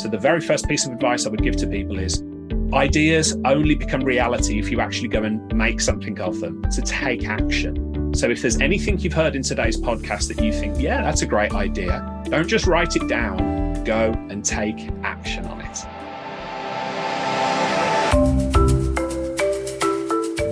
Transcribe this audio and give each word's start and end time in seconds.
So, 0.00 0.08
the 0.08 0.16
very 0.16 0.40
first 0.40 0.66
piece 0.66 0.86
of 0.86 0.92
advice 0.92 1.26
I 1.26 1.28
would 1.28 1.42
give 1.42 1.56
to 1.56 1.66
people 1.66 1.98
is 1.98 2.24
ideas 2.72 3.36
only 3.44 3.74
become 3.74 4.00
reality 4.00 4.58
if 4.58 4.70
you 4.70 4.80
actually 4.80 5.08
go 5.08 5.24
and 5.24 5.54
make 5.54 5.78
something 5.78 6.18
of 6.22 6.40
them, 6.40 6.62
to 6.70 6.80
take 6.80 7.28
action. 7.28 8.14
So, 8.14 8.30
if 8.30 8.40
there's 8.40 8.58
anything 8.62 8.98
you've 8.98 9.12
heard 9.12 9.36
in 9.36 9.42
today's 9.42 9.76
podcast 9.78 10.28
that 10.28 10.42
you 10.42 10.54
think, 10.54 10.80
yeah, 10.80 11.02
that's 11.02 11.20
a 11.20 11.26
great 11.26 11.52
idea, 11.52 12.22
don't 12.30 12.48
just 12.48 12.66
write 12.66 12.96
it 12.96 13.08
down, 13.08 13.84
go 13.84 14.12
and 14.30 14.42
take 14.42 14.88
action 15.02 15.44
on 15.44 15.60
it. 15.60 15.74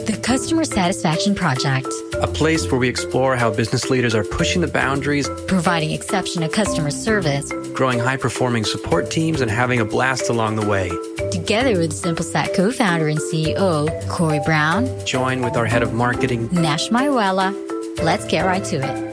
The 0.04 0.20
Customer 0.22 0.64
Satisfaction 0.64 1.34
Project 1.34 1.86
a 2.22 2.26
place 2.26 2.70
where 2.70 2.78
we 2.78 2.88
explore 2.88 3.36
how 3.36 3.50
business 3.50 3.90
leaders 3.90 4.14
are 4.14 4.24
pushing 4.24 4.60
the 4.60 4.68
boundaries, 4.68 5.28
providing 5.46 5.92
exceptional 5.92 6.48
customer 6.48 6.90
service, 6.90 7.52
growing 7.74 7.98
high 7.98 8.16
performing 8.16 8.64
support 8.64 9.10
teams, 9.10 9.40
and 9.40 9.50
having 9.50 9.80
a 9.80 9.84
blast 9.84 10.28
along 10.28 10.56
the 10.56 10.66
way. 10.66 10.88
Together 11.30 11.78
with 11.78 11.92
SimpleSat 11.92 12.54
co 12.54 12.70
founder 12.70 13.08
and 13.08 13.18
CEO, 13.18 13.88
Corey 14.08 14.40
Brown, 14.44 14.88
join 15.06 15.42
with 15.42 15.56
our 15.56 15.66
head 15.66 15.82
of 15.82 15.92
marketing, 15.94 16.48
Nash 16.52 16.88
Maiwela. 16.88 17.54
Let's 18.02 18.26
get 18.26 18.44
right 18.44 18.64
to 18.64 18.76
it. 18.76 19.08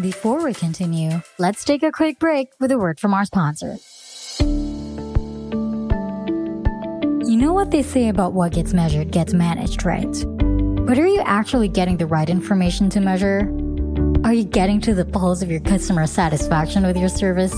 Before 0.00 0.44
we 0.44 0.54
continue, 0.54 1.20
let's 1.38 1.64
take 1.64 1.82
a 1.82 1.90
quick 1.90 2.18
break 2.18 2.48
with 2.60 2.70
a 2.70 2.78
word 2.78 3.00
from 3.00 3.14
our 3.14 3.24
sponsor. 3.24 3.76
Know 7.46 7.52
what 7.52 7.70
they 7.70 7.82
say 7.82 8.08
about 8.08 8.32
what 8.32 8.50
gets 8.50 8.74
measured 8.74 9.12
gets 9.12 9.32
managed, 9.32 9.84
right? 9.84 10.12
But 10.84 10.98
are 10.98 11.06
you 11.06 11.20
actually 11.20 11.68
getting 11.68 11.96
the 11.96 12.06
right 12.06 12.28
information 12.28 12.90
to 12.90 12.98
measure? 12.98 13.42
Are 14.24 14.32
you 14.32 14.42
getting 14.42 14.80
to 14.80 14.94
the 14.94 15.04
pulse 15.04 15.42
of 15.42 15.50
your 15.50 15.60
customer 15.60 16.08
satisfaction 16.08 16.84
with 16.84 16.96
your 16.96 17.08
service? 17.08 17.54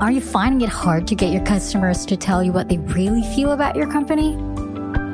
Are 0.00 0.12
you 0.12 0.20
finding 0.20 0.60
it 0.60 0.68
hard 0.68 1.08
to 1.08 1.16
get 1.16 1.32
your 1.32 1.44
customers 1.44 2.06
to 2.06 2.16
tell 2.16 2.40
you 2.40 2.52
what 2.52 2.68
they 2.68 2.78
really 2.78 3.24
feel 3.34 3.50
about 3.50 3.74
your 3.74 3.90
company? 3.90 4.34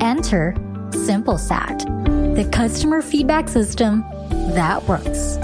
Enter 0.04 0.54
SimpleSat, 0.90 2.36
the 2.36 2.44
customer 2.50 3.00
feedback 3.00 3.48
system 3.48 4.04
that 4.52 4.86
works. 4.86 5.36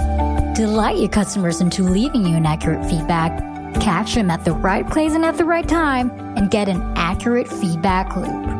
Delight 0.55 0.97
your 0.97 1.09
customers 1.09 1.59
into 1.59 1.81
leaving 1.81 2.23
you 2.23 2.35
an 2.35 2.45
accurate 2.45 2.87
feedback 2.87 3.31
catch 3.79 4.15
them 4.15 4.29
at 4.29 4.45
the 4.45 4.51
right 4.51 4.87
place 4.87 5.13
and 5.13 5.25
at 5.25 5.37
the 5.37 5.45
right 5.45 5.67
time, 5.67 6.11
and 6.37 6.51
get 6.51 6.67
an 6.69 6.81
accurate 6.95 7.47
feedback 7.47 8.15
loop. 8.15 8.58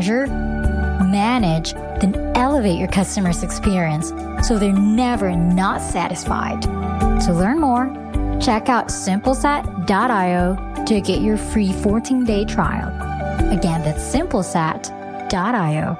Measure, 0.00 0.26
manage, 0.28 1.74
then 2.00 2.14
elevate 2.34 2.78
your 2.78 2.88
customer's 2.88 3.42
experience 3.42 4.08
so 4.48 4.58
they're 4.58 4.72
never 4.72 5.36
not 5.36 5.82
satisfied. 5.82 6.62
To 6.62 7.34
learn 7.34 7.60
more, 7.60 7.84
check 8.40 8.70
out 8.70 8.88
simplesat.io 8.88 10.84
to 10.86 11.00
get 11.02 11.20
your 11.20 11.36
free 11.36 11.74
14 11.74 12.24
day 12.24 12.46
trial. 12.46 12.88
Again, 13.52 13.82
that's 13.82 14.02
simplesat.io. 14.02 15.98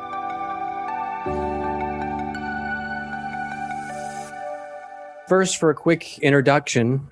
First, 5.28 5.58
for 5.58 5.68
a 5.68 5.74
quick 5.74 6.18
introduction, 6.20 7.10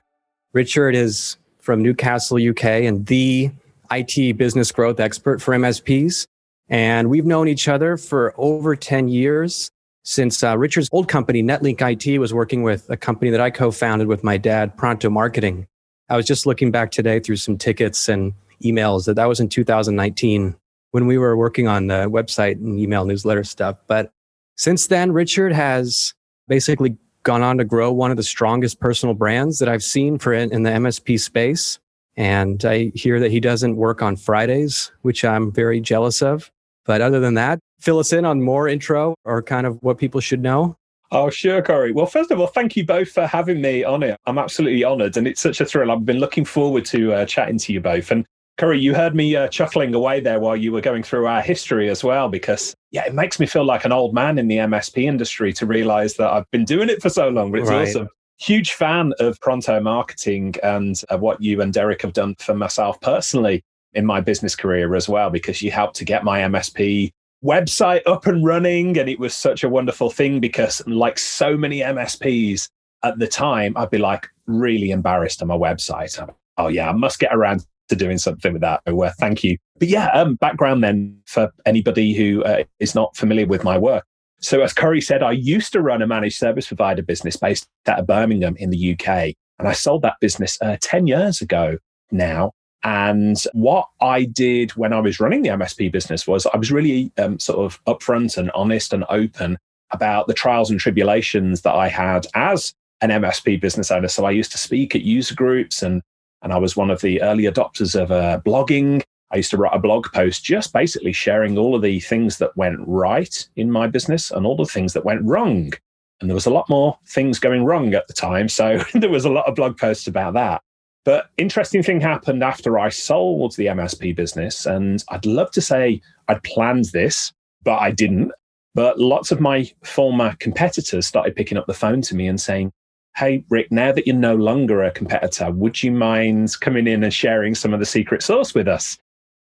Richard 0.54 0.94
is 0.94 1.36
from 1.60 1.82
Newcastle, 1.82 2.38
UK, 2.38 2.64
and 2.64 3.04
the 3.04 3.50
IT 3.90 4.38
business 4.38 4.72
growth 4.72 5.00
expert 5.00 5.42
for 5.42 5.52
MSPs. 5.54 6.26
And 6.68 7.08
we've 7.08 7.24
known 7.24 7.48
each 7.48 7.68
other 7.68 7.96
for 7.96 8.34
over 8.36 8.76
10 8.76 9.08
years 9.08 9.70
since 10.02 10.42
uh, 10.42 10.56
Richard's 10.56 10.88
old 10.92 11.08
company, 11.08 11.42
Netlink 11.42 11.80
IT, 11.80 12.18
was 12.18 12.32
working 12.32 12.62
with 12.62 12.88
a 12.88 12.96
company 12.96 13.30
that 13.30 13.40
I 13.40 13.50
co-founded 13.50 14.08
with 14.08 14.24
my 14.24 14.36
dad, 14.36 14.76
Pronto 14.76 15.10
Marketing. 15.10 15.66
I 16.08 16.16
was 16.16 16.26
just 16.26 16.46
looking 16.46 16.70
back 16.70 16.90
today 16.90 17.20
through 17.20 17.36
some 17.36 17.58
tickets 17.58 18.08
and 18.08 18.32
emails 18.64 19.04
that 19.06 19.14
that 19.14 19.26
was 19.26 19.40
in 19.40 19.48
2019 19.48 20.56
when 20.92 21.06
we 21.06 21.18
were 21.18 21.36
working 21.36 21.68
on 21.68 21.86
the 21.88 22.08
website 22.10 22.54
and 22.54 22.78
email 22.78 23.04
newsletter 23.04 23.44
stuff. 23.44 23.76
But 23.86 24.10
since 24.56 24.86
then, 24.86 25.12
Richard 25.12 25.52
has 25.52 26.14
basically 26.48 26.96
gone 27.22 27.42
on 27.42 27.58
to 27.58 27.64
grow 27.64 27.92
one 27.92 28.10
of 28.10 28.16
the 28.16 28.22
strongest 28.22 28.80
personal 28.80 29.14
brands 29.14 29.58
that 29.58 29.68
I've 29.68 29.82
seen 29.82 30.18
for 30.18 30.32
in, 30.32 30.50
in 30.52 30.62
the 30.62 30.70
MSP 30.70 31.20
space. 31.20 31.78
And 32.16 32.64
I 32.64 32.90
hear 32.94 33.20
that 33.20 33.30
he 33.30 33.38
doesn't 33.38 33.76
work 33.76 34.02
on 34.02 34.16
Fridays, 34.16 34.90
which 35.02 35.24
I'm 35.24 35.52
very 35.52 35.80
jealous 35.80 36.22
of. 36.22 36.50
But 36.88 37.02
other 37.02 37.20
than 37.20 37.34
that, 37.34 37.60
fill 37.80 37.98
us 37.98 38.14
in 38.14 38.24
on 38.24 38.40
more 38.40 38.66
intro 38.66 39.14
or 39.26 39.42
kind 39.42 39.66
of 39.66 39.76
what 39.82 39.98
people 39.98 40.22
should 40.22 40.40
know. 40.40 40.78
Oh, 41.12 41.28
sure, 41.28 41.60
Corey. 41.60 41.92
Well, 41.92 42.06
first 42.06 42.30
of 42.30 42.40
all, 42.40 42.46
thank 42.46 42.76
you 42.76 42.86
both 42.86 43.10
for 43.10 43.26
having 43.26 43.60
me 43.60 43.84
on 43.84 44.02
it. 44.02 44.18
I'm 44.24 44.38
absolutely 44.38 44.84
honored 44.84 45.18
and 45.18 45.28
it's 45.28 45.42
such 45.42 45.60
a 45.60 45.66
thrill. 45.66 45.90
I've 45.90 46.06
been 46.06 46.18
looking 46.18 46.46
forward 46.46 46.86
to 46.86 47.12
uh, 47.12 47.26
chatting 47.26 47.58
to 47.58 47.74
you 47.74 47.80
both. 47.82 48.10
And 48.10 48.24
Corey, 48.56 48.80
you 48.80 48.94
heard 48.94 49.14
me 49.14 49.36
uh, 49.36 49.48
chuckling 49.48 49.94
away 49.94 50.20
there 50.20 50.40
while 50.40 50.56
you 50.56 50.72
were 50.72 50.80
going 50.80 51.02
through 51.02 51.26
our 51.26 51.42
history 51.42 51.90
as 51.90 52.02
well, 52.02 52.30
because 52.30 52.74
yeah, 52.90 53.04
it 53.04 53.12
makes 53.12 53.38
me 53.38 53.44
feel 53.44 53.64
like 53.64 53.84
an 53.84 53.92
old 53.92 54.14
man 54.14 54.38
in 54.38 54.48
the 54.48 54.56
MSP 54.56 55.04
industry 55.04 55.52
to 55.52 55.66
realize 55.66 56.14
that 56.14 56.30
I've 56.30 56.50
been 56.52 56.64
doing 56.64 56.88
it 56.88 57.02
for 57.02 57.10
so 57.10 57.28
long. 57.28 57.52
But 57.52 57.60
it's 57.60 57.70
right. 57.70 57.86
awesome. 57.86 58.08
Huge 58.38 58.72
fan 58.72 59.12
of 59.20 59.38
Pronto 59.42 59.78
Marketing 59.78 60.54
and 60.62 61.00
uh, 61.10 61.18
what 61.18 61.42
you 61.42 61.60
and 61.60 61.70
Derek 61.70 62.00
have 62.00 62.14
done 62.14 62.34
for 62.38 62.54
myself 62.54 62.98
personally 63.02 63.62
in 63.94 64.06
my 64.06 64.20
business 64.20 64.54
career 64.54 64.94
as 64.94 65.08
well, 65.08 65.30
because 65.30 65.62
you 65.62 65.70
helped 65.70 65.96
to 65.96 66.04
get 66.04 66.24
my 66.24 66.40
MSP 66.40 67.10
website 67.44 68.02
up 68.06 68.26
and 68.26 68.44
running. 68.44 68.98
And 68.98 69.08
it 69.08 69.18
was 69.18 69.34
such 69.34 69.64
a 69.64 69.68
wonderful 69.68 70.10
thing 70.10 70.40
because, 70.40 70.82
like 70.86 71.18
so 71.18 71.56
many 71.56 71.80
MSPs 71.80 72.68
at 73.04 73.18
the 73.18 73.28
time, 73.28 73.76
I'd 73.76 73.90
be 73.90 73.98
like 73.98 74.28
really 74.46 74.90
embarrassed 74.90 75.42
on 75.42 75.48
my 75.48 75.56
website. 75.56 76.18
Oh, 76.56 76.68
yeah, 76.68 76.88
I 76.88 76.92
must 76.92 77.18
get 77.18 77.34
around 77.34 77.64
to 77.88 77.96
doing 77.96 78.18
something 78.18 78.52
with 78.52 78.62
that. 78.62 78.82
So, 78.86 79.02
uh, 79.02 79.12
thank 79.18 79.44
you. 79.44 79.56
But 79.78 79.88
yeah, 79.88 80.08
um, 80.08 80.34
background 80.34 80.82
then 80.82 81.18
for 81.26 81.50
anybody 81.64 82.12
who 82.14 82.42
uh, 82.44 82.64
is 82.80 82.94
not 82.94 83.16
familiar 83.16 83.46
with 83.46 83.64
my 83.64 83.78
work. 83.78 84.04
So, 84.40 84.62
as 84.62 84.72
Corey 84.72 85.00
said, 85.00 85.22
I 85.22 85.32
used 85.32 85.72
to 85.72 85.80
run 85.80 86.02
a 86.02 86.06
managed 86.06 86.38
service 86.38 86.66
provider 86.68 87.02
business 87.02 87.36
based 87.36 87.66
out 87.86 87.98
of 87.98 88.06
Birmingham 88.06 88.56
in 88.56 88.70
the 88.70 88.92
UK. 88.92 89.34
And 89.58 89.66
I 89.66 89.72
sold 89.72 90.02
that 90.02 90.14
business 90.20 90.56
uh, 90.60 90.76
10 90.80 91.06
years 91.06 91.40
ago 91.40 91.78
now. 92.12 92.52
And 92.84 93.36
what 93.52 93.88
I 94.00 94.24
did 94.24 94.70
when 94.72 94.92
I 94.92 95.00
was 95.00 95.18
running 95.18 95.42
the 95.42 95.50
MSP 95.50 95.90
business 95.90 96.26
was 96.26 96.46
I 96.46 96.56
was 96.56 96.70
really 96.70 97.12
um, 97.18 97.38
sort 97.38 97.58
of 97.58 97.82
upfront 97.84 98.36
and 98.36 98.50
honest 98.52 98.92
and 98.92 99.04
open 99.08 99.58
about 99.90 100.26
the 100.26 100.34
trials 100.34 100.70
and 100.70 100.78
tribulations 100.78 101.62
that 101.62 101.74
I 101.74 101.88
had 101.88 102.26
as 102.34 102.72
an 103.00 103.10
MSP 103.10 103.60
business 103.60 103.90
owner. 103.90 104.08
So 104.08 104.24
I 104.24 104.30
used 104.30 104.52
to 104.52 104.58
speak 104.58 104.94
at 104.94 105.02
user 105.02 105.34
groups 105.34 105.82
and 105.82 106.02
and 106.42 106.52
I 106.52 106.58
was 106.58 106.76
one 106.76 106.90
of 106.90 107.00
the 107.00 107.20
early 107.22 107.44
adopters 107.44 108.00
of 108.00 108.12
uh, 108.12 108.40
blogging. 108.46 109.02
I 109.32 109.38
used 109.38 109.50
to 109.50 109.56
write 109.56 109.74
a 109.74 109.80
blog 109.80 110.06
post 110.12 110.44
just 110.44 110.72
basically 110.72 111.12
sharing 111.12 111.58
all 111.58 111.74
of 111.74 111.82
the 111.82 111.98
things 112.00 112.38
that 112.38 112.56
went 112.56 112.78
right 112.86 113.48
in 113.56 113.72
my 113.72 113.88
business 113.88 114.30
and 114.30 114.46
all 114.46 114.56
the 114.56 114.64
things 114.64 114.92
that 114.92 115.04
went 115.04 115.24
wrong. 115.24 115.72
And 116.20 116.30
there 116.30 116.34
was 116.34 116.46
a 116.46 116.50
lot 116.50 116.68
more 116.68 116.98
things 117.08 117.38
going 117.38 117.64
wrong 117.64 117.92
at 117.94 118.06
the 118.06 118.12
time. 118.12 118.48
So 118.48 118.78
there 118.94 119.10
was 119.10 119.24
a 119.24 119.30
lot 119.30 119.46
of 119.46 119.56
blog 119.56 119.76
posts 119.78 120.06
about 120.06 120.34
that. 120.34 120.62
But 121.08 121.30
interesting 121.38 121.82
thing 121.82 122.02
happened 122.02 122.44
after 122.44 122.78
I 122.78 122.90
sold 122.90 123.56
the 123.56 123.64
MSP 123.64 124.14
business. 124.14 124.66
And 124.66 125.02
I'd 125.08 125.24
love 125.24 125.50
to 125.52 125.62
say 125.62 126.02
I'd 126.28 126.42
planned 126.42 126.84
this, 126.92 127.32
but 127.62 127.78
I 127.78 127.92
didn't. 127.92 128.30
But 128.74 129.00
lots 129.00 129.32
of 129.32 129.40
my 129.40 129.70
former 129.84 130.36
competitors 130.38 131.06
started 131.06 131.34
picking 131.34 131.56
up 131.56 131.66
the 131.66 131.72
phone 131.72 132.02
to 132.02 132.14
me 132.14 132.26
and 132.26 132.38
saying, 132.38 132.72
hey, 133.16 133.42
Rick, 133.48 133.72
now 133.72 133.90
that 133.90 134.06
you're 134.06 134.16
no 134.16 134.34
longer 134.34 134.84
a 134.84 134.90
competitor, 134.90 135.50
would 135.50 135.82
you 135.82 135.92
mind 135.92 136.60
coming 136.60 136.86
in 136.86 137.02
and 137.02 137.14
sharing 137.14 137.54
some 137.54 137.72
of 137.72 137.80
the 137.80 137.86
secret 137.86 138.22
sauce 138.22 138.52
with 138.52 138.68
us? 138.68 138.98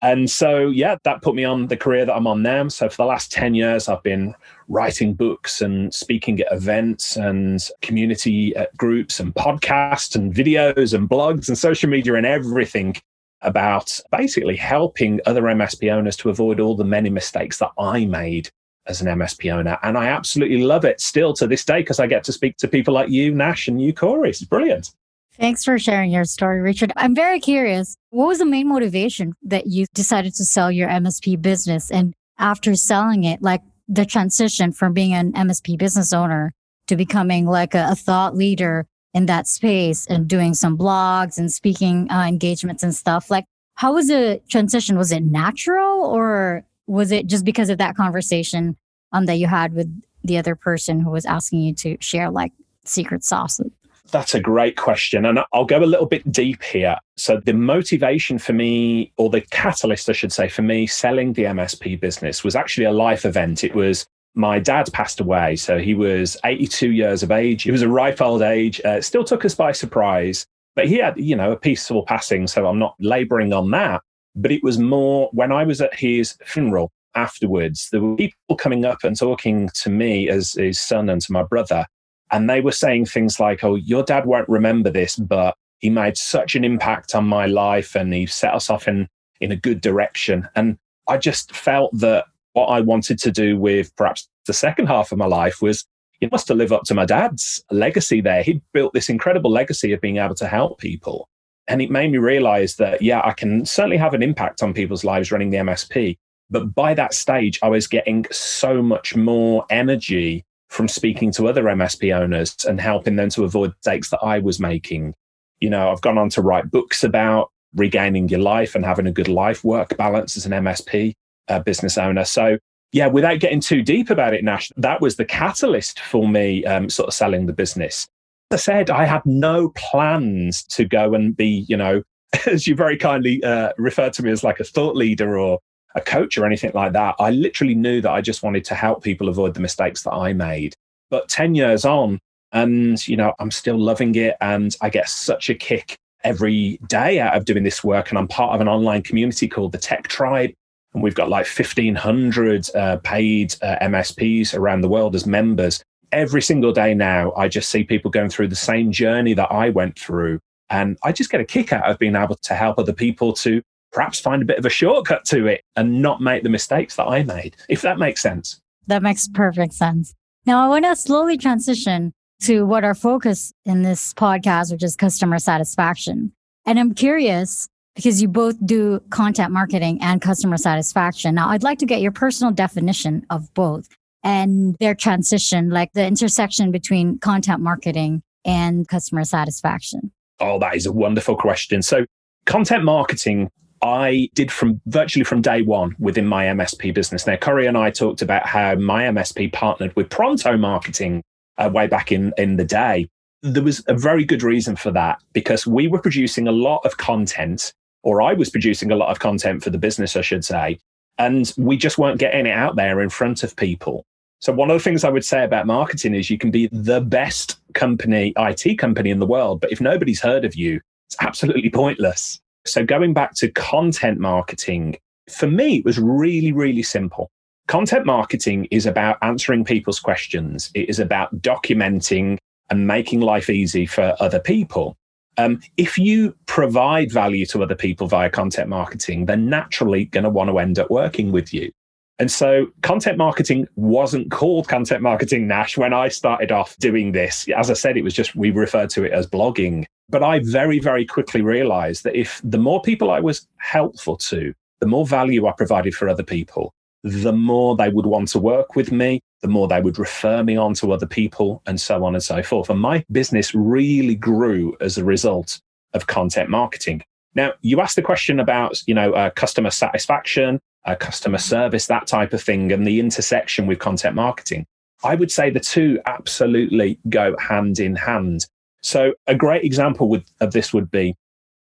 And 0.02 0.28
so, 0.28 0.66
yeah, 0.68 0.96
that 1.04 1.22
put 1.22 1.36
me 1.36 1.44
on 1.44 1.68
the 1.68 1.76
career 1.76 2.04
that 2.04 2.14
I'm 2.14 2.26
on 2.26 2.42
now. 2.42 2.66
So, 2.66 2.88
for 2.88 2.96
the 2.96 3.04
last 3.04 3.30
10 3.30 3.54
years, 3.54 3.88
I've 3.88 4.02
been 4.02 4.34
writing 4.66 5.14
books 5.14 5.60
and 5.60 5.94
speaking 5.94 6.40
at 6.40 6.52
events 6.52 7.16
and 7.16 7.62
community 7.82 8.56
uh, 8.56 8.66
groups 8.76 9.20
and 9.20 9.32
podcasts 9.34 10.16
and 10.16 10.34
videos 10.34 10.92
and 10.92 11.08
blogs 11.08 11.46
and 11.48 11.56
social 11.56 11.88
media 11.88 12.14
and 12.14 12.26
everything 12.26 12.96
about 13.42 14.00
basically 14.10 14.56
helping 14.56 15.20
other 15.26 15.42
MSP 15.42 15.92
owners 15.92 16.16
to 16.16 16.30
avoid 16.30 16.58
all 16.58 16.76
the 16.76 16.84
many 16.84 17.10
mistakes 17.10 17.58
that 17.58 17.70
I 17.78 18.04
made 18.04 18.50
as 18.86 19.00
an 19.00 19.06
MSP 19.06 19.52
owner. 19.52 19.78
And 19.84 19.96
I 19.96 20.06
absolutely 20.06 20.64
love 20.64 20.84
it 20.84 21.00
still 21.00 21.32
to 21.34 21.46
this 21.46 21.64
day 21.64 21.80
because 21.80 22.00
I 22.00 22.08
get 22.08 22.24
to 22.24 22.32
speak 22.32 22.56
to 22.58 22.68
people 22.68 22.94
like 22.94 23.08
you, 23.08 23.32
Nash, 23.32 23.68
and 23.68 23.80
you, 23.80 23.92
Corey. 23.92 24.30
It's 24.30 24.42
brilliant. 24.42 24.90
Thanks 25.38 25.64
for 25.64 25.78
sharing 25.78 26.10
your 26.10 26.24
story, 26.24 26.60
Richard. 26.60 26.92
I'm 26.96 27.14
very 27.14 27.40
curious. 27.40 27.96
What 28.10 28.28
was 28.28 28.38
the 28.38 28.44
main 28.44 28.68
motivation 28.68 29.32
that 29.42 29.66
you 29.66 29.86
decided 29.94 30.34
to 30.34 30.44
sell 30.44 30.70
your 30.70 30.88
MSP 30.88 31.40
business? 31.40 31.90
And 31.90 32.14
after 32.38 32.74
selling 32.74 33.24
it, 33.24 33.40
like 33.40 33.62
the 33.88 34.04
transition 34.04 34.72
from 34.72 34.92
being 34.92 35.14
an 35.14 35.32
MSP 35.32 35.78
business 35.78 36.12
owner 36.12 36.52
to 36.86 36.96
becoming 36.96 37.46
like 37.46 37.74
a, 37.74 37.88
a 37.90 37.94
thought 37.94 38.36
leader 38.36 38.86
in 39.14 39.26
that 39.26 39.46
space 39.46 40.06
and 40.06 40.28
doing 40.28 40.54
some 40.54 40.76
blogs 40.76 41.38
and 41.38 41.50
speaking 41.52 42.10
uh, 42.10 42.24
engagements 42.26 42.82
and 42.82 42.94
stuff. 42.94 43.30
Like, 43.30 43.44
how 43.74 43.94
was 43.94 44.08
the 44.08 44.40
transition? 44.48 44.98
Was 44.98 45.12
it 45.12 45.22
natural 45.22 46.04
or 46.04 46.64
was 46.86 47.10
it 47.10 47.26
just 47.26 47.44
because 47.44 47.70
of 47.70 47.78
that 47.78 47.96
conversation 47.96 48.76
um, 49.12 49.26
that 49.26 49.36
you 49.36 49.46
had 49.46 49.72
with 49.72 49.88
the 50.24 50.38
other 50.38 50.54
person 50.54 51.00
who 51.00 51.10
was 51.10 51.24
asking 51.24 51.60
you 51.60 51.74
to 51.74 51.96
share 52.00 52.30
like 52.30 52.52
secret 52.84 53.24
sauce? 53.24 53.60
That's 54.10 54.34
a 54.34 54.40
great 54.40 54.76
question. 54.76 55.24
And 55.24 55.40
I'll 55.52 55.64
go 55.64 55.78
a 55.78 55.86
little 55.86 56.06
bit 56.06 56.30
deep 56.30 56.62
here. 56.62 56.96
So, 57.16 57.38
the 57.38 57.54
motivation 57.54 58.38
for 58.38 58.52
me, 58.52 59.12
or 59.16 59.30
the 59.30 59.40
catalyst, 59.40 60.10
I 60.10 60.12
should 60.12 60.32
say, 60.32 60.48
for 60.48 60.62
me 60.62 60.86
selling 60.86 61.32
the 61.32 61.44
MSP 61.44 62.00
business 62.00 62.42
was 62.42 62.56
actually 62.56 62.84
a 62.84 62.92
life 62.92 63.24
event. 63.24 63.64
It 63.64 63.74
was 63.74 64.06
my 64.34 64.58
dad 64.58 64.92
passed 64.92 65.20
away. 65.20 65.56
So, 65.56 65.78
he 65.78 65.94
was 65.94 66.36
82 66.44 66.90
years 66.90 67.22
of 67.22 67.30
age. 67.30 67.66
It 67.66 67.72
was 67.72 67.82
a 67.82 67.88
ripe 67.88 68.20
old 68.20 68.42
age. 68.42 68.80
Uh, 68.84 69.00
still 69.00 69.24
took 69.24 69.44
us 69.44 69.54
by 69.54 69.72
surprise. 69.72 70.46
But 70.74 70.88
he 70.88 70.96
had, 70.96 71.16
you 71.18 71.36
know, 71.36 71.52
a 71.52 71.56
peaceful 71.56 72.04
passing. 72.04 72.46
So, 72.48 72.66
I'm 72.66 72.78
not 72.78 72.96
laboring 72.98 73.52
on 73.52 73.70
that. 73.70 74.02
But 74.34 74.50
it 74.50 74.64
was 74.64 74.78
more 74.78 75.30
when 75.32 75.52
I 75.52 75.64
was 75.64 75.80
at 75.80 75.94
his 75.94 76.36
funeral 76.44 76.90
afterwards, 77.14 77.88
there 77.92 78.00
were 78.00 78.16
people 78.16 78.56
coming 78.56 78.84
up 78.84 79.04
and 79.04 79.18
talking 79.18 79.68
to 79.74 79.90
me 79.90 80.28
as 80.28 80.52
his 80.52 80.80
son 80.80 81.08
and 81.08 81.20
to 81.20 81.32
my 81.32 81.42
brother 81.42 81.86
and 82.32 82.48
they 82.48 82.60
were 82.60 82.72
saying 82.72 83.06
things 83.06 83.38
like, 83.38 83.62
oh, 83.62 83.74
your 83.74 84.02
dad 84.02 84.24
won't 84.24 84.48
remember 84.48 84.90
this, 84.90 85.16
but 85.16 85.54
he 85.78 85.90
made 85.90 86.16
such 86.16 86.54
an 86.54 86.64
impact 86.64 87.14
on 87.14 87.26
my 87.26 87.46
life 87.46 87.94
and 87.94 88.12
he 88.14 88.26
set 88.26 88.54
us 88.54 88.70
off 88.70 88.88
in, 88.88 89.06
in 89.40 89.52
a 89.52 89.56
good 89.56 89.80
direction. 89.82 90.48
And 90.56 90.78
I 91.08 91.18
just 91.18 91.54
felt 91.54 91.90
that 91.98 92.24
what 92.54 92.66
I 92.66 92.80
wanted 92.80 93.18
to 93.18 93.30
do 93.30 93.58
with 93.58 93.94
perhaps 93.96 94.28
the 94.46 94.54
second 94.54 94.86
half 94.86 95.12
of 95.12 95.18
my 95.18 95.26
life 95.26 95.60
was 95.60 95.84
it 96.22 96.32
was 96.32 96.44
to 96.44 96.54
live 96.54 96.72
up 96.72 96.84
to 96.84 96.94
my 96.94 97.04
dad's 97.04 97.62
legacy 97.70 98.20
there. 98.20 98.42
He 98.42 98.62
built 98.72 98.94
this 98.94 99.08
incredible 99.08 99.50
legacy 99.50 99.92
of 99.92 100.00
being 100.00 100.18
able 100.18 100.36
to 100.36 100.46
help 100.46 100.78
people. 100.78 101.28
And 101.68 101.82
it 101.82 101.90
made 101.90 102.12
me 102.12 102.18
realize 102.18 102.76
that, 102.76 103.02
yeah, 103.02 103.20
I 103.24 103.32
can 103.32 103.66
certainly 103.66 103.96
have 103.96 104.14
an 104.14 104.22
impact 104.22 104.62
on 104.62 104.72
people's 104.72 105.04
lives 105.04 105.32
running 105.32 105.50
the 105.50 105.58
MSP. 105.58 106.16
But 106.48 106.74
by 106.74 106.94
that 106.94 107.12
stage, 107.12 107.58
I 107.62 107.68
was 107.68 107.86
getting 107.86 108.24
so 108.30 108.82
much 108.82 109.16
more 109.16 109.64
energy 109.68 110.44
from 110.72 110.88
speaking 110.88 111.30
to 111.30 111.46
other 111.46 111.64
MSP 111.64 112.18
owners 112.18 112.56
and 112.66 112.80
helping 112.80 113.16
them 113.16 113.28
to 113.28 113.44
avoid 113.44 113.74
mistakes 113.76 114.08
that 114.08 114.20
I 114.22 114.38
was 114.38 114.58
making. 114.58 115.12
You 115.60 115.68
know, 115.68 115.92
I've 115.92 116.00
gone 116.00 116.16
on 116.16 116.30
to 116.30 116.40
write 116.40 116.70
books 116.70 117.04
about 117.04 117.50
regaining 117.74 118.30
your 118.30 118.40
life 118.40 118.74
and 118.74 118.82
having 118.82 119.06
a 119.06 119.12
good 119.12 119.28
life 119.28 119.62
work 119.64 119.94
balance 119.98 120.34
as 120.38 120.46
an 120.46 120.52
MSP 120.52 121.12
uh, 121.48 121.58
business 121.58 121.98
owner. 121.98 122.24
So, 122.24 122.56
yeah, 122.90 123.06
without 123.06 123.38
getting 123.38 123.60
too 123.60 123.82
deep 123.82 124.08
about 124.08 124.32
it, 124.32 124.44
Nash, 124.44 124.72
that 124.78 125.02
was 125.02 125.16
the 125.16 125.26
catalyst 125.26 126.00
for 126.00 126.26
me 126.26 126.64
um, 126.64 126.88
sort 126.88 127.08
of 127.08 127.14
selling 127.14 127.44
the 127.44 127.52
business. 127.52 128.08
As 128.50 128.60
I 128.60 128.62
said, 128.62 128.88
I 128.88 129.04
had 129.04 129.26
no 129.26 129.68
plans 129.76 130.62
to 130.70 130.86
go 130.86 131.12
and 131.12 131.36
be, 131.36 131.66
you 131.68 131.76
know, 131.76 132.02
as 132.46 132.66
you 132.66 132.74
very 132.74 132.96
kindly 132.96 133.44
uh, 133.44 133.72
referred 133.76 134.14
to 134.14 134.22
me 134.22 134.30
as 134.30 134.42
like 134.42 134.58
a 134.58 134.64
thought 134.64 134.96
leader 134.96 135.38
or 135.38 135.58
a 135.94 136.00
coach 136.00 136.38
or 136.38 136.46
anything 136.46 136.72
like 136.74 136.92
that. 136.92 137.14
I 137.18 137.30
literally 137.30 137.74
knew 137.74 138.00
that 138.00 138.10
I 138.10 138.20
just 138.20 138.42
wanted 138.42 138.64
to 138.66 138.74
help 138.74 139.02
people 139.02 139.28
avoid 139.28 139.54
the 139.54 139.60
mistakes 139.60 140.02
that 140.04 140.12
I 140.12 140.32
made. 140.32 140.74
But 141.10 141.28
10 141.28 141.54
years 141.54 141.84
on, 141.84 142.18
and 142.52 143.06
you 143.08 143.16
know, 143.16 143.32
I'm 143.38 143.50
still 143.50 143.78
loving 143.78 144.14
it 144.14 144.36
and 144.40 144.76
I 144.80 144.90
get 144.90 145.08
such 145.08 145.48
a 145.50 145.54
kick 145.54 145.96
every 146.24 146.78
day 146.86 147.18
out 147.18 147.36
of 147.36 147.44
doing 147.44 147.64
this 147.64 147.82
work. 147.82 148.10
And 148.10 148.18
I'm 148.18 148.28
part 148.28 148.54
of 148.54 148.60
an 148.60 148.68
online 148.68 149.02
community 149.02 149.48
called 149.48 149.72
the 149.72 149.78
Tech 149.78 150.08
Tribe. 150.08 150.52
And 150.94 151.02
we've 151.02 151.14
got 151.14 151.30
like 151.30 151.46
1,500 151.46 152.74
uh, 152.74 152.96
paid 152.98 153.54
uh, 153.62 153.76
MSPs 153.82 154.54
around 154.54 154.82
the 154.82 154.88
world 154.88 155.14
as 155.14 155.26
members. 155.26 155.82
Every 156.12 156.42
single 156.42 156.72
day 156.72 156.92
now, 156.92 157.32
I 157.32 157.48
just 157.48 157.70
see 157.70 157.84
people 157.84 158.10
going 158.10 158.28
through 158.28 158.48
the 158.48 158.56
same 158.56 158.92
journey 158.92 159.32
that 159.34 159.50
I 159.50 159.70
went 159.70 159.98
through. 159.98 160.38
And 160.68 160.98
I 161.02 161.12
just 161.12 161.30
get 161.30 161.40
a 161.40 161.44
kick 161.44 161.72
out 161.72 161.90
of 161.90 161.98
being 161.98 162.16
able 162.16 162.36
to 162.36 162.54
help 162.54 162.78
other 162.78 162.92
people 162.92 163.32
to 163.34 163.62
perhaps 163.92 164.18
find 164.18 164.42
a 164.42 164.46
bit 164.46 164.58
of 164.58 164.66
a 164.66 164.70
shortcut 164.70 165.24
to 165.26 165.46
it 165.46 165.62
and 165.76 166.02
not 166.02 166.20
make 166.20 166.42
the 166.42 166.48
mistakes 166.48 166.96
that 166.96 167.06
I 167.06 167.22
made, 167.22 167.56
if 167.68 167.82
that 167.82 167.98
makes 167.98 168.22
sense. 168.22 168.60
That 168.86 169.02
makes 169.02 169.28
perfect 169.28 169.74
sense. 169.74 170.14
Now, 170.44 170.64
I 170.64 170.68
want 170.68 170.84
to 170.84 170.96
slowly 170.96 171.36
transition 171.36 172.12
to 172.42 172.66
what 172.66 172.82
our 172.82 172.94
focus 172.94 173.52
in 173.64 173.82
this 173.82 174.12
podcast, 174.14 174.72
which 174.72 174.82
is 174.82 174.96
customer 174.96 175.38
satisfaction. 175.38 176.32
And 176.66 176.80
I'm 176.80 176.94
curious 176.94 177.68
because 177.94 178.20
you 178.20 178.28
both 178.28 178.56
do 178.66 179.00
content 179.10 179.52
marketing 179.52 179.98
and 180.00 180.20
customer 180.20 180.56
satisfaction. 180.56 181.34
Now, 181.34 181.50
I'd 181.50 181.62
like 181.62 181.78
to 181.78 181.86
get 181.86 182.00
your 182.00 182.12
personal 182.12 182.52
definition 182.52 183.24
of 183.30 183.52
both 183.54 183.88
and 184.24 184.76
their 184.80 184.94
transition, 184.94 185.70
like 185.70 185.92
the 185.92 186.06
intersection 186.06 186.72
between 186.72 187.18
content 187.18 187.60
marketing 187.60 188.22
and 188.44 188.88
customer 188.88 189.24
satisfaction. 189.24 190.10
Oh, 190.40 190.58
that 190.58 190.74
is 190.74 190.86
a 190.86 190.92
wonderful 190.92 191.36
question. 191.36 191.82
So, 191.82 192.06
content 192.46 192.82
marketing 192.84 193.50
I 193.82 194.30
did 194.34 194.52
from 194.52 194.80
virtually 194.86 195.24
from 195.24 195.42
day 195.42 195.62
one 195.62 195.96
within 195.98 196.26
my 196.26 196.46
MSP 196.46 196.94
business. 196.94 197.26
Now, 197.26 197.36
Corey 197.36 197.66
and 197.66 197.76
I 197.76 197.90
talked 197.90 198.22
about 198.22 198.46
how 198.46 198.76
my 198.76 199.04
MSP 199.04 199.52
partnered 199.52 199.94
with 199.96 200.08
Pronto 200.08 200.56
Marketing 200.56 201.22
uh, 201.58 201.68
way 201.72 201.88
back 201.88 202.12
in, 202.12 202.32
in 202.38 202.56
the 202.56 202.64
day. 202.64 203.08
There 203.42 203.62
was 203.62 203.82
a 203.88 203.94
very 203.94 204.24
good 204.24 204.44
reason 204.44 204.76
for 204.76 204.92
that 204.92 205.20
because 205.32 205.66
we 205.66 205.88
were 205.88 206.00
producing 206.00 206.46
a 206.46 206.52
lot 206.52 206.80
of 206.84 206.96
content, 206.96 207.72
or 208.04 208.22
I 208.22 208.34
was 208.34 208.50
producing 208.50 208.92
a 208.92 208.96
lot 208.96 209.10
of 209.10 209.18
content 209.18 209.64
for 209.64 209.70
the 209.70 209.78
business, 209.78 210.16
I 210.16 210.20
should 210.20 210.44
say, 210.44 210.78
and 211.18 211.52
we 211.58 211.76
just 211.76 211.98
weren't 211.98 212.20
getting 212.20 212.46
it 212.46 212.52
out 212.52 212.76
there 212.76 213.00
in 213.00 213.08
front 213.08 213.42
of 213.42 213.56
people. 213.56 214.04
So, 214.40 214.52
one 214.52 214.70
of 214.70 214.74
the 214.74 214.82
things 214.82 215.02
I 215.02 215.10
would 215.10 215.24
say 215.24 215.42
about 215.42 215.66
marketing 215.66 216.14
is 216.14 216.30
you 216.30 216.38
can 216.38 216.52
be 216.52 216.68
the 216.70 217.00
best 217.00 217.58
company, 217.74 218.32
IT 218.36 218.78
company 218.78 219.10
in 219.10 219.18
the 219.18 219.26
world, 219.26 219.60
but 219.60 219.72
if 219.72 219.80
nobody's 219.80 220.20
heard 220.20 220.44
of 220.44 220.54
you, 220.54 220.80
it's 221.08 221.16
absolutely 221.20 221.70
pointless. 221.70 222.40
So 222.66 222.84
going 222.84 223.12
back 223.12 223.34
to 223.36 223.50
content 223.50 224.18
marketing, 224.18 224.96
for 225.30 225.46
me, 225.46 225.78
it 225.78 225.84
was 225.84 225.98
really, 225.98 226.52
really 226.52 226.82
simple. 226.82 227.30
Content 227.68 228.06
marketing 228.06 228.66
is 228.70 228.86
about 228.86 229.18
answering 229.22 229.64
people's 229.64 230.00
questions. 230.00 230.70
It 230.74 230.88
is 230.88 230.98
about 230.98 231.34
documenting 231.40 232.38
and 232.70 232.86
making 232.86 233.20
life 233.20 233.50
easy 233.50 233.86
for 233.86 234.16
other 234.20 234.40
people. 234.40 234.96
Um, 235.38 235.60
if 235.76 235.96
you 235.96 236.36
provide 236.46 237.10
value 237.10 237.46
to 237.46 237.62
other 237.62 237.74
people 237.74 238.06
via 238.06 238.30
content 238.30 238.68
marketing, 238.68 239.26
they're 239.26 239.36
naturally 239.36 240.04
going 240.06 240.24
to 240.24 240.30
want 240.30 240.50
to 240.50 240.58
end 240.58 240.78
up 240.78 240.90
working 240.90 241.32
with 241.32 241.54
you. 241.54 241.70
And 242.18 242.30
so 242.30 242.66
content 242.82 243.18
marketing 243.18 243.66
wasn't 243.74 244.30
called 244.30 244.68
content 244.68 245.02
marketing 245.02 245.48
Nash 245.48 245.76
when 245.76 245.92
I 245.92 246.08
started 246.08 246.52
off 246.52 246.76
doing 246.76 247.12
this. 247.12 247.48
As 247.56 247.70
I 247.70 247.74
said, 247.74 247.96
it 247.96 248.04
was 248.04 248.14
just, 248.14 248.36
we 248.36 248.50
referred 248.50 248.90
to 248.90 249.04
it 249.04 249.12
as 249.12 249.26
blogging. 249.26 249.86
But 250.08 250.22
I 250.22 250.40
very, 250.44 250.78
very 250.78 251.06
quickly 251.06 251.40
realized 251.40 252.04
that 252.04 252.14
if 252.14 252.40
the 252.44 252.58
more 252.58 252.82
people 252.82 253.10
I 253.10 253.20
was 253.20 253.48
helpful 253.56 254.16
to, 254.18 254.52
the 254.80 254.86
more 254.86 255.06
value 255.06 255.46
I 255.46 255.52
provided 255.52 255.94
for 255.94 256.08
other 256.08 256.22
people, 256.22 256.72
the 257.02 257.32
more 257.32 257.76
they 257.76 257.88
would 257.88 258.06
want 258.06 258.28
to 258.28 258.38
work 258.38 258.76
with 258.76 258.92
me, 258.92 259.20
the 259.40 259.48
more 259.48 259.66
they 259.66 259.80
would 259.80 259.98
refer 259.98 260.44
me 260.44 260.56
on 260.56 260.74
to 260.74 260.92
other 260.92 261.06
people, 261.06 261.62
and 261.66 261.80
so 261.80 262.04
on 262.04 262.14
and 262.14 262.22
so 262.22 262.42
forth. 262.42 262.70
And 262.70 262.80
my 262.80 263.04
business 263.10 263.54
really 263.54 264.14
grew 264.14 264.76
as 264.80 264.98
a 264.98 265.04
result 265.04 265.60
of 265.94 266.06
content 266.06 266.48
marketing. 266.48 267.02
Now, 267.34 267.54
you 267.62 267.80
asked 267.80 267.96
the 267.96 268.02
question 268.02 268.38
about, 268.38 268.80
you 268.86 268.94
know, 268.94 269.12
uh, 269.14 269.30
customer 269.30 269.70
satisfaction, 269.70 270.60
uh, 270.84 270.94
customer 270.94 271.38
service, 271.38 271.86
that 271.86 272.06
type 272.06 272.32
of 272.32 272.42
thing, 272.42 272.72
and 272.72 272.86
the 272.86 273.00
intersection 273.00 273.66
with 273.66 273.78
content 273.78 274.14
marketing. 274.14 274.66
I 275.04 275.14
would 275.14 275.30
say 275.30 275.50
the 275.50 275.60
two 275.60 276.00
absolutely 276.06 276.98
go 277.08 277.36
hand 277.38 277.78
in 277.78 277.96
hand. 277.96 278.46
So, 278.82 279.14
a 279.26 279.34
great 279.34 279.64
example 279.64 280.16
of 280.40 280.52
this 280.52 280.72
would 280.72 280.90
be 280.90 281.14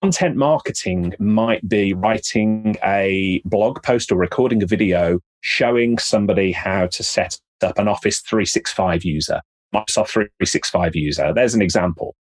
content 0.03 0.37
marketing 0.37 1.15
might 1.19 1.69
be 1.69 1.93
writing 1.93 2.77
a 2.85 3.41
blog 3.45 3.83
post 3.83 4.13
or 4.13 4.17
recording 4.17 4.63
a 4.63 4.67
video 4.67 5.21
showing 5.41 5.99
somebody 5.99 6.53
how 6.53 6.87
to 6.87 7.03
set 7.03 7.39
up 7.63 7.79
an 7.79 7.89
Office 7.89 8.21
365 8.21 9.05
user, 9.05 9.41
Microsoft 9.75 10.09
365 10.09 10.95
user. 10.95 11.33
There's 11.35 11.55
an 11.55 11.63
example. 11.63 12.15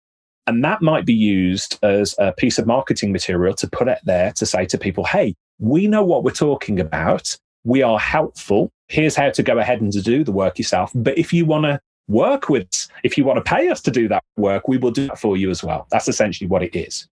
And 0.47 0.65
that 0.65 0.81
might 0.81 1.05
be 1.05 1.15
used 1.15 1.79
as 1.83 2.15
a 2.19 2.33
piece 2.33 2.59
of 2.59 2.67
marketing 2.67 3.13
material 3.13 3.55
to 3.55 3.69
put 3.69 3.89
it 3.89 3.99
there 4.05 4.33
to 4.33 4.47
say 4.47 4.65
to 4.67 4.79
people, 4.79 5.05
hey, 5.05 5.35
we 5.59 5.87
know 5.87 6.03
what 6.03 6.25
we're 6.25 6.31
talking 6.31 6.81
about. 6.81 7.37
We 7.65 7.83
are 7.83 7.99
helpful. 7.99 8.71
Here's 8.89 9.17
how 9.17 9.31
to 9.31 9.43
go 9.43 9.59
ahead 9.59 9.81
and 9.81 9.93
to 9.93 10.03
do 10.03 10.25
the 10.25 10.33
work 10.33 10.59
yourself. 10.59 10.93
But 10.95 11.19
if 11.19 11.33
you 11.33 11.45
want 11.45 11.65
to 11.65 11.81
work 12.09 12.49
with, 12.49 12.69
if 13.03 13.19
you 13.19 13.25
want 13.25 13.45
to 13.45 13.49
pay 13.49 13.69
us 13.69 13.81
to 13.83 13.91
do 13.91 14.09
that 14.09 14.23
work, 14.37 14.69
we 14.69 14.79
will 14.79 14.93
do 14.93 15.09
that 15.09 15.19
for 15.19 15.37
you 15.37 15.51
as 15.51 15.63
well. 15.63 15.87
That's 15.91 16.09
essentially 16.09 16.49
what 16.49 16.63
it 16.63 16.77
is. 16.77 17.09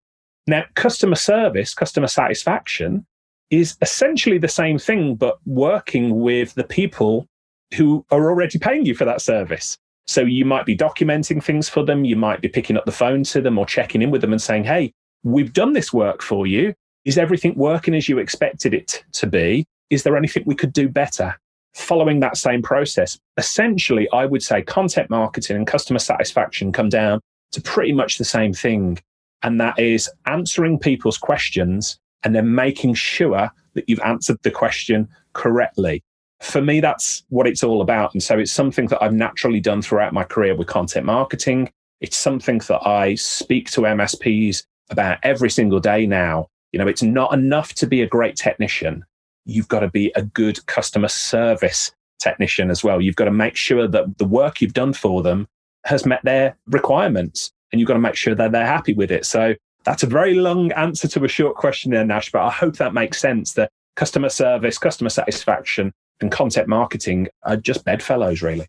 Now, 0.46 0.64
customer 0.74 1.16
service, 1.16 1.74
customer 1.74 2.06
satisfaction 2.06 3.06
is 3.50 3.76
essentially 3.80 4.38
the 4.38 4.48
same 4.48 4.78
thing, 4.78 5.14
but 5.14 5.38
working 5.46 6.20
with 6.20 6.54
the 6.54 6.64
people 6.64 7.26
who 7.74 8.04
are 8.10 8.30
already 8.30 8.58
paying 8.58 8.86
you 8.86 8.94
for 8.94 9.04
that 9.04 9.20
service. 9.20 9.76
So 10.06 10.20
you 10.20 10.44
might 10.44 10.66
be 10.66 10.76
documenting 10.76 11.42
things 11.42 11.68
for 11.68 11.82
them. 11.82 12.04
You 12.04 12.16
might 12.16 12.40
be 12.40 12.48
picking 12.48 12.76
up 12.76 12.84
the 12.84 12.92
phone 12.92 13.22
to 13.24 13.40
them 13.40 13.58
or 13.58 13.64
checking 13.64 14.02
in 14.02 14.10
with 14.10 14.20
them 14.20 14.32
and 14.32 14.42
saying, 14.42 14.64
Hey, 14.64 14.92
we've 15.22 15.52
done 15.52 15.72
this 15.72 15.92
work 15.92 16.22
for 16.22 16.46
you. 16.46 16.74
Is 17.04 17.18
everything 17.18 17.54
working 17.54 17.94
as 17.94 18.08
you 18.08 18.18
expected 18.18 18.74
it 18.74 19.04
to 19.12 19.26
be? 19.26 19.66
Is 19.90 20.02
there 20.02 20.16
anything 20.16 20.44
we 20.46 20.54
could 20.54 20.72
do 20.72 20.88
better? 20.88 21.34
Following 21.74 22.20
that 22.20 22.36
same 22.36 22.62
process, 22.62 23.18
essentially, 23.36 24.08
I 24.12 24.26
would 24.26 24.42
say 24.42 24.62
content 24.62 25.10
marketing 25.10 25.56
and 25.56 25.66
customer 25.66 25.98
satisfaction 25.98 26.72
come 26.72 26.88
down 26.88 27.20
to 27.52 27.60
pretty 27.60 27.92
much 27.92 28.18
the 28.18 28.24
same 28.24 28.52
thing. 28.52 28.98
And 29.42 29.60
that 29.60 29.78
is 29.78 30.08
answering 30.26 30.78
people's 30.78 31.18
questions 31.18 31.98
and 32.22 32.34
then 32.34 32.54
making 32.54 32.94
sure 32.94 33.50
that 33.74 33.88
you've 33.88 34.00
answered 34.00 34.38
the 34.42 34.50
question 34.50 35.08
correctly 35.32 36.02
for 36.44 36.60
me, 36.60 36.80
that's 36.80 37.24
what 37.28 37.46
it's 37.46 37.64
all 37.64 37.80
about. 37.80 38.12
And 38.12 38.22
so 38.22 38.38
it's 38.38 38.52
something 38.52 38.86
that 38.88 39.02
I've 39.02 39.14
naturally 39.14 39.60
done 39.60 39.82
throughout 39.82 40.12
my 40.12 40.24
career 40.24 40.54
with 40.54 40.66
content 40.66 41.06
marketing. 41.06 41.70
It's 42.00 42.16
something 42.16 42.58
that 42.68 42.86
I 42.86 43.14
speak 43.14 43.70
to 43.72 43.82
MSPs 43.82 44.64
about 44.90 45.18
every 45.22 45.50
single 45.50 45.80
day 45.80 46.06
now. 46.06 46.48
You 46.74 46.78
know, 46.78 46.88
it's 46.88 47.04
not 47.04 47.32
enough 47.32 47.72
to 47.74 47.86
be 47.86 48.02
a 48.02 48.06
great 48.08 48.34
technician. 48.34 49.04
You've 49.44 49.68
got 49.68 49.80
to 49.80 49.88
be 49.88 50.10
a 50.16 50.22
good 50.22 50.66
customer 50.66 51.06
service 51.06 51.92
technician 52.18 52.68
as 52.68 52.82
well. 52.82 53.00
You've 53.00 53.14
got 53.14 53.26
to 53.26 53.30
make 53.30 53.54
sure 53.54 53.86
that 53.86 54.18
the 54.18 54.24
work 54.24 54.60
you've 54.60 54.74
done 54.74 54.92
for 54.92 55.22
them 55.22 55.46
has 55.84 56.04
met 56.04 56.24
their 56.24 56.56
requirements 56.66 57.52
and 57.70 57.78
you've 57.78 57.86
got 57.86 57.94
to 57.94 58.00
make 58.00 58.16
sure 58.16 58.34
that 58.34 58.50
they're 58.50 58.66
happy 58.66 58.92
with 58.92 59.12
it. 59.12 59.24
So 59.24 59.54
that's 59.84 60.02
a 60.02 60.08
very 60.08 60.34
long 60.34 60.72
answer 60.72 61.06
to 61.06 61.24
a 61.24 61.28
short 61.28 61.54
question 61.54 61.92
there, 61.92 62.04
Nash, 62.04 62.32
but 62.32 62.42
I 62.42 62.50
hope 62.50 62.78
that 62.78 62.92
makes 62.92 63.20
sense 63.20 63.52
that 63.52 63.70
customer 63.94 64.28
service, 64.28 64.76
customer 64.76 65.10
satisfaction, 65.10 65.92
and 66.20 66.32
content 66.32 66.66
marketing 66.66 67.28
are 67.44 67.56
just 67.56 67.84
bedfellows, 67.84 68.42
really. 68.42 68.66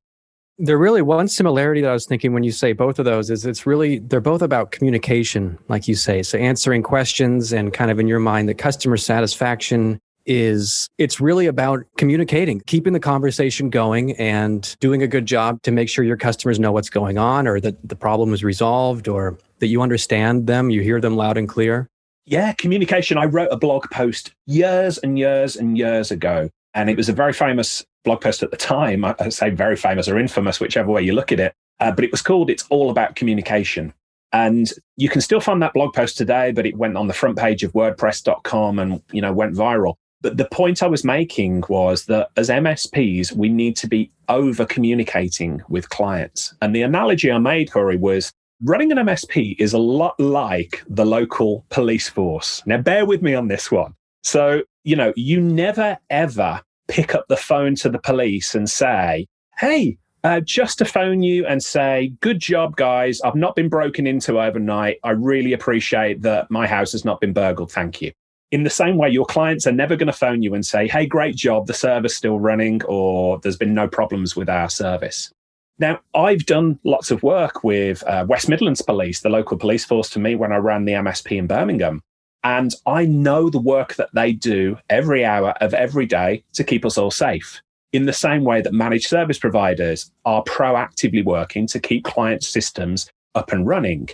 There 0.57 0.77
really 0.77 1.01
one 1.01 1.27
similarity 1.27 1.81
that 1.81 1.89
I 1.89 1.93
was 1.93 2.05
thinking 2.05 2.33
when 2.33 2.43
you 2.43 2.51
say 2.51 2.71
both 2.71 2.97
of 2.97 3.03
those 3.03 3.29
is 3.29 3.45
it's 3.45 3.65
really 3.65 3.99
they're 3.99 4.21
both 4.21 4.41
about 4.41 4.71
communication, 4.71 5.59
like 5.67 5.87
you 5.87 5.95
say. 5.95 6.23
So 6.23 6.37
answering 6.37 6.81
questions 6.81 7.51
and 7.51 7.73
kind 7.73 7.91
of 7.91 7.99
in 7.99 8.07
your 8.07 8.19
mind 8.19 8.47
the 8.47 8.53
customer 8.53 8.95
satisfaction 8.95 9.99
is 10.25 10.89
it's 10.97 11.19
really 11.19 11.45
about 11.45 11.83
communicating, 11.97 12.61
keeping 12.61 12.93
the 12.93 12.99
conversation 12.99 13.69
going 13.69 14.13
and 14.13 14.75
doing 14.79 15.03
a 15.03 15.07
good 15.07 15.25
job 15.25 15.61
to 15.63 15.71
make 15.71 15.89
sure 15.89 16.03
your 16.03 16.17
customers 16.17 16.59
know 16.59 16.71
what's 16.71 16.89
going 16.89 17.17
on 17.17 17.47
or 17.47 17.59
that 17.59 17.87
the 17.87 17.95
problem 17.95 18.33
is 18.33 18.43
resolved 18.43 19.07
or 19.07 19.37
that 19.59 19.67
you 19.67 19.81
understand 19.81 20.47
them, 20.47 20.69
you 20.69 20.81
hear 20.81 20.99
them 20.99 21.15
loud 21.15 21.37
and 21.37 21.47
clear. 21.49 21.89
Yeah, 22.25 22.53
communication. 22.53 23.17
I 23.17 23.25
wrote 23.25 23.49
a 23.51 23.57
blog 23.57 23.89
post 23.91 24.33
years 24.47 24.97
and 24.99 25.19
years 25.19 25.55
and 25.55 25.77
years 25.77 26.09
ago, 26.09 26.49
and 26.73 26.89
it 26.89 26.97
was 26.97 27.07
a 27.07 27.13
very 27.13 27.33
famous 27.33 27.85
blog 28.05 28.21
post 28.21 28.43
at 28.43 28.51
the 28.51 28.57
time. 28.57 29.03
I 29.03 29.29
say 29.29 29.49
very 29.49 29.75
famous 29.75 30.07
or 30.07 30.17
infamous, 30.17 30.59
whichever 30.59 30.91
way 30.91 31.01
you 31.01 31.13
look 31.13 31.31
at 31.31 31.39
it. 31.39 31.53
Uh, 31.79 31.91
but 31.91 32.05
it 32.05 32.11
was 32.11 32.21
called 32.21 32.49
It's 32.49 32.65
All 32.69 32.89
About 32.89 33.15
Communication. 33.15 33.93
And 34.31 34.71
you 34.97 35.09
can 35.09 35.21
still 35.21 35.39
find 35.39 35.61
that 35.61 35.73
blog 35.73 35.93
post 35.93 36.17
today, 36.17 36.51
but 36.51 36.65
it 36.65 36.77
went 36.77 36.97
on 36.97 37.07
the 37.07 37.13
front 37.13 37.37
page 37.37 37.63
of 37.63 37.73
WordPress.com 37.73 38.79
and 38.79 39.01
you 39.11 39.21
know 39.21 39.33
went 39.33 39.55
viral. 39.55 39.95
But 40.21 40.37
the 40.37 40.47
point 40.51 40.81
I 40.81 40.87
was 40.87 41.03
making 41.03 41.63
was 41.69 42.05
that 42.05 42.29
as 42.35 42.49
MSPs, 42.49 43.33
we 43.33 43.49
need 43.49 43.75
to 43.77 43.87
be 43.87 44.11
over 44.27 44.65
communicating 44.65 45.61
with 45.69 45.89
clients. 45.89 46.53
And 46.61 46.75
the 46.75 46.81
analogy 46.81 47.31
I 47.31 47.37
made, 47.37 47.71
Corey, 47.71 47.97
was 47.97 48.31
running 48.63 48.91
an 48.91 48.97
MSP 48.97 49.55
is 49.59 49.73
a 49.73 49.77
lot 49.77 50.19
like 50.19 50.83
the 50.89 51.05
local 51.05 51.65
police 51.69 52.09
force. 52.09 52.63
Now, 52.65 52.77
bear 52.77 53.05
with 53.05 53.21
me 53.21 53.35
on 53.35 53.47
this 53.47 53.71
one. 53.71 53.93
So, 54.23 54.63
you 54.83 54.95
know, 54.95 55.13
you 55.15 55.39
never 55.39 55.97
ever 56.09 56.61
pick 56.87 57.15
up 57.15 57.25
the 57.27 57.37
phone 57.37 57.75
to 57.75 57.89
the 57.89 57.99
police 57.99 58.55
and 58.55 58.69
say, 58.69 59.27
hey, 59.57 59.97
uh, 60.23 60.39
just 60.39 60.79
to 60.79 60.85
phone 60.85 61.21
you 61.21 61.45
and 61.45 61.63
say, 61.63 62.11
good 62.19 62.39
job, 62.39 62.75
guys. 62.75 63.21
I've 63.21 63.35
not 63.35 63.55
been 63.55 63.69
broken 63.69 64.07
into 64.07 64.41
overnight. 64.41 64.97
I 65.03 65.11
really 65.11 65.53
appreciate 65.53 66.23
that 66.23 66.49
my 66.49 66.65
house 66.65 66.93
has 66.93 67.05
not 67.05 67.21
been 67.21 67.31
burgled. 67.33 67.71
Thank 67.71 68.01
you. 68.01 68.11
In 68.51 68.63
the 68.63 68.69
same 68.69 68.97
way, 68.97 69.09
your 69.09 69.25
clients 69.25 69.67
are 69.67 69.71
never 69.71 69.95
going 69.95 70.07
to 70.07 70.13
phone 70.13 70.41
you 70.41 70.55
and 70.55 70.65
say, 70.65 70.87
hey, 70.87 71.05
great 71.05 71.35
job. 71.35 71.67
The 71.67 71.73
server's 71.73 72.15
still 72.15 72.39
running 72.39 72.83
or 72.85 73.39
there's 73.39 73.57
been 73.57 73.73
no 73.73 73.87
problems 73.87 74.35
with 74.35 74.49
our 74.49 74.69
service. 74.69 75.31
Now, 75.77 75.99
I've 76.13 76.45
done 76.45 76.79
lots 76.83 77.11
of 77.11 77.21
work 77.21 77.63
with 77.63 78.01
uh, 78.03 78.25
West 78.27 78.47
Midlands 78.47 78.81
Police, 78.81 79.21
the 79.21 79.29
local 79.29 79.57
police 79.57 79.83
force 79.83 80.09
to 80.11 80.19
me 80.19 80.35
when 80.35 80.51
I 80.51 80.57
ran 80.57 80.85
the 80.85 80.93
MSP 80.93 81.37
in 81.37 81.47
Birmingham. 81.47 82.01
And 82.45 82.75
I 82.85 83.05
know 83.05 83.49
the 83.49 83.59
work 83.59 83.95
that 83.95 84.13
they 84.13 84.31
do 84.31 84.77
every 84.91 85.25
hour 85.25 85.55
of 85.61 85.73
every 85.73 86.05
day 86.05 86.43
to 86.53 86.63
keep 86.63 86.85
us 86.85 86.95
all 86.95 87.09
safe. 87.09 87.59
In 87.91 88.05
the 88.05 88.13
same 88.13 88.43
way 88.43 88.61
that 88.61 88.71
managed 88.71 89.07
service 89.07 89.39
providers 89.39 90.11
are 90.25 90.43
proactively 90.43 91.25
working 91.25 91.65
to 91.65 91.79
keep 91.79 92.03
client 92.03 92.43
systems 92.43 93.09
up 93.33 93.51
and 93.51 93.65
running. 93.65 94.09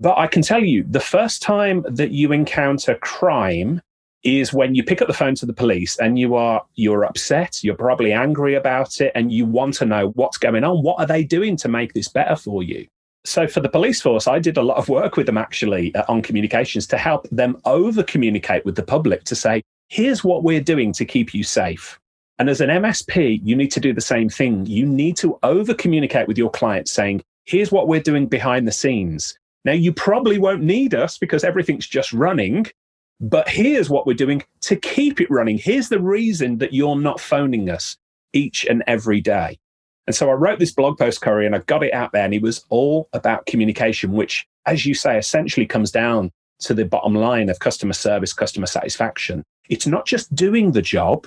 But 0.00 0.16
I 0.16 0.28
can 0.28 0.40
tell 0.40 0.64
you, 0.64 0.82
the 0.88 0.98
first 0.98 1.42
time 1.42 1.84
that 1.86 2.10
you 2.10 2.32
encounter 2.32 2.94
crime 2.94 3.82
is 4.22 4.54
when 4.54 4.74
you 4.74 4.82
pick 4.82 5.02
up 5.02 5.08
the 5.08 5.12
phone 5.12 5.34
to 5.34 5.44
the 5.44 5.52
police 5.52 5.98
and 5.98 6.18
you 6.18 6.34
are 6.34 6.64
you're 6.76 7.04
upset 7.04 7.62
you're 7.62 7.74
probably 7.74 8.10
angry 8.10 8.54
about 8.54 9.02
it 9.02 9.12
and 9.14 9.30
you 9.30 9.44
want 9.44 9.74
to 9.74 9.84
know 9.84 10.08
what's 10.14 10.38
going 10.38 10.64
on 10.64 10.82
what 10.82 10.98
are 10.98 11.06
they 11.06 11.22
doing 11.22 11.58
to 11.58 11.68
make 11.68 11.92
this 11.92 12.08
better 12.08 12.34
for 12.34 12.62
you 12.62 12.86
so 13.24 13.46
for 13.46 13.60
the 13.60 13.68
police 13.68 14.00
force 14.00 14.26
i 14.26 14.38
did 14.38 14.56
a 14.56 14.62
lot 14.62 14.76
of 14.76 14.88
work 14.88 15.16
with 15.16 15.26
them 15.26 15.38
actually 15.38 15.94
uh, 15.94 16.04
on 16.08 16.22
communications 16.22 16.86
to 16.86 16.96
help 16.96 17.28
them 17.30 17.56
over 17.64 18.02
communicate 18.02 18.64
with 18.64 18.76
the 18.76 18.82
public 18.82 19.24
to 19.24 19.34
say 19.34 19.62
here's 19.88 20.24
what 20.24 20.42
we're 20.42 20.60
doing 20.60 20.92
to 20.92 21.04
keep 21.04 21.34
you 21.34 21.42
safe 21.42 21.98
and 22.38 22.48
as 22.48 22.60
an 22.60 22.70
msp 22.70 23.40
you 23.42 23.56
need 23.56 23.70
to 23.70 23.80
do 23.80 23.92
the 23.92 24.00
same 24.00 24.28
thing 24.28 24.64
you 24.66 24.86
need 24.86 25.16
to 25.16 25.38
over 25.42 25.74
communicate 25.74 26.28
with 26.28 26.38
your 26.38 26.50
clients 26.50 26.92
saying 26.92 27.22
here's 27.44 27.72
what 27.72 27.88
we're 27.88 28.00
doing 28.00 28.26
behind 28.26 28.66
the 28.66 28.72
scenes 28.72 29.38
now 29.64 29.72
you 29.72 29.92
probably 29.92 30.38
won't 30.38 30.62
need 30.62 30.94
us 30.94 31.18
because 31.18 31.44
everything's 31.44 31.86
just 31.86 32.12
running 32.12 32.66
but 33.20 33.48
here's 33.48 33.88
what 33.88 34.06
we're 34.06 34.14
doing 34.14 34.42
to 34.62 34.76
keep 34.76 35.20
it 35.20 35.30
running. 35.30 35.58
Here's 35.58 35.88
the 35.88 36.00
reason 36.00 36.58
that 36.58 36.72
you're 36.72 36.96
not 36.96 37.20
phoning 37.20 37.70
us 37.70 37.96
each 38.32 38.64
and 38.64 38.82
every 38.86 39.20
day. 39.20 39.58
And 40.06 40.14
so 40.14 40.28
I 40.28 40.34
wrote 40.34 40.58
this 40.58 40.72
blog 40.72 40.98
post, 40.98 41.20
Corey, 41.22 41.46
and 41.46 41.54
I 41.54 41.60
got 41.60 41.82
it 41.82 41.94
out 41.94 42.12
there. 42.12 42.24
And 42.24 42.34
it 42.34 42.42
was 42.42 42.64
all 42.68 43.08
about 43.12 43.46
communication, 43.46 44.12
which, 44.12 44.46
as 44.66 44.84
you 44.84 44.94
say, 44.94 45.18
essentially 45.18 45.66
comes 45.66 45.90
down 45.90 46.30
to 46.60 46.74
the 46.74 46.84
bottom 46.84 47.14
line 47.14 47.48
of 47.48 47.58
customer 47.58 47.92
service, 47.92 48.32
customer 48.32 48.66
satisfaction. 48.66 49.42
It's 49.68 49.86
not 49.86 50.06
just 50.06 50.34
doing 50.34 50.72
the 50.72 50.82
job, 50.82 51.26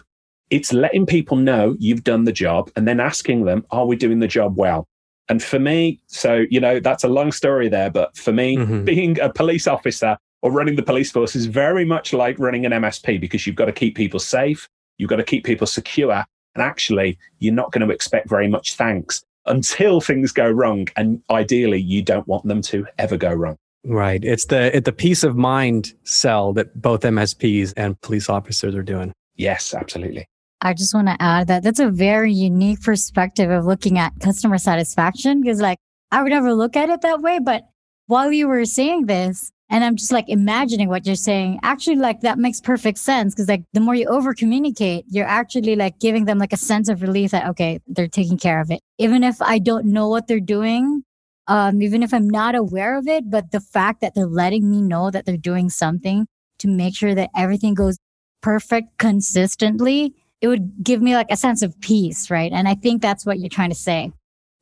it's 0.50 0.72
letting 0.72 1.06
people 1.06 1.38
know 1.38 1.76
you've 1.80 2.04
done 2.04 2.24
the 2.24 2.32
job 2.32 2.72
and 2.76 2.88
then 2.88 3.00
asking 3.00 3.46
them, 3.46 3.66
are 3.72 3.86
we 3.86 3.96
doing 3.96 4.20
the 4.20 4.28
job 4.28 4.58
well? 4.58 4.88
And 5.30 5.44
for 5.44 5.60
me, 5.60 6.00
so, 6.08 6.46
you 6.50 6.60
know, 6.60 6.80
that's 6.80 7.04
a 7.04 7.10
long 7.10 7.32
story 7.32 7.68
there. 7.68 7.90
But 7.90 8.16
for 8.16 8.32
me, 8.32 8.56
mm-hmm. 8.56 8.86
being 8.86 9.20
a 9.20 9.32
police 9.32 9.68
officer, 9.68 10.18
or 10.42 10.52
running 10.52 10.76
the 10.76 10.84
police 10.84 11.12
force 11.12 11.36
is 11.36 11.48
very 11.48 11.84
much 11.84 12.14
like 12.14 12.40
running 12.40 12.66
an 12.66 12.72
MSP 12.72 13.20
because 13.20 13.46
you've 13.46 13.56
got 13.56 13.66
to 13.66 13.72
keep 13.72 13.96
people 13.96 14.20
safe, 14.20 14.70
you've 14.98 15.10
got 15.10 15.18
to 15.18 15.24
keep 15.24 15.44
people 15.44 15.68
secure, 15.68 16.24
and 16.58 16.66
actually, 16.66 17.18
you're 17.40 17.54
not 17.54 17.72
going 17.72 17.88
to 17.88 17.94
expect 17.94 18.28
very 18.28 18.48
much 18.48 18.76
thanks 18.76 19.24
until 19.46 20.02
things 20.02 20.32
go 20.32 20.50
wrong. 20.50 20.88
And 20.96 21.22
ideally, 21.30 21.80
you 21.80 22.02
don't 22.02 22.28
want 22.28 22.46
them 22.46 22.62
to 22.64 22.86
ever 22.98 23.16
go 23.16 23.32
wrong. 23.32 23.58
Right. 23.86 24.24
It's 24.24 24.46
the 24.46 24.76
it, 24.76 24.86
the 24.86 24.92
peace 24.92 25.24
of 25.24 25.38
mind 25.38 25.94
sell 26.04 26.52
that 26.54 26.82
both 26.82 27.02
MSPs 27.02 27.74
and 27.78 28.00
police 28.02 28.28
officers 28.28 28.76
are 28.76 28.84
doing. 28.84 29.14
Yes, 29.36 29.74
absolutely. 29.74 30.26
I 30.62 30.74
just 30.74 30.94
want 30.96 31.08
to 31.08 31.16
add 31.20 31.48
that 31.48 31.62
that's 31.62 31.80
a 31.80 31.90
very 31.90 32.34
unique 32.34 32.82
perspective 32.82 33.52
of 33.52 33.66
looking 33.66 34.00
at 34.00 34.14
customer 34.20 34.58
satisfaction 34.58 35.42
because, 35.42 35.62
like, 35.62 35.78
I 36.12 36.24
would 36.24 36.32
never 36.32 36.54
look 36.54 36.76
at 36.76 36.90
it 36.90 37.02
that 37.02 37.22
way. 37.22 37.38
But 37.40 37.68
while 38.08 38.32
you 38.32 38.48
were 38.48 38.66
saying 38.66 39.06
this, 39.06 39.52
and 39.70 39.84
I'm 39.84 39.98
just 39.98 40.12
like 40.12 40.30
imagining 40.30 40.88
what 40.88 41.06
you're 41.06 41.16
saying. 41.16 41.60
Actually, 41.62 41.98
like 41.98 42.22
that 42.22 42.40
makes 42.40 42.62
perfect 42.62 43.00
sense 43.00 43.36
because 43.36 43.50
like 43.50 43.64
the 43.74 43.80
more 43.80 43.96
you 43.96 44.08
over 44.08 44.34
communicate, 44.34 45.06
you're 45.10 45.28
actually 45.28 45.76
like 45.76 46.00
giving 46.00 46.26
them 46.26 46.38
like 46.38 46.54
a 46.54 46.58
sense 46.58 46.88
of 46.88 47.02
relief 47.02 47.32
that, 47.32 47.48
okay, 47.50 47.80
they're 47.88 48.08
taking 48.08 48.38
care 48.38 48.62
of 48.62 48.72
it. 48.72 48.80
Even 48.98 49.24
if 49.24 49.42
I 49.42 49.60
don't 49.60 49.86
know 49.86 50.08
what 50.08 50.28
they're 50.28 50.40
doing, 50.40 51.04
um, 51.48 51.82
even 51.82 52.02
if 52.02 52.14
I'm 52.14 52.30
not 52.30 52.56
aware 52.56 52.98
of 52.98 53.08
it, 53.08 53.30
but 53.30 53.52
the 53.52 53.60
fact 53.60 54.02
that 54.02 54.16
they're 54.16 54.26
letting 54.26 54.70
me 54.70 54.82
know 54.82 55.12
that 55.12 55.26
they're 55.26 55.38
doing 55.38 55.70
something 55.70 56.28
to 56.60 56.68
make 56.68 56.96
sure 56.96 57.14
that 57.16 57.30
everything 57.36 57.74
goes 57.74 57.98
perfect 58.42 58.98
consistently, 59.00 60.14
it 60.40 60.48
would 60.48 60.84
give 60.84 61.02
me 61.02 61.16
like 61.16 61.28
a 61.30 61.38
sense 61.38 61.62
of 61.62 61.80
peace, 61.82 62.30
right? 62.30 62.52
And 62.54 62.68
I 62.68 62.76
think 62.76 63.02
that's 63.02 63.26
what 63.26 63.40
you're 63.40 63.50
trying 63.50 63.70
to 63.70 63.76
say. 63.76 64.12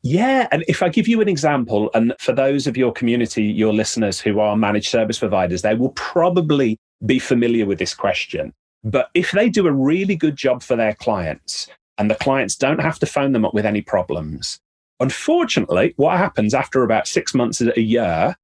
Yeah. 0.05 0.47
And 0.51 0.63
if 0.67 0.83
I 0.83 0.89
give 0.89 1.07
you 1.07 1.19
an 1.19 1.27
example, 1.27 1.89
and 1.95 2.13
for 2.19 2.31
those 2.31 2.67
of 2.67 2.77
your 2.77 2.91
community, 2.91 3.43
your 3.43 3.73
listeners 3.73 4.19
who 4.19 4.39
are 4.39 4.55
managed 4.55 4.89
service 4.89 5.17
providers, 5.17 5.63
they 5.63 5.73
will 5.73 5.89
probably 5.93 6.77
be 7.07 7.17
familiar 7.17 7.65
with 7.65 7.79
this 7.79 7.95
question. 7.95 8.53
But 8.83 9.09
if 9.15 9.31
they 9.31 9.49
do 9.49 9.65
a 9.65 9.71
really 9.71 10.15
good 10.15 10.35
job 10.35 10.61
for 10.61 10.75
their 10.75 10.93
clients 10.93 11.67
and 11.97 12.11
the 12.11 12.15
clients 12.15 12.55
don't 12.55 12.81
have 12.81 12.99
to 12.99 13.07
phone 13.07 13.31
them 13.31 13.45
up 13.45 13.55
with 13.55 13.65
any 13.65 13.81
problems, 13.81 14.59
unfortunately, 14.99 15.95
what 15.97 16.19
happens 16.19 16.53
after 16.53 16.83
about 16.83 17.07
six 17.07 17.33
months, 17.33 17.59
a 17.59 17.81
year, 17.81 18.35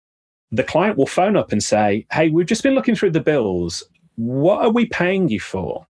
the 0.51 0.63
client 0.63 0.97
will 0.97 1.05
phone 1.05 1.37
up 1.37 1.51
and 1.51 1.63
say, 1.63 2.07
Hey, 2.11 2.29
we've 2.29 2.47
just 2.47 2.63
been 2.63 2.73
looking 2.73 2.95
through 2.95 3.11
the 3.11 3.19
bills. 3.19 3.83
What 4.15 4.65
are 4.65 4.71
we 4.71 4.87
paying 4.87 5.29
you 5.29 5.39
for? 5.39 5.85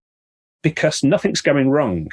Because 0.64 1.04
nothing's 1.04 1.40
going 1.40 1.70
wrong. 1.70 2.08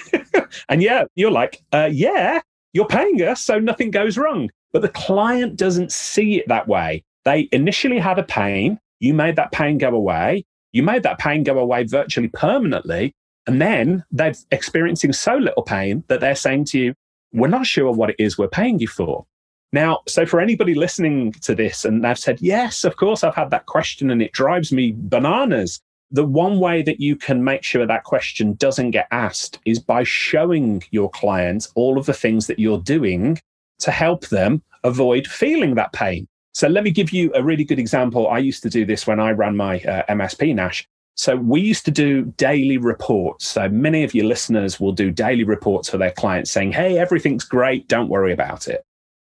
and 0.68 0.82
yeah, 0.82 1.04
you're 1.14 1.30
like, 1.30 1.62
uh, 1.72 1.88
Yeah, 1.90 2.42
you're 2.72 2.86
paying 2.86 3.20
us, 3.22 3.40
so 3.40 3.58
nothing 3.58 3.90
goes 3.90 4.16
wrong. 4.16 4.50
But 4.72 4.82
the 4.82 4.88
client 4.88 5.56
doesn't 5.56 5.92
see 5.92 6.38
it 6.38 6.48
that 6.48 6.68
way. 6.68 7.04
They 7.24 7.48
initially 7.52 7.98
had 7.98 8.18
a 8.18 8.24
pain. 8.24 8.78
You 9.00 9.14
made 9.14 9.36
that 9.36 9.52
pain 9.52 9.78
go 9.78 9.90
away. 9.90 10.44
You 10.72 10.82
made 10.82 11.02
that 11.02 11.18
pain 11.18 11.42
go 11.42 11.58
away 11.58 11.84
virtually 11.84 12.28
permanently. 12.28 13.14
And 13.46 13.60
then 13.60 14.04
they're 14.10 14.34
experiencing 14.50 15.12
so 15.12 15.36
little 15.36 15.62
pain 15.62 16.04
that 16.08 16.20
they're 16.20 16.34
saying 16.34 16.66
to 16.66 16.78
you, 16.78 16.94
we're 17.32 17.48
not 17.48 17.66
sure 17.66 17.92
what 17.92 18.10
it 18.10 18.16
is 18.18 18.38
we're 18.38 18.48
paying 18.48 18.78
you 18.78 18.88
for. 18.88 19.26
Now, 19.72 20.00
so 20.06 20.26
for 20.26 20.40
anybody 20.40 20.74
listening 20.74 21.32
to 21.32 21.54
this 21.54 21.84
and 21.84 22.04
they've 22.04 22.18
said, 22.18 22.40
yes, 22.40 22.84
of 22.84 22.96
course, 22.96 23.24
I've 23.24 23.34
had 23.34 23.50
that 23.50 23.66
question 23.66 24.10
and 24.10 24.22
it 24.22 24.32
drives 24.32 24.70
me 24.70 24.94
bananas. 24.94 25.80
The 26.12 26.24
one 26.24 26.60
way 26.60 26.82
that 26.82 27.00
you 27.00 27.16
can 27.16 27.42
make 27.42 27.64
sure 27.64 27.86
that 27.86 28.04
question 28.04 28.52
doesn't 28.54 28.90
get 28.90 29.08
asked 29.10 29.58
is 29.64 29.78
by 29.78 30.04
showing 30.04 30.84
your 30.90 31.10
clients 31.10 31.72
all 31.74 31.98
of 31.98 32.04
the 32.04 32.12
things 32.12 32.46
that 32.46 32.58
you're 32.58 32.80
doing 32.80 33.40
to 33.78 33.90
help 33.90 34.28
them 34.28 34.62
avoid 34.84 35.26
feeling 35.26 35.74
that 35.74 35.92
pain. 35.92 36.28
So 36.52 36.68
let 36.68 36.84
me 36.84 36.90
give 36.90 37.12
you 37.12 37.32
a 37.34 37.42
really 37.42 37.64
good 37.64 37.78
example. 37.78 38.28
I 38.28 38.38
used 38.38 38.62
to 38.64 38.70
do 38.70 38.84
this 38.84 39.06
when 39.06 39.18
I 39.18 39.30
ran 39.30 39.56
my 39.56 39.80
uh, 39.80 40.04
MSP 40.10 40.54
Nash. 40.54 40.86
So 41.14 41.36
we 41.36 41.60
used 41.60 41.86
to 41.86 41.90
do 41.90 42.24
daily 42.36 42.76
reports. 42.76 43.46
So 43.46 43.68
many 43.70 44.04
of 44.04 44.14
your 44.14 44.26
listeners 44.26 44.78
will 44.78 44.92
do 44.92 45.10
daily 45.10 45.44
reports 45.44 45.88
for 45.88 45.96
their 45.96 46.10
clients 46.10 46.50
saying, 46.50 46.72
Hey, 46.72 46.98
everything's 46.98 47.44
great. 47.44 47.88
Don't 47.88 48.08
worry 48.08 48.32
about 48.32 48.68
it. 48.68 48.84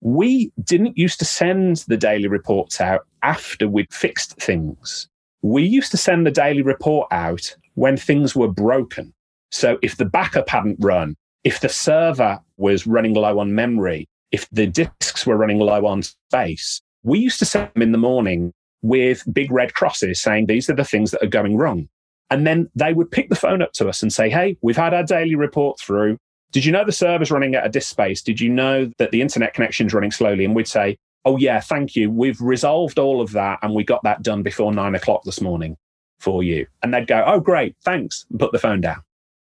We 0.00 0.52
didn't 0.62 0.98
used 0.98 1.20
to 1.20 1.24
send 1.24 1.78
the 1.88 1.96
daily 1.96 2.28
reports 2.28 2.80
out 2.80 3.06
after 3.22 3.68
we'd 3.68 3.92
fixed 3.92 4.34
things. 4.40 5.08
We 5.44 5.62
used 5.62 5.90
to 5.90 5.98
send 5.98 6.26
the 6.26 6.30
daily 6.30 6.62
report 6.62 7.06
out 7.10 7.54
when 7.74 7.98
things 7.98 8.34
were 8.34 8.48
broken. 8.48 9.12
So 9.50 9.76
if 9.82 9.98
the 9.98 10.06
backup 10.06 10.48
hadn't 10.48 10.78
run, 10.80 11.16
if 11.44 11.60
the 11.60 11.68
server 11.68 12.40
was 12.56 12.86
running 12.86 13.12
low 13.12 13.38
on 13.38 13.54
memory, 13.54 14.08
if 14.32 14.48
the 14.52 14.66
disks 14.66 15.26
were 15.26 15.36
running 15.36 15.58
low 15.58 15.84
on 15.84 16.02
space, 16.02 16.80
we 17.02 17.18
used 17.18 17.38
to 17.40 17.44
send 17.44 17.70
them 17.74 17.82
in 17.82 17.92
the 17.92 17.98
morning 17.98 18.54
with 18.80 19.22
big 19.34 19.52
red 19.52 19.74
crosses 19.74 20.18
saying 20.18 20.46
these 20.46 20.70
are 20.70 20.74
the 20.74 20.82
things 20.82 21.10
that 21.10 21.22
are 21.22 21.26
going 21.26 21.58
wrong. 21.58 21.90
And 22.30 22.46
then 22.46 22.70
they 22.74 22.94
would 22.94 23.10
pick 23.10 23.28
the 23.28 23.36
phone 23.36 23.60
up 23.60 23.74
to 23.74 23.86
us 23.86 24.02
and 24.02 24.10
say, 24.10 24.30
Hey, 24.30 24.56
we've 24.62 24.78
had 24.78 24.94
our 24.94 25.02
daily 25.02 25.34
report 25.34 25.78
through. 25.78 26.16
Did 26.52 26.64
you 26.64 26.72
know 26.72 26.86
the 26.86 26.90
server's 26.90 27.30
running 27.30 27.54
out 27.54 27.66
of 27.66 27.72
disk 27.72 27.90
space? 27.90 28.22
Did 28.22 28.40
you 28.40 28.48
know 28.48 28.90
that 28.96 29.10
the 29.10 29.20
internet 29.20 29.52
connection's 29.52 29.92
running 29.92 30.10
slowly? 30.10 30.46
And 30.46 30.54
we'd 30.54 30.66
say, 30.66 30.96
Oh, 31.24 31.36
yeah, 31.36 31.60
thank 31.60 31.96
you. 31.96 32.10
We've 32.10 32.40
resolved 32.40 32.98
all 32.98 33.20
of 33.20 33.32
that 33.32 33.58
and 33.62 33.74
we 33.74 33.84
got 33.84 34.02
that 34.04 34.22
done 34.22 34.42
before 34.42 34.72
nine 34.72 34.94
o'clock 34.94 35.22
this 35.24 35.40
morning 35.40 35.76
for 36.18 36.42
you. 36.42 36.66
And 36.82 36.92
they'd 36.92 37.06
go, 37.06 37.24
Oh, 37.26 37.40
great, 37.40 37.76
thanks, 37.84 38.26
and 38.30 38.38
put 38.38 38.52
the 38.52 38.58
phone 38.58 38.80
down. 38.80 39.02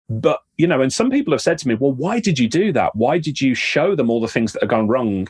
But, 0.08 0.40
you 0.56 0.66
know, 0.66 0.80
and 0.80 0.92
some 0.92 1.10
people 1.10 1.32
have 1.32 1.42
said 1.42 1.58
to 1.58 1.68
me, 1.68 1.74
Well, 1.74 1.92
why 1.92 2.20
did 2.20 2.38
you 2.38 2.48
do 2.48 2.72
that? 2.72 2.96
Why 2.96 3.18
did 3.18 3.40
you 3.40 3.54
show 3.54 3.94
them 3.94 4.10
all 4.10 4.20
the 4.20 4.28
things 4.28 4.52
that 4.52 4.62
have 4.62 4.70
gone 4.70 4.88
wrong 4.88 5.28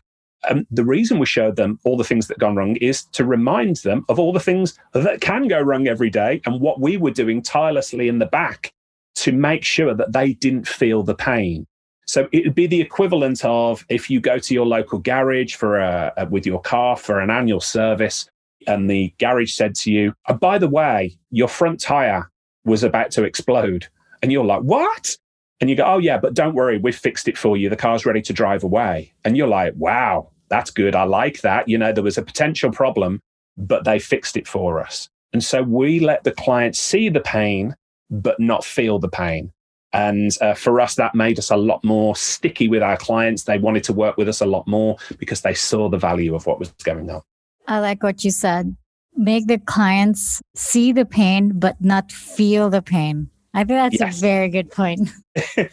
and 0.48 0.66
the 0.70 0.84
reason 0.84 1.18
we 1.18 1.26
showed 1.26 1.56
them 1.56 1.78
all 1.84 1.96
the 1.96 2.04
things 2.04 2.28
that 2.28 2.38
gone 2.38 2.54
wrong 2.54 2.76
is 2.76 3.04
to 3.06 3.24
remind 3.24 3.76
them 3.76 4.04
of 4.08 4.18
all 4.18 4.32
the 4.32 4.40
things 4.40 4.78
that 4.92 5.20
can 5.20 5.48
go 5.48 5.60
wrong 5.60 5.88
every 5.88 6.10
day 6.10 6.40
and 6.46 6.60
what 6.60 6.80
we 6.80 6.96
were 6.96 7.10
doing 7.10 7.42
tirelessly 7.42 8.08
in 8.08 8.18
the 8.18 8.26
back 8.26 8.72
to 9.16 9.32
make 9.32 9.64
sure 9.64 9.94
that 9.94 10.12
they 10.12 10.32
didn't 10.34 10.68
feel 10.68 11.02
the 11.02 11.14
pain. 11.14 11.66
So 12.08 12.26
it 12.32 12.44
would 12.44 12.54
be 12.54 12.66
the 12.66 12.80
equivalent 12.80 13.44
of 13.44 13.84
if 13.88 14.08
you 14.08 14.18
go 14.18 14.38
to 14.38 14.54
your 14.54 14.66
local 14.66 14.98
garage 14.98 15.54
for 15.54 15.78
a, 15.78 16.12
a 16.16 16.26
with 16.26 16.46
your 16.46 16.60
car 16.60 16.96
for 16.96 17.20
an 17.20 17.30
annual 17.30 17.60
service, 17.60 18.28
and 18.66 18.90
the 18.90 19.14
garage 19.18 19.52
said 19.52 19.74
to 19.76 19.92
you, 19.92 20.14
oh, 20.28 20.34
"By 20.34 20.58
the 20.58 20.68
way, 20.68 21.16
your 21.30 21.48
front 21.48 21.80
tire 21.80 22.30
was 22.64 22.82
about 22.82 23.10
to 23.12 23.24
explode," 23.24 23.86
and 24.22 24.32
you're 24.32 24.44
like, 24.44 24.62
"What?" 24.62 25.16
And 25.60 25.68
you 25.68 25.76
go, 25.76 25.84
oh, 25.84 25.98
yeah, 25.98 26.18
but 26.18 26.34
don't 26.34 26.54
worry, 26.54 26.78
we've 26.78 26.96
fixed 26.96 27.26
it 27.26 27.36
for 27.36 27.56
you. 27.56 27.68
The 27.68 27.76
car's 27.76 28.06
ready 28.06 28.22
to 28.22 28.32
drive 28.32 28.62
away. 28.62 29.12
And 29.24 29.36
you're 29.36 29.48
like, 29.48 29.74
wow, 29.76 30.30
that's 30.48 30.70
good. 30.70 30.94
I 30.94 31.02
like 31.02 31.40
that. 31.40 31.68
You 31.68 31.78
know, 31.78 31.92
there 31.92 32.04
was 32.04 32.18
a 32.18 32.22
potential 32.22 32.70
problem, 32.70 33.20
but 33.56 33.84
they 33.84 33.98
fixed 33.98 34.36
it 34.36 34.46
for 34.46 34.80
us. 34.80 35.08
And 35.32 35.42
so 35.42 35.62
we 35.62 36.00
let 36.00 36.22
the 36.24 36.32
client 36.32 36.76
see 36.76 37.08
the 37.08 37.20
pain, 37.20 37.74
but 38.08 38.38
not 38.38 38.64
feel 38.64 38.98
the 38.98 39.08
pain. 39.08 39.52
And 39.92 40.30
uh, 40.40 40.54
for 40.54 40.80
us, 40.80 40.97
that 40.97 41.14
made 41.14 41.38
us 41.38 41.50
a 41.50 41.57
lot 41.57 41.83
more 41.83 42.14
sticky 42.14 42.68
with 42.68 42.83
our 42.83 42.97
clients. 42.97 43.45
They 43.45 43.59
wanted 43.59 43.85
to 43.85 43.92
work 43.92 44.16
with 44.16 44.28
us 44.28 44.40
a 44.40 44.47
lot 44.47 44.66
more 44.66 44.97
because 45.18 45.40
they 45.40 45.54
saw 45.54 45.88
the 45.88 45.97
value 45.97 46.35
of 46.35 46.47
what 46.47 46.59
was 46.59 46.71
going 46.85 47.11
on. 47.11 47.23
I 47.66 47.80
like 47.80 48.02
what 48.02 48.25
you 48.25 48.30
said. 48.30 48.76
Make 49.16 49.47
the 49.47 49.59
clients 49.59 50.42
see 50.54 50.92
the 50.92 51.04
pain, 51.04 51.52
but 51.59 51.80
not 51.80 52.12
feel 52.12 52.71
the 52.71 52.83
pain. 52.83 53.30
I 53.54 53.61
think 53.61 53.68
that's 53.68 54.00
yes. 54.00 54.18
a 54.18 54.21
very 54.21 54.49
good 54.49 54.71
point. 54.71 55.11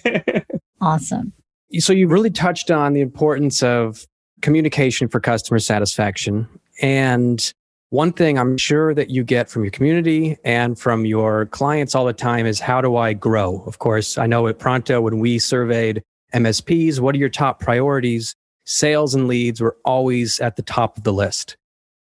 awesome. 0.82 1.34
So 1.80 1.94
you 1.94 2.08
really 2.08 2.32
touched 2.32 2.72
on 2.72 2.94
the 2.94 3.02
importance 3.02 3.62
of 3.62 4.06
communication 4.42 5.08
for 5.08 5.20
customer 5.20 5.60
satisfaction. 5.60 6.48
And 6.82 7.54
one 7.90 8.12
thing 8.12 8.38
I'm 8.38 8.58
sure 8.58 8.94
that 8.94 9.10
you 9.10 9.24
get 9.24 9.50
from 9.50 9.64
your 9.64 9.72
community 9.72 10.38
and 10.44 10.78
from 10.78 11.06
your 11.06 11.46
clients 11.48 11.96
all 11.96 12.06
the 12.06 12.14
time 12.14 12.46
is 12.46 12.60
how 12.60 12.82
do 12.82 12.98
I 12.98 13.14
grow? 13.14 13.64
Of 13.68 13.80
course, 13.80 14.18
I 14.18 14.26
know 14.26 14.48
at 14.48 14.60
Pronto, 14.60 15.02
when 15.02 15.20
we 15.20 15.40
surveyed 15.40 16.02
MSPs, 16.34 17.00
what 17.00 17.16
are 17.16 17.20
your 17.20 17.30
top 17.30 17.60
priorities? 17.60 18.36
Sales 18.66 19.14
and 19.14 19.28
leads 19.28 19.62
were 19.62 19.78
always 19.86 20.40
at 20.40 20.56
the 20.56 20.64
top 20.64 20.98
of 20.98 21.04
the 21.04 21.14
list. 21.14 21.58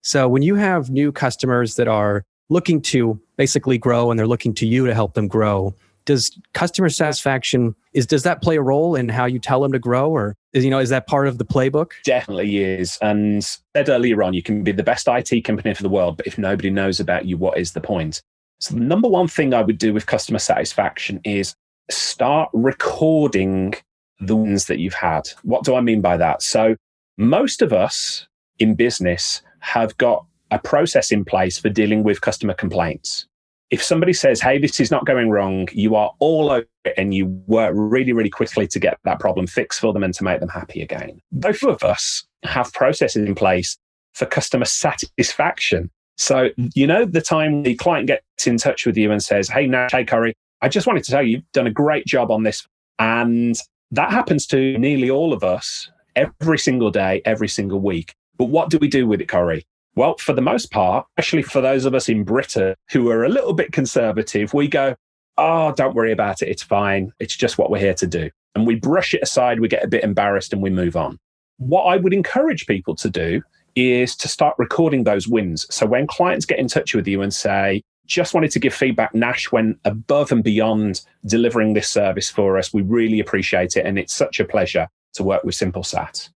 So 0.01 0.27
when 0.27 0.41
you 0.41 0.55
have 0.55 0.89
new 0.89 1.11
customers 1.11 1.75
that 1.75 1.87
are 1.87 2.23
looking 2.49 2.81
to 2.81 3.19
basically 3.37 3.77
grow 3.77 4.11
and 4.11 4.19
they're 4.19 4.27
looking 4.27 4.53
to 4.55 4.67
you 4.67 4.85
to 4.85 4.93
help 4.93 5.13
them 5.13 5.27
grow 5.27 5.73
does 6.09 6.35
customer 6.55 6.89
satisfaction 6.89 7.75
is 7.93 8.07
does 8.07 8.23
that 8.23 8.41
play 8.41 8.55
a 8.55 8.61
role 8.63 8.95
in 8.95 9.09
how 9.09 9.25
you 9.25 9.37
tell 9.37 9.61
them 9.61 9.71
to 9.71 9.77
grow 9.77 10.09
or 10.09 10.35
is 10.53 10.65
you 10.65 10.71
know 10.71 10.79
is 10.79 10.89
that 10.89 11.05
part 11.05 11.27
of 11.27 11.37
the 11.37 11.45
playbook? 11.45 11.91
Definitely 12.03 12.57
is. 12.57 12.97
And 13.03 13.43
said 13.43 13.89
earlier 13.89 14.23
on 14.23 14.33
you 14.33 14.41
can 14.41 14.63
be 14.63 14.71
the 14.71 14.81
best 14.81 15.07
it 15.07 15.41
company 15.41 15.71
for 15.75 15.83
the 15.83 15.89
world 15.89 16.17
but 16.17 16.25
if 16.25 16.39
nobody 16.39 16.71
knows 16.71 16.99
about 16.99 17.25
you 17.25 17.37
what 17.37 17.59
is 17.59 17.73
the 17.73 17.81
point? 17.81 18.23
So 18.59 18.73
the 18.73 18.81
number 18.81 19.07
one 19.07 19.27
thing 19.27 19.53
i 19.53 19.61
would 19.61 19.77
do 19.77 19.93
with 19.93 20.07
customer 20.07 20.39
satisfaction 20.39 21.21
is 21.23 21.53
start 21.91 22.49
recording 22.53 23.75
the 24.19 24.35
wins 24.35 24.65
that 24.65 24.79
you've 24.79 24.95
had. 24.95 25.29
What 25.43 25.63
do 25.63 25.75
i 25.75 25.81
mean 25.81 26.01
by 26.01 26.17
that? 26.17 26.41
So 26.41 26.75
most 27.19 27.61
of 27.61 27.71
us 27.71 28.27
in 28.57 28.73
business 28.73 29.43
have 29.59 29.95
got 29.97 30.25
a 30.49 30.57
process 30.57 31.11
in 31.11 31.23
place 31.23 31.59
for 31.59 31.69
dealing 31.69 32.03
with 32.03 32.21
customer 32.21 32.55
complaints. 32.55 33.27
If 33.71 33.83
somebody 33.83 34.13
says, 34.13 34.41
hey, 34.41 34.57
this 34.57 34.79
is 34.79 34.89
not 34.89 35.05
going 35.05 35.29
wrong, 35.29 35.67
you 35.71 35.95
are 35.95 36.11
all 36.19 36.49
over 36.49 36.65
it 36.85 36.93
and 36.97 37.13
you 37.13 37.27
work 37.45 37.71
really, 37.75 38.13
really 38.13 38.29
quickly 38.29 38.67
to 38.67 38.79
get 38.79 38.97
that 39.03 39.19
problem 39.19 39.45
fixed 39.45 39.79
for 39.79 39.93
them 39.93 40.03
and 40.03 40.13
to 40.15 40.23
make 40.23 40.39
them 40.39 40.49
happy 40.49 40.81
again. 40.81 41.21
Both 41.31 41.63
of 41.63 41.83
us 41.83 42.25
have 42.43 42.73
processes 42.73 43.27
in 43.27 43.35
place 43.35 43.77
for 44.13 44.25
customer 44.25 44.65
satisfaction. 44.65 45.91
So, 46.17 46.49
you 46.73 46.87
know, 46.87 47.05
the 47.05 47.21
time 47.21 47.63
the 47.63 47.75
client 47.75 48.07
gets 48.07 48.47
in 48.47 48.57
touch 48.57 48.85
with 48.85 48.97
you 48.97 49.11
and 49.11 49.23
says, 49.23 49.47
Hey, 49.47 49.67
Nash, 49.67 49.91
hey, 49.91 50.03
Corey, 50.03 50.33
I 50.61 50.67
just 50.67 50.87
wanted 50.87 51.03
to 51.05 51.11
tell 51.11 51.23
you, 51.23 51.37
you've 51.37 51.51
done 51.53 51.67
a 51.67 51.71
great 51.71 52.05
job 52.05 52.31
on 52.31 52.43
this. 52.43 52.67
And 52.97 53.55
that 53.91 54.11
happens 54.11 54.45
to 54.47 54.77
nearly 54.77 55.09
all 55.09 55.31
of 55.31 55.43
us 55.43 55.89
every 56.15 56.59
single 56.59 56.91
day, 56.91 57.21
every 57.23 57.47
single 57.47 57.79
week. 57.79 58.13
But 58.37 58.45
what 58.45 58.69
do 58.69 58.77
we 58.77 58.87
do 58.87 59.07
with 59.07 59.21
it, 59.21 59.27
Corey? 59.27 59.65
Well, 59.99 60.15
for 60.17 60.31
the 60.31 60.41
most 60.41 60.71
part, 60.71 61.05
especially 61.17 61.41
for 61.41 61.59
those 61.59 61.83
of 61.83 61.93
us 61.93 62.07
in 62.07 62.23
Britain 62.23 62.73
who 62.89 63.09
are 63.09 63.25
a 63.25 63.27
little 63.27 63.51
bit 63.51 63.73
conservative, 63.73 64.53
we 64.53 64.69
go, 64.69 64.95
oh, 65.37 65.73
don't 65.73 65.93
worry 65.93 66.13
about 66.13 66.41
it. 66.41 66.47
It's 66.47 66.63
fine. 66.63 67.11
It's 67.19 67.35
just 67.35 67.57
what 67.57 67.69
we're 67.69 67.79
here 67.79 67.93
to 67.95 68.07
do. 68.07 68.29
And 68.55 68.65
we 68.65 68.75
brush 68.75 69.13
it 69.13 69.21
aside, 69.21 69.59
we 69.59 69.67
get 69.67 69.83
a 69.83 69.89
bit 69.89 70.05
embarrassed, 70.05 70.53
and 70.53 70.61
we 70.61 70.69
move 70.69 70.95
on. 70.95 71.19
What 71.57 71.83
I 71.83 71.97
would 71.97 72.13
encourage 72.13 72.65
people 72.65 72.95
to 72.95 73.09
do 73.09 73.41
is 73.75 74.15
to 74.15 74.29
start 74.29 74.55
recording 74.57 75.03
those 75.03 75.27
wins. 75.27 75.65
So 75.69 75.85
when 75.85 76.07
clients 76.07 76.45
get 76.45 76.59
in 76.59 76.69
touch 76.69 76.95
with 76.95 77.05
you 77.05 77.21
and 77.21 77.33
say, 77.33 77.83
just 78.07 78.33
wanted 78.33 78.51
to 78.51 78.59
give 78.59 78.73
feedback, 78.73 79.13
Nash 79.13 79.51
went 79.51 79.79
above 79.83 80.31
and 80.31 80.45
beyond 80.45 81.01
delivering 81.25 81.73
this 81.73 81.89
service 81.89 82.29
for 82.29 82.57
us. 82.57 82.73
We 82.73 82.83
really 82.83 83.19
appreciate 83.19 83.75
it. 83.75 83.85
And 83.85 83.99
it's 83.99 84.13
such 84.13 84.39
a 84.39 84.45
pleasure 84.45 84.87
to 85.15 85.23
work 85.23 85.43
with 85.43 85.55
SimpleSat. 85.55 86.29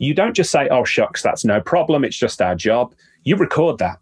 You 0.00 0.14
don't 0.14 0.34
just 0.34 0.52
say, 0.52 0.68
oh, 0.68 0.84
shucks, 0.84 1.22
that's 1.22 1.44
no 1.44 1.60
problem. 1.60 2.04
It's 2.04 2.16
just 2.16 2.40
our 2.40 2.54
job 2.54 2.94
you 3.28 3.36
record 3.36 3.78
that 3.78 3.98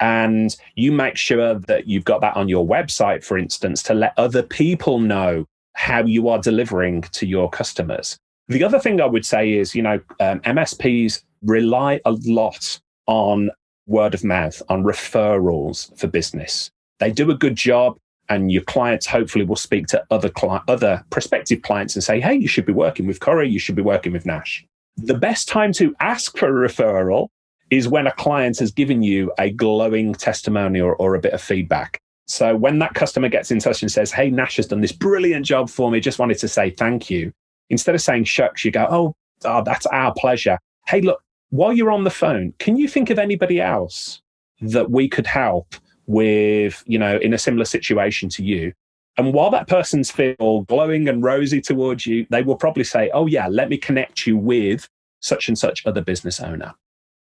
and 0.00 0.56
you 0.76 0.92
make 0.92 1.16
sure 1.16 1.54
that 1.54 1.88
you've 1.88 2.04
got 2.04 2.20
that 2.20 2.36
on 2.36 2.48
your 2.48 2.64
website, 2.64 3.24
for 3.24 3.36
instance, 3.36 3.82
to 3.82 3.94
let 3.94 4.14
other 4.16 4.42
people 4.42 5.00
know 5.00 5.44
how 5.72 6.04
you 6.04 6.28
are 6.28 6.38
delivering 6.38 7.02
to 7.02 7.26
your 7.26 7.50
customers. 7.50 8.16
The 8.46 8.62
other 8.62 8.78
thing 8.78 9.00
I 9.00 9.06
would 9.06 9.26
say 9.26 9.52
is, 9.54 9.74
you 9.74 9.82
know, 9.82 10.00
um, 10.20 10.40
MSPs 10.40 11.22
rely 11.42 12.00
a 12.04 12.12
lot 12.24 12.80
on 13.06 13.50
word 13.86 14.14
of 14.14 14.22
mouth, 14.22 14.62
on 14.68 14.84
referrals 14.84 15.96
for 15.98 16.06
business. 16.06 16.70
They 17.00 17.10
do 17.10 17.30
a 17.30 17.34
good 17.34 17.56
job, 17.56 17.98
and 18.28 18.52
your 18.52 18.62
clients 18.62 19.06
hopefully 19.06 19.44
will 19.44 19.56
speak 19.56 19.88
to 19.88 20.04
other 20.10 20.28
cli- 20.28 20.60
other 20.68 21.04
prospective 21.10 21.62
clients 21.62 21.96
and 21.96 22.04
say, 22.04 22.20
"Hey, 22.20 22.34
you 22.34 22.48
should 22.48 22.66
be 22.66 22.72
working 22.72 23.06
with 23.06 23.20
Corey. 23.20 23.48
You 23.48 23.58
should 23.58 23.76
be 23.76 23.82
working 23.82 24.12
with 24.12 24.26
Nash." 24.26 24.64
The 24.96 25.14
best 25.14 25.48
time 25.48 25.72
to 25.74 25.94
ask 26.00 26.36
for 26.36 26.64
a 26.64 26.68
referral 26.68 27.28
is 27.70 27.88
when 27.88 28.06
a 28.06 28.12
client 28.12 28.58
has 28.58 28.70
given 28.70 29.02
you 29.02 29.32
a 29.38 29.50
glowing 29.50 30.14
testimonial 30.14 30.94
or 30.98 31.14
a 31.14 31.20
bit 31.20 31.32
of 31.32 31.40
feedback. 31.40 32.00
So 32.26 32.54
when 32.54 32.78
that 32.80 32.94
customer 32.94 33.28
gets 33.28 33.50
in 33.50 33.58
touch 33.58 33.82
and 33.82 33.90
says, 33.90 34.12
Hey, 34.12 34.30
Nash 34.30 34.56
has 34.56 34.66
done 34.66 34.80
this 34.80 34.92
brilliant 34.92 35.46
job 35.46 35.70
for 35.70 35.90
me, 35.90 36.00
just 36.00 36.18
wanted 36.18 36.38
to 36.38 36.48
say 36.48 36.70
thank 36.70 37.10
you. 37.10 37.32
Instead 37.70 37.94
of 37.94 38.02
saying 38.02 38.24
shucks, 38.24 38.64
you 38.64 38.70
go, 38.70 38.86
Oh, 38.90 39.14
oh 39.44 39.62
that's 39.62 39.86
our 39.86 40.12
pleasure. 40.14 40.58
Hey, 40.86 41.00
look, 41.00 41.22
while 41.50 41.72
you're 41.72 41.90
on 41.90 42.04
the 42.04 42.10
phone, 42.10 42.52
can 42.58 42.76
you 42.76 42.86
think 42.86 43.10
of 43.10 43.18
anybody 43.18 43.60
else 43.60 44.20
that 44.60 44.90
we 44.90 45.08
could 45.08 45.26
help 45.26 45.74
with, 46.06 46.82
you 46.86 46.98
know, 46.98 47.16
in 47.18 47.32
a 47.32 47.38
similar 47.38 47.64
situation 47.64 48.28
to 48.30 48.44
you? 48.44 48.72
And 49.16 49.32
while 49.32 49.50
that 49.50 49.66
person's 49.66 50.10
feel 50.10 50.62
glowing 50.68 51.08
and 51.08 51.22
rosy 51.22 51.60
towards 51.60 52.06
you, 52.06 52.26
they 52.30 52.42
will 52.42 52.56
probably 52.56 52.84
say, 52.84 53.10
Oh, 53.14 53.26
yeah, 53.26 53.48
let 53.48 53.70
me 53.70 53.78
connect 53.78 54.26
you 54.26 54.36
with 54.36 54.88
such 55.20 55.48
and 55.48 55.58
such 55.58 55.86
other 55.86 56.02
business 56.02 56.40
owner. 56.40 56.74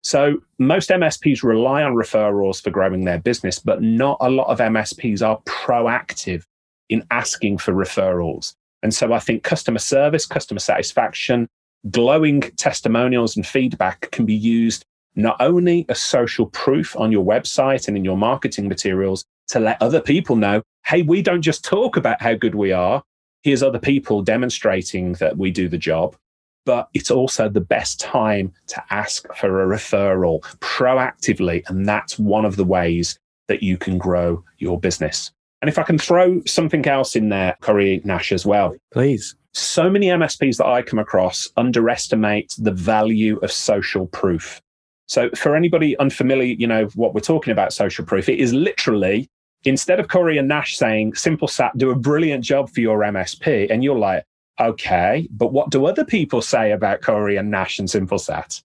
So 0.03 0.39
most 0.59 0.91
MSPs 0.91 1.43
rely 1.43 1.83
on 1.83 1.95
referrals 1.95 2.63
for 2.63 2.71
growing 2.71 3.05
their 3.05 3.21
business, 3.21 3.59
but 3.59 3.83
not 3.83 4.17
a 4.21 4.31
lot 4.31 4.49
of 4.49 4.59
MSPs 4.59 5.27
are 5.27 5.41
proactive 5.43 6.45
in 6.89 7.07
asking 7.11 7.59
for 7.59 7.73
referrals. 7.73 8.55
And 8.83 8.93
so 8.93 9.13
I 9.13 9.21
think 9.21 9.45
customer 9.45 9.79
service, 9.79 10.27
customer 10.27 10.59
satisfaction, 10.59 11.49
glowing 11.91 12.41
testimonials 12.57 13.37
and 13.37 13.47
feedback 13.47 14.11
can 14.11 14.27
be 14.27 14.35
used 14.35 14.85
not 15.15 15.37
only 15.41 15.87
as 15.89 16.01
social 16.01 16.47
proof 16.47 16.97
on 16.97 17.13
your 17.13 17.25
website 17.25 17.87
and 17.87 17.97
in 17.97 18.05
your 18.05 18.17
marketing 18.17 18.67
materials 18.67 19.25
to 19.49 19.61
let 19.61 19.81
other 19.81 20.01
people 20.01 20.35
know, 20.35 20.63
hey, 20.87 21.03
we 21.03 21.23
don't 21.23 21.43
just 21.43 21.65
talk 21.65 21.97
about 21.97 22.21
how 22.21 22.35
good 22.35 22.55
we 22.55 22.73
are. 22.73 23.03
Here's 23.43 23.63
other 23.63 23.79
people 23.79 24.23
demonstrating 24.23 25.13
that 25.15 25.37
we 25.37 25.51
do 25.51 25.69
the 25.69 25.79
job 25.79 26.17
but 26.65 26.89
it's 26.95 27.11
also 27.11 27.49
the 27.49 27.61
best 27.61 28.01
time 28.01 28.53
to 28.69 28.83
ask 28.91 29.27
for 29.35 29.63
a 29.63 29.77
referral 29.77 30.43
proactively. 30.59 31.63
And 31.69 31.87
that's 31.87 32.19
one 32.19 32.45
of 32.45 32.57
the 32.57 32.65
ways 32.65 33.19
that 33.49 33.63
you 33.63 33.77
can 33.77 33.99
grow 33.99 34.45
your 34.59 34.79
business. 34.79 35.31
And 35.61 35.69
if 35.69 35.79
I 35.79 35.83
can 35.83 35.99
throw 35.99 36.43
something 36.45 36.87
else 36.87 37.15
in 37.15 37.29
there, 37.29 37.57
Corey 37.61 38.01
Nash, 38.05 38.33
as 38.33 38.45
well. 38.45 38.75
Please. 38.93 39.35
So 39.55 39.91
many 39.91 40.07
MSPs 40.07 40.57
that 40.57 40.67
I 40.67 40.83
come 40.83 40.99
across 40.99 41.49
underestimate 41.57 42.55
the 42.59 42.73
value 42.73 43.39
of 43.39 43.53
social 43.53 44.07
proof. 44.07 44.61
So 45.07 45.31
for 45.31 45.55
anybody 45.55 45.97
unfamiliar, 45.99 46.55
you 46.55 46.67
know, 46.67 46.87
what 46.95 47.15
we're 47.15 47.21
talking 47.21 47.53
about 47.53 47.73
social 47.73 48.05
proof, 48.05 48.29
it 48.29 48.39
is 48.39 48.55
literally 48.55 49.29
instead 49.65 50.01
of 50.01 50.09
Corey 50.09 50.39
and 50.39 50.49
Nash 50.49 50.77
saying, 50.77 51.13
SimpleSat, 51.13 51.77
do 51.77 51.91
a 51.91 51.95
brilliant 51.97 52.45
job 52.45 52.71
for 52.71 52.81
your 52.81 52.99
MSP, 53.01 53.71
and 53.71 53.85
you're 53.85 53.99
like, 53.99 54.25
Okay, 54.63 55.27
but 55.33 55.53
what 55.53 55.71
do 55.71 55.87
other 55.87 56.05
people 56.05 56.41
say 56.41 56.71
about 56.71 57.03
Corey 57.03 57.37
and 57.37 57.51
Nash 57.51 57.81
and 57.81 57.89
SimpleSat? 57.89 58.63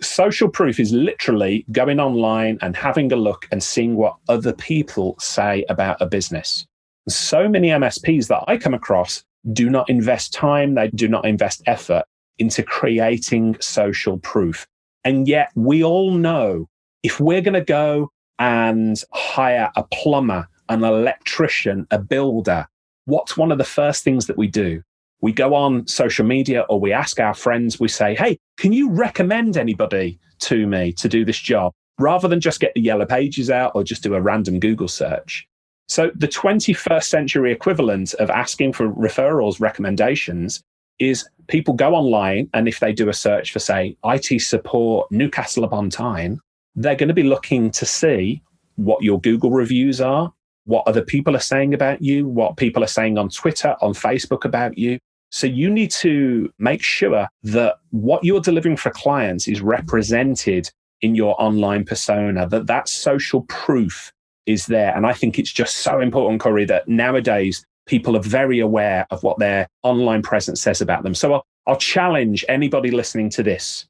Social 0.00 0.48
proof 0.48 0.78
is 0.78 0.92
literally 0.92 1.66
going 1.72 1.98
online 1.98 2.56
and 2.62 2.76
having 2.76 3.10
a 3.12 3.16
look 3.16 3.48
and 3.50 3.60
seeing 3.60 3.96
what 3.96 4.14
other 4.28 4.52
people 4.52 5.16
say 5.18 5.64
about 5.68 6.00
a 6.00 6.06
business. 6.06 6.66
So 7.08 7.48
many 7.48 7.70
MSPs 7.70 8.28
that 8.28 8.44
I 8.46 8.58
come 8.58 8.74
across 8.74 9.24
do 9.52 9.68
not 9.68 9.90
invest 9.90 10.32
time, 10.32 10.74
they 10.74 10.86
do 10.88 11.08
not 11.08 11.26
invest 11.26 11.62
effort 11.66 12.04
into 12.38 12.62
creating 12.62 13.56
social 13.60 14.18
proof. 14.18 14.68
And 15.02 15.26
yet 15.26 15.50
we 15.56 15.82
all 15.82 16.12
know 16.12 16.68
if 17.02 17.18
we're 17.18 17.40
going 17.40 17.54
to 17.54 17.60
go 17.60 18.12
and 18.38 19.02
hire 19.12 19.72
a 19.74 19.82
plumber, 19.82 20.46
an 20.68 20.84
electrician, 20.84 21.88
a 21.90 21.98
builder, 21.98 22.68
what's 23.06 23.36
one 23.36 23.50
of 23.50 23.58
the 23.58 23.64
first 23.64 24.04
things 24.04 24.26
that 24.26 24.38
we 24.38 24.46
do? 24.46 24.80
We 25.20 25.32
go 25.32 25.54
on 25.54 25.86
social 25.86 26.24
media 26.24 26.64
or 26.68 26.80
we 26.80 26.92
ask 26.92 27.20
our 27.20 27.34
friends, 27.34 27.78
we 27.78 27.88
say, 27.88 28.14
Hey, 28.14 28.38
can 28.56 28.72
you 28.72 28.90
recommend 28.90 29.56
anybody 29.56 30.18
to 30.40 30.66
me 30.66 30.92
to 30.94 31.08
do 31.08 31.24
this 31.24 31.38
job? 31.38 31.72
Rather 31.98 32.28
than 32.28 32.40
just 32.40 32.60
get 32.60 32.72
the 32.74 32.80
yellow 32.80 33.04
pages 33.04 33.50
out 33.50 33.72
or 33.74 33.84
just 33.84 34.02
do 34.02 34.14
a 34.14 34.20
random 34.20 34.58
Google 34.58 34.88
search. 34.88 35.46
So 35.88 36.10
the 36.14 36.28
21st 36.28 37.04
century 37.04 37.52
equivalent 37.52 38.14
of 38.14 38.30
asking 38.30 38.72
for 38.72 38.90
referrals, 38.92 39.60
recommendations 39.60 40.62
is 41.00 41.28
people 41.48 41.74
go 41.74 41.94
online 41.94 42.48
and 42.54 42.68
if 42.68 42.78
they 42.78 42.92
do 42.92 43.08
a 43.08 43.12
search 43.12 43.52
for, 43.52 43.58
say, 43.58 43.96
IT 44.04 44.40
support 44.40 45.10
Newcastle 45.10 45.64
upon 45.64 45.90
Tyne, 45.90 46.38
they're 46.76 46.94
going 46.94 47.08
to 47.08 47.14
be 47.14 47.24
looking 47.24 47.70
to 47.72 47.84
see 47.84 48.40
what 48.76 49.02
your 49.02 49.20
Google 49.20 49.50
reviews 49.50 50.00
are, 50.00 50.32
what 50.64 50.86
other 50.86 51.02
people 51.02 51.34
are 51.34 51.40
saying 51.40 51.74
about 51.74 52.00
you, 52.00 52.26
what 52.26 52.56
people 52.56 52.84
are 52.84 52.88
saying 52.88 53.18
on 53.18 53.28
Twitter, 53.28 53.74
on 53.80 53.92
Facebook 53.92 54.44
about 54.44 54.78
you. 54.78 54.98
So 55.30 55.46
you 55.46 55.70
need 55.70 55.90
to 55.92 56.52
make 56.58 56.82
sure 56.82 57.28
that 57.44 57.76
what 57.90 58.24
you're 58.24 58.40
delivering 58.40 58.76
for 58.76 58.90
clients 58.90 59.46
is 59.46 59.60
represented 59.60 60.70
in 61.02 61.14
your 61.14 61.40
online 61.40 61.84
persona, 61.84 62.48
that 62.48 62.66
that 62.66 62.88
social 62.88 63.42
proof 63.42 64.12
is 64.46 64.66
there. 64.66 64.94
And 64.94 65.06
I 65.06 65.12
think 65.12 65.38
it's 65.38 65.52
just 65.52 65.78
so 65.78 66.00
important, 66.00 66.40
Corey, 66.40 66.64
that 66.66 66.88
nowadays 66.88 67.64
people 67.86 68.16
are 68.16 68.22
very 68.22 68.58
aware 68.60 69.06
of 69.10 69.22
what 69.22 69.38
their 69.38 69.68
online 69.82 70.22
presence 70.22 70.60
says 70.60 70.80
about 70.80 71.04
them. 71.04 71.14
So 71.14 71.34
I'll, 71.34 71.46
I'll 71.66 71.76
challenge 71.76 72.44
anybody 72.48 72.90
listening 72.90 73.30
to 73.30 73.42
this. 73.42 73.86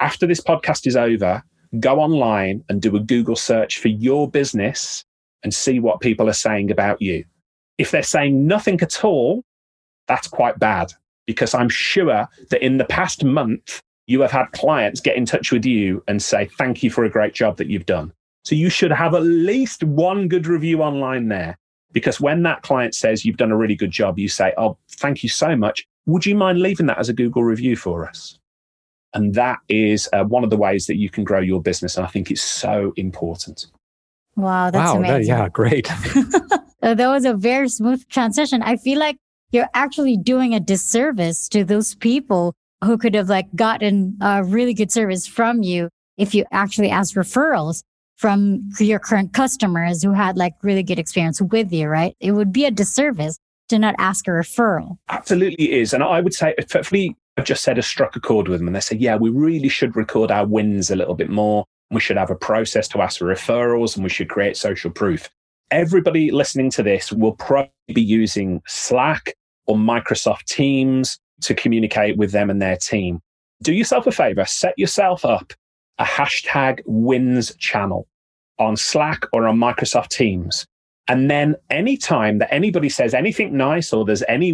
After 0.00 0.26
this 0.26 0.40
podcast 0.40 0.86
is 0.86 0.96
over, 0.96 1.42
go 1.78 2.00
online 2.00 2.64
and 2.68 2.82
do 2.82 2.96
a 2.96 3.00
Google 3.00 3.36
search 3.36 3.78
for 3.78 3.88
your 3.88 4.28
business 4.28 5.04
and 5.42 5.54
see 5.54 5.78
what 5.78 6.00
people 6.00 6.28
are 6.28 6.34
saying 6.34 6.70
about 6.70 7.00
you. 7.00 7.24
If 7.78 7.90
they're 7.90 8.02
saying 8.02 8.46
nothing 8.46 8.80
at 8.80 9.04
all, 9.04 9.44
that's 10.10 10.26
quite 10.26 10.58
bad 10.58 10.92
because 11.26 11.54
I'm 11.54 11.68
sure 11.68 12.28
that 12.50 12.64
in 12.64 12.78
the 12.78 12.84
past 12.84 13.22
month, 13.22 13.80
you 14.08 14.20
have 14.22 14.32
had 14.32 14.46
clients 14.50 15.00
get 15.00 15.16
in 15.16 15.24
touch 15.24 15.52
with 15.52 15.64
you 15.64 16.02
and 16.08 16.20
say, 16.20 16.46
Thank 16.58 16.82
you 16.82 16.90
for 16.90 17.04
a 17.04 17.08
great 17.08 17.32
job 17.32 17.56
that 17.58 17.68
you've 17.68 17.86
done. 17.86 18.12
So 18.44 18.56
you 18.56 18.70
should 18.70 18.90
have 18.90 19.14
at 19.14 19.22
least 19.22 19.84
one 19.84 20.26
good 20.26 20.48
review 20.48 20.82
online 20.82 21.28
there. 21.28 21.56
Because 21.92 22.20
when 22.20 22.42
that 22.42 22.62
client 22.62 22.96
says 22.96 23.24
you've 23.24 23.36
done 23.36 23.52
a 23.52 23.56
really 23.56 23.76
good 23.76 23.92
job, 23.92 24.18
you 24.18 24.28
say, 24.28 24.52
Oh, 24.58 24.76
thank 24.90 25.22
you 25.22 25.28
so 25.28 25.54
much. 25.54 25.86
Would 26.06 26.26
you 26.26 26.34
mind 26.34 26.58
leaving 26.58 26.86
that 26.86 26.98
as 26.98 27.08
a 27.08 27.12
Google 27.12 27.44
review 27.44 27.76
for 27.76 28.08
us? 28.08 28.36
And 29.14 29.34
that 29.34 29.58
is 29.68 30.08
uh, 30.12 30.24
one 30.24 30.42
of 30.42 30.50
the 30.50 30.56
ways 30.56 30.86
that 30.86 30.96
you 30.96 31.08
can 31.08 31.22
grow 31.22 31.40
your 31.40 31.62
business. 31.62 31.96
And 31.96 32.04
I 32.04 32.08
think 32.08 32.32
it's 32.32 32.42
so 32.42 32.92
important. 32.96 33.66
Wow, 34.34 34.70
that's 34.72 34.92
wow, 34.92 34.98
amazing. 34.98 35.32
That, 35.32 35.42
yeah, 35.42 35.48
great. 35.48 35.86
that 36.80 37.08
was 37.08 37.24
a 37.24 37.34
very 37.34 37.68
smooth 37.68 38.08
transition. 38.08 38.62
I 38.62 38.76
feel 38.76 38.98
like 38.98 39.18
you're 39.52 39.68
actually 39.74 40.16
doing 40.16 40.54
a 40.54 40.60
disservice 40.60 41.48
to 41.48 41.64
those 41.64 41.94
people 41.94 42.54
who 42.84 42.96
could 42.96 43.14
have 43.14 43.28
like 43.28 43.54
gotten 43.54 44.16
a 44.20 44.44
really 44.44 44.74
good 44.74 44.90
service 44.90 45.26
from 45.26 45.62
you 45.62 45.88
if 46.16 46.34
you 46.34 46.44
actually 46.52 46.90
asked 46.90 47.14
referrals 47.14 47.82
from 48.16 48.60
your 48.78 48.98
current 48.98 49.32
customers 49.32 50.02
who 50.02 50.12
had 50.12 50.36
like 50.36 50.52
really 50.62 50.82
good 50.82 50.98
experience 50.98 51.40
with 51.40 51.72
you, 51.72 51.88
right? 51.88 52.14
It 52.20 52.32
would 52.32 52.52
be 52.52 52.66
a 52.66 52.70
disservice 52.70 53.38
to 53.70 53.78
not 53.78 53.94
ask 53.98 54.28
a 54.28 54.30
referral. 54.30 54.98
Absolutely 55.08 55.72
is. 55.72 55.94
And 55.94 56.02
I 56.02 56.20
would 56.20 56.34
say, 56.34 56.54
effectively, 56.58 57.16
I've 57.36 57.44
just 57.44 57.62
said 57.62 57.78
I 57.78 57.80
struck 57.80 58.16
a 58.16 58.20
chord 58.20 58.48
with 58.48 58.60
them 58.60 58.66
and 58.66 58.76
they 58.76 58.80
said, 58.80 59.00
yeah, 59.00 59.16
we 59.16 59.30
really 59.30 59.68
should 59.68 59.96
record 59.96 60.30
our 60.30 60.46
wins 60.46 60.90
a 60.90 60.96
little 60.96 61.14
bit 61.14 61.30
more. 61.30 61.64
We 61.90 62.00
should 62.00 62.18
have 62.18 62.30
a 62.30 62.36
process 62.36 62.88
to 62.88 63.00
ask 63.00 63.18
for 63.18 63.26
referrals 63.26 63.94
and 63.94 64.04
we 64.04 64.10
should 64.10 64.28
create 64.28 64.56
social 64.56 64.90
proof. 64.90 65.30
Everybody 65.70 66.30
listening 66.30 66.70
to 66.72 66.82
this 66.82 67.12
will 67.12 67.32
probably 67.32 67.70
be 67.94 68.02
using 68.02 68.60
Slack 68.66 69.32
or 69.70 69.76
Microsoft 69.76 70.46
Teams 70.46 71.16
to 71.42 71.54
communicate 71.54 72.16
with 72.16 72.32
them 72.32 72.50
and 72.50 72.60
their 72.60 72.76
team. 72.76 73.20
Do 73.62 73.72
yourself 73.72 74.04
a 74.08 74.10
favor, 74.10 74.44
set 74.44 74.76
yourself 74.76 75.24
up 75.24 75.52
a 75.98 76.04
hashtag 76.04 76.80
wins 76.86 77.54
channel 77.56 78.08
on 78.58 78.76
Slack 78.76 79.26
or 79.32 79.46
on 79.46 79.58
Microsoft 79.58 80.08
Teams. 80.08 80.66
And 81.06 81.30
then 81.30 81.54
anytime 81.70 82.38
that 82.38 82.52
anybody 82.52 82.88
says 82.88 83.14
anything 83.14 83.56
nice 83.56 83.92
or 83.92 84.04
there's 84.04 84.24
any 84.28 84.52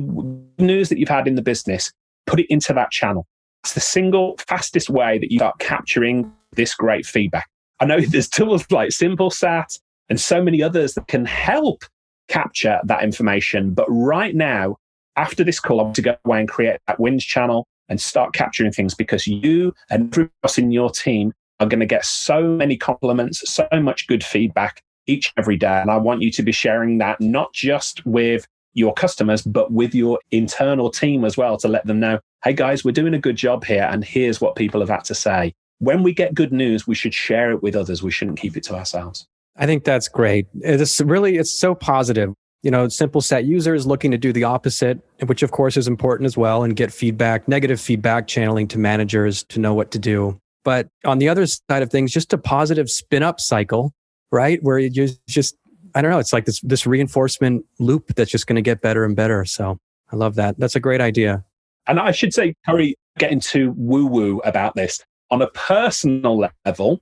news 0.58 0.90
that 0.90 0.98
you've 0.98 1.08
had 1.08 1.26
in 1.26 1.34
the 1.34 1.42
business, 1.42 1.90
put 2.26 2.40
it 2.40 2.46
into 2.50 2.74
that 2.74 2.90
channel. 2.90 3.26
It's 3.64 3.72
the 3.72 3.80
single 3.80 4.36
fastest 4.46 4.90
way 4.90 5.18
that 5.18 5.32
you 5.32 5.38
start 5.38 5.58
capturing 5.60 6.30
this 6.52 6.74
great 6.74 7.06
feedback. 7.06 7.48
I 7.80 7.86
know 7.86 8.00
there's 8.08 8.28
tools 8.28 8.70
like 8.70 8.90
SimpleSat 8.90 9.78
and 10.10 10.20
so 10.20 10.42
many 10.42 10.62
others 10.62 10.92
that 10.94 11.08
can 11.08 11.24
help 11.24 11.84
capture 12.28 12.80
that 12.84 13.02
information. 13.02 13.72
But 13.72 13.86
right 13.88 14.34
now, 14.34 14.76
after 15.16 15.42
this 15.42 15.60
call, 15.60 15.80
I 15.80 15.84
want 15.84 15.96
to 15.96 16.02
go 16.02 16.16
away 16.24 16.40
and 16.40 16.48
create 16.48 16.78
that 16.86 17.00
wins 17.00 17.24
channel 17.24 17.66
and 17.88 18.00
start 18.00 18.34
capturing 18.34 18.72
things 18.72 18.94
because 18.94 19.26
you 19.26 19.72
and 19.90 20.08
everybody 20.12 20.32
else 20.44 20.58
in 20.58 20.70
your 20.70 20.90
team 20.90 21.32
are 21.60 21.66
going 21.66 21.80
to 21.80 21.86
get 21.86 22.04
so 22.04 22.42
many 22.42 22.76
compliments, 22.76 23.42
so 23.52 23.66
much 23.80 24.06
good 24.06 24.22
feedback 24.22 24.82
each 25.06 25.32
every 25.36 25.56
day. 25.56 25.80
And 25.80 25.90
I 25.90 25.96
want 25.96 26.22
you 26.22 26.30
to 26.32 26.42
be 26.42 26.52
sharing 26.52 26.98
that 26.98 27.20
not 27.20 27.52
just 27.52 28.04
with 28.04 28.46
your 28.74 28.92
customers, 28.92 29.42
but 29.42 29.72
with 29.72 29.94
your 29.94 30.18
internal 30.32 30.90
team 30.90 31.24
as 31.24 31.36
well 31.36 31.56
to 31.58 31.68
let 31.68 31.86
them 31.86 31.98
know, 31.98 32.18
hey 32.44 32.52
guys, 32.52 32.84
we're 32.84 32.92
doing 32.92 33.14
a 33.14 33.18
good 33.18 33.36
job 33.36 33.64
here. 33.64 33.88
And 33.90 34.04
here's 34.04 34.40
what 34.40 34.54
people 34.54 34.80
have 34.80 34.90
had 34.90 35.04
to 35.04 35.14
say. 35.14 35.54
When 35.78 36.02
we 36.02 36.12
get 36.12 36.34
good 36.34 36.52
news, 36.52 36.86
we 36.86 36.94
should 36.94 37.14
share 37.14 37.50
it 37.52 37.62
with 37.62 37.74
others. 37.74 38.02
We 38.02 38.10
shouldn't 38.10 38.38
keep 38.38 38.56
it 38.56 38.64
to 38.64 38.74
ourselves. 38.74 39.26
I 39.56 39.64
think 39.64 39.84
that's 39.84 40.08
great. 40.08 40.46
It's 40.60 41.00
really, 41.00 41.38
it's 41.38 41.52
so 41.52 41.74
positive 41.74 42.34
you 42.66 42.72
know, 42.72 42.88
SimpleSat 42.88 43.46
users 43.46 43.86
looking 43.86 44.10
to 44.10 44.18
do 44.18 44.32
the 44.32 44.42
opposite, 44.42 44.98
which 45.26 45.44
of 45.44 45.52
course 45.52 45.76
is 45.76 45.86
important 45.86 46.26
as 46.26 46.36
well, 46.36 46.64
and 46.64 46.74
get 46.74 46.92
feedback, 46.92 47.46
negative 47.46 47.80
feedback 47.80 48.26
channeling 48.26 48.66
to 48.66 48.76
managers 48.76 49.44
to 49.44 49.60
know 49.60 49.72
what 49.72 49.92
to 49.92 50.00
do. 50.00 50.36
But 50.64 50.88
on 51.04 51.18
the 51.18 51.28
other 51.28 51.46
side 51.46 51.84
of 51.84 51.92
things, 51.92 52.10
just 52.10 52.32
a 52.32 52.38
positive 52.38 52.90
spin 52.90 53.22
up 53.22 53.38
cycle, 53.38 53.92
right? 54.32 54.60
Where 54.64 54.80
you 54.80 54.90
just, 55.28 55.56
I 55.94 56.02
don't 56.02 56.10
know, 56.10 56.18
it's 56.18 56.32
like 56.32 56.44
this, 56.44 56.60
this 56.62 56.88
reinforcement 56.88 57.64
loop 57.78 58.16
that's 58.16 58.32
just 58.32 58.48
going 58.48 58.56
to 58.56 58.62
get 58.62 58.80
better 58.80 59.04
and 59.04 59.14
better. 59.14 59.44
So 59.44 59.78
I 60.12 60.16
love 60.16 60.34
that. 60.34 60.58
That's 60.58 60.74
a 60.74 60.80
great 60.80 61.00
idea. 61.00 61.44
And 61.86 62.00
I 62.00 62.10
should 62.10 62.34
say, 62.34 62.56
Corey, 62.66 62.96
getting 63.16 63.38
too 63.38 63.74
woo 63.76 64.06
woo 64.06 64.40
about 64.40 64.74
this 64.74 65.04
on 65.30 65.40
a 65.40 65.46
personal 65.50 66.48
level, 66.64 66.98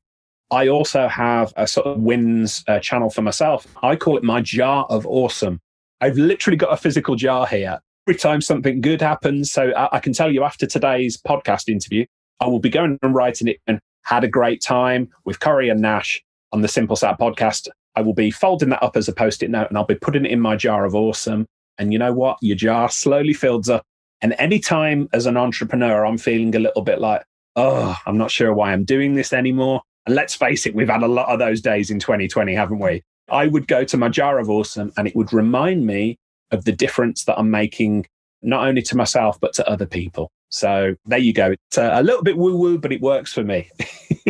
I 0.54 0.68
also 0.68 1.08
have 1.08 1.52
a 1.56 1.66
sort 1.66 1.88
of 1.88 1.98
wins 1.98 2.62
uh, 2.68 2.78
channel 2.78 3.10
for 3.10 3.22
myself. 3.22 3.66
I 3.82 3.96
call 3.96 4.16
it 4.16 4.22
my 4.22 4.40
jar 4.40 4.86
of 4.88 5.04
awesome. 5.04 5.60
I've 6.00 6.16
literally 6.16 6.56
got 6.56 6.72
a 6.72 6.76
physical 6.76 7.16
jar 7.16 7.44
here. 7.44 7.80
Every 8.06 8.16
time 8.16 8.40
something 8.40 8.80
good 8.80 9.00
happens, 9.00 9.50
so 9.50 9.72
I, 9.72 9.96
I 9.96 9.98
can 9.98 10.12
tell 10.12 10.32
you 10.32 10.44
after 10.44 10.64
today's 10.64 11.20
podcast 11.20 11.68
interview, 11.68 12.06
I 12.38 12.46
will 12.46 12.60
be 12.60 12.70
going 12.70 13.00
and 13.02 13.14
writing 13.16 13.48
it. 13.48 13.56
And 13.66 13.80
Had 14.04 14.22
a 14.22 14.28
great 14.28 14.62
time 14.62 15.08
with 15.24 15.40
Corey 15.40 15.70
and 15.70 15.80
Nash 15.80 16.22
on 16.52 16.60
the 16.60 16.68
SimpleSat 16.68 17.18
podcast. 17.18 17.66
I 17.96 18.02
will 18.02 18.14
be 18.14 18.30
folding 18.30 18.68
that 18.68 18.82
up 18.82 18.96
as 18.96 19.08
a 19.08 19.12
post 19.12 19.42
it 19.42 19.50
note 19.50 19.70
and 19.70 19.76
I'll 19.76 19.86
be 19.86 19.96
putting 19.96 20.24
it 20.24 20.30
in 20.30 20.40
my 20.40 20.54
jar 20.54 20.84
of 20.84 20.94
awesome. 20.94 21.46
And 21.78 21.92
you 21.92 21.98
know 21.98 22.12
what? 22.12 22.38
Your 22.42 22.56
jar 22.56 22.90
slowly 22.90 23.32
fills 23.32 23.68
up. 23.68 23.82
And 24.20 24.36
anytime 24.38 25.08
as 25.12 25.26
an 25.26 25.36
entrepreneur, 25.36 26.06
I'm 26.06 26.18
feeling 26.18 26.54
a 26.54 26.60
little 26.60 26.82
bit 26.82 27.00
like, 27.00 27.24
oh, 27.56 27.96
I'm 28.06 28.18
not 28.18 28.30
sure 28.30 28.54
why 28.54 28.72
I'm 28.72 28.84
doing 28.84 29.14
this 29.14 29.32
anymore. 29.32 29.82
And 30.06 30.14
let's 30.14 30.34
face 30.34 30.66
it, 30.66 30.74
we've 30.74 30.88
had 30.88 31.02
a 31.02 31.08
lot 31.08 31.28
of 31.28 31.38
those 31.38 31.60
days 31.60 31.90
in 31.90 31.98
2020, 31.98 32.54
haven't 32.54 32.78
we? 32.78 33.02
I 33.30 33.46
would 33.46 33.66
go 33.66 33.84
to 33.84 33.96
my 33.96 34.08
jar 34.08 34.38
of 34.38 34.50
awesome 34.50 34.92
and 34.96 35.08
it 35.08 35.16
would 35.16 35.32
remind 35.32 35.86
me 35.86 36.18
of 36.50 36.64
the 36.64 36.72
difference 36.72 37.24
that 37.24 37.38
I'm 37.38 37.50
making, 37.50 38.06
not 38.42 38.66
only 38.66 38.82
to 38.82 38.96
myself, 38.96 39.40
but 39.40 39.54
to 39.54 39.68
other 39.68 39.86
people. 39.86 40.30
So 40.50 40.94
there 41.06 41.18
you 41.18 41.32
go. 41.32 41.52
It's 41.68 41.78
a, 41.78 42.00
a 42.00 42.02
little 42.02 42.22
bit 42.22 42.36
woo 42.36 42.56
woo, 42.56 42.78
but 42.78 42.92
it 42.92 43.00
works 43.00 43.32
for 43.32 43.42
me. 43.42 43.70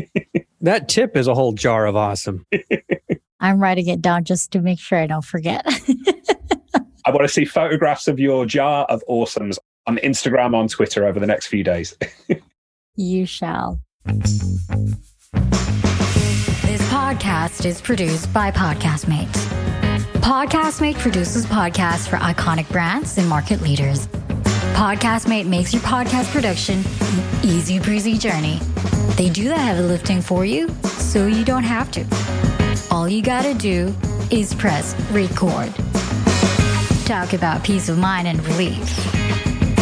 that 0.61 0.89
tip 0.89 1.17
is 1.17 1.27
a 1.27 1.35
whole 1.35 1.53
jar 1.53 1.87
of 1.87 1.97
awesome. 1.97 2.47
I'm 3.41 3.59
writing 3.59 3.89
it 3.89 4.01
down 4.01 4.25
just 4.25 4.53
to 4.53 4.61
make 4.61 4.79
sure 4.79 4.99
I 4.99 5.07
don't 5.07 5.25
forget. 5.25 5.67
I 7.07 7.11
want 7.11 7.23
to 7.23 7.29
see 7.29 7.45
photographs 7.45 8.09
of 8.09 8.19
your 8.19 8.47
jar 8.47 8.87
of 8.87 9.03
awesomes 9.09 9.59
on 9.87 9.99
Instagram, 9.99 10.55
on 10.55 10.69
Twitter 10.69 11.05
over 11.05 11.21
the 11.21 11.27
next 11.27 11.49
few 11.49 11.63
days. 11.63 11.95
you 12.97 13.27
shall. 13.27 13.81
This 16.65 16.83
podcast 16.91 17.65
is 17.67 17.81
produced 17.81 18.33
by 18.33 18.51
Podcastmate. 18.51 19.33
Podcastmate 20.21 20.99
produces 20.99 21.47
podcasts 21.47 22.09
for 22.09 22.17
iconic 22.17 22.69
brands 22.71 23.19
and 23.19 23.29
market 23.29 23.61
leaders. 23.61 24.07
Podcastmate 24.75 25.47
makes 25.47 25.73
your 25.73 25.83
podcast 25.83 26.33
production 26.33 26.83
an 27.01 27.45
easy 27.45 27.79
breezy 27.79 28.19
journey. 28.19 28.59
They 29.17 29.29
do 29.31 29.45
the 29.45 29.57
heavy 29.57 29.83
lifting 29.83 30.21
for 30.21 30.45
you 30.45 30.69
so 30.85 31.27
you 31.27 31.45
don't 31.45 31.65
have 31.65 31.91
to. 31.93 32.05
All 32.91 33.09
you 33.09 33.23
gotta 33.23 33.55
do 33.55 33.95
is 34.31 34.55
press 34.55 34.95
record. 35.11 35.73
Talk 37.07 37.35
about 37.35 37.63
peace 37.63 37.89
of 37.89 37.99
mind 37.99 38.27
and 38.27 38.45
relief. 38.47 38.89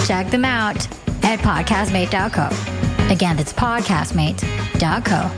Check 0.06 0.30
them 0.30 0.44
out 0.44 0.86
at 1.22 1.38
podcastmate.co. 1.40 3.12
Again, 3.12 3.36
that's 3.36 3.52
podcastmate.co. 3.52 5.30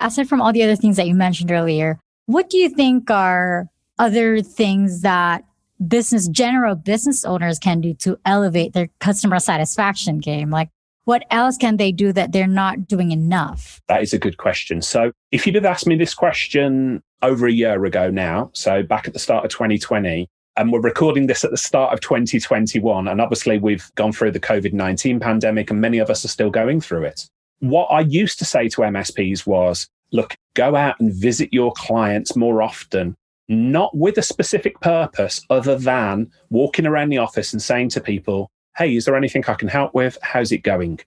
Aside 0.00 0.28
from 0.28 0.42
all 0.42 0.52
the 0.52 0.62
other 0.62 0.76
things 0.76 0.96
that 0.96 1.06
you 1.06 1.14
mentioned 1.14 1.50
earlier, 1.50 1.98
what 2.26 2.50
do 2.50 2.58
you 2.58 2.68
think 2.68 3.10
are 3.10 3.66
other 3.98 4.42
things 4.42 5.00
that 5.02 5.44
business, 5.86 6.28
general 6.28 6.74
business 6.74 7.24
owners 7.24 7.58
can 7.58 7.80
do 7.80 7.94
to 7.94 8.18
elevate 8.24 8.72
their 8.72 8.88
customer 9.00 9.38
satisfaction 9.38 10.18
game? 10.18 10.50
Like, 10.50 10.68
what 11.04 11.24
else 11.30 11.56
can 11.56 11.76
they 11.76 11.92
do 11.92 12.12
that 12.12 12.32
they're 12.32 12.46
not 12.46 12.88
doing 12.88 13.12
enough? 13.12 13.80
That 13.88 14.02
is 14.02 14.12
a 14.12 14.18
good 14.18 14.38
question. 14.38 14.80
So, 14.82 15.12
if 15.32 15.46
you'd 15.46 15.54
have 15.54 15.64
asked 15.64 15.86
me 15.86 15.96
this 15.96 16.14
question 16.14 17.02
over 17.22 17.46
a 17.46 17.52
year 17.52 17.84
ago 17.84 18.10
now, 18.10 18.50
so 18.54 18.82
back 18.82 19.06
at 19.06 19.12
the 19.12 19.18
start 19.18 19.44
of 19.44 19.50
2020, 19.50 20.28
and 20.56 20.72
we're 20.72 20.80
recording 20.80 21.26
this 21.26 21.44
at 21.44 21.50
the 21.50 21.56
start 21.56 21.92
of 21.92 22.00
2021, 22.00 23.08
and 23.08 23.20
obviously 23.20 23.58
we've 23.58 23.90
gone 23.94 24.12
through 24.12 24.32
the 24.32 24.40
COVID 24.40 24.72
19 24.72 25.20
pandemic, 25.20 25.70
and 25.70 25.80
many 25.80 25.98
of 25.98 26.10
us 26.10 26.24
are 26.24 26.28
still 26.28 26.50
going 26.50 26.80
through 26.80 27.04
it. 27.04 27.28
What 27.60 27.86
I 27.86 28.00
used 28.00 28.38
to 28.40 28.44
say 28.44 28.68
to 28.70 28.82
MSPs 28.82 29.46
was, 29.46 29.88
look, 30.12 30.34
go 30.54 30.76
out 30.76 31.00
and 31.00 31.12
visit 31.12 31.52
your 31.52 31.72
clients 31.72 32.36
more 32.36 32.62
often 32.62 33.16
not 33.48 33.96
with 33.96 34.16
a 34.18 34.22
specific 34.22 34.80
purpose 34.80 35.44
other 35.50 35.76
than 35.76 36.30
walking 36.50 36.86
around 36.86 37.10
the 37.10 37.18
office 37.18 37.52
and 37.52 37.62
saying 37.62 37.90
to 37.90 38.00
people, 38.00 38.50
Hey, 38.76 38.96
is 38.96 39.04
there 39.04 39.16
anything 39.16 39.44
I 39.46 39.54
can 39.54 39.68
help 39.68 39.94
with? 39.94 40.18
How's 40.22 40.50
it 40.50 40.58
going? 40.58 41.00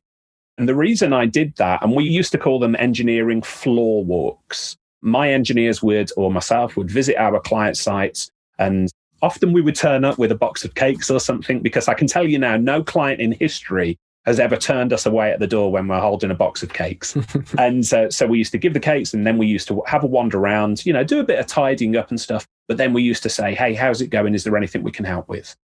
And 0.58 0.70
the 0.70 0.76
reason 0.76 1.14
I 1.14 1.26
did 1.26 1.56
that, 1.58 1.84
and 1.84 1.96
we 1.96 2.06
used 2.06 2.32
to 2.32 2.38
call 2.38 2.60
them 2.60 2.76
engineering 2.80 3.42
floor 3.42 4.04
walks. 4.04 4.78
My 5.02 5.32
engineers 5.32 5.84
would, 5.84 6.10
or 6.18 6.32
myself, 6.32 6.78
would 6.78 6.90
visit 6.90 7.18
our 7.18 7.40
client 7.40 7.78
sites 7.78 8.32
and 8.58 8.90
often 9.22 9.54
we 9.54 9.62
would 9.62 9.76
turn 9.76 10.06
up 10.06 10.18
with 10.18 10.32
a 10.32 10.36
box 10.36 10.64
of 10.64 10.76
cakes 10.76 11.10
or 11.10 11.20
something 11.20 11.60
because 11.60 11.88
I 11.88 11.94
can 11.94 12.08
tell 12.08 12.28
you 12.28 12.40
now, 12.40 12.58
no 12.58 12.84
client 12.84 13.22
in 13.22 13.32
history 13.32 13.98
has 14.26 14.40
ever 14.42 14.58
turned 14.58 14.92
us 14.92 15.06
away 15.06 15.32
at 15.32 15.40
the 15.40 15.48
door 15.48 15.72
when 15.72 15.88
we're 15.88 16.02
holding 16.02 16.30
a 16.30 16.36
box 16.36 16.62
of 16.62 16.74
cakes. 16.74 17.18
and 17.58 17.94
uh, 17.94 18.10
so 18.10 18.28
we 18.28 18.38
used 18.38 18.52
to 18.52 18.58
give 18.58 18.74
the 18.74 18.80
cakes 18.80 19.14
and 19.14 19.26
then 19.26 19.38
we 19.38 19.48
used 19.48 19.70
to 19.70 19.82
have 19.88 20.04
a 20.04 20.08
wander 20.08 20.38
around, 20.38 20.86
you 20.86 20.92
know, 20.92 21.04
do 21.04 21.20
a 21.20 21.24
bit 21.24 21.40
of 21.40 21.48
tidying 21.48 21.96
up 21.96 22.10
and 22.10 22.20
stuff. 22.20 22.46
But 22.68 22.76
then 22.76 22.92
we 22.92 23.02
used 23.02 23.24
to 23.24 23.30
say, 23.30 23.56
hey, 23.56 23.74
how's 23.74 24.02
it 24.02 24.10
going? 24.10 24.36
Is 24.36 24.44
there 24.44 24.58
anything 24.58 24.84
we 24.84 24.92
can 24.92 25.06
help 25.06 25.30
with? 25.30 25.56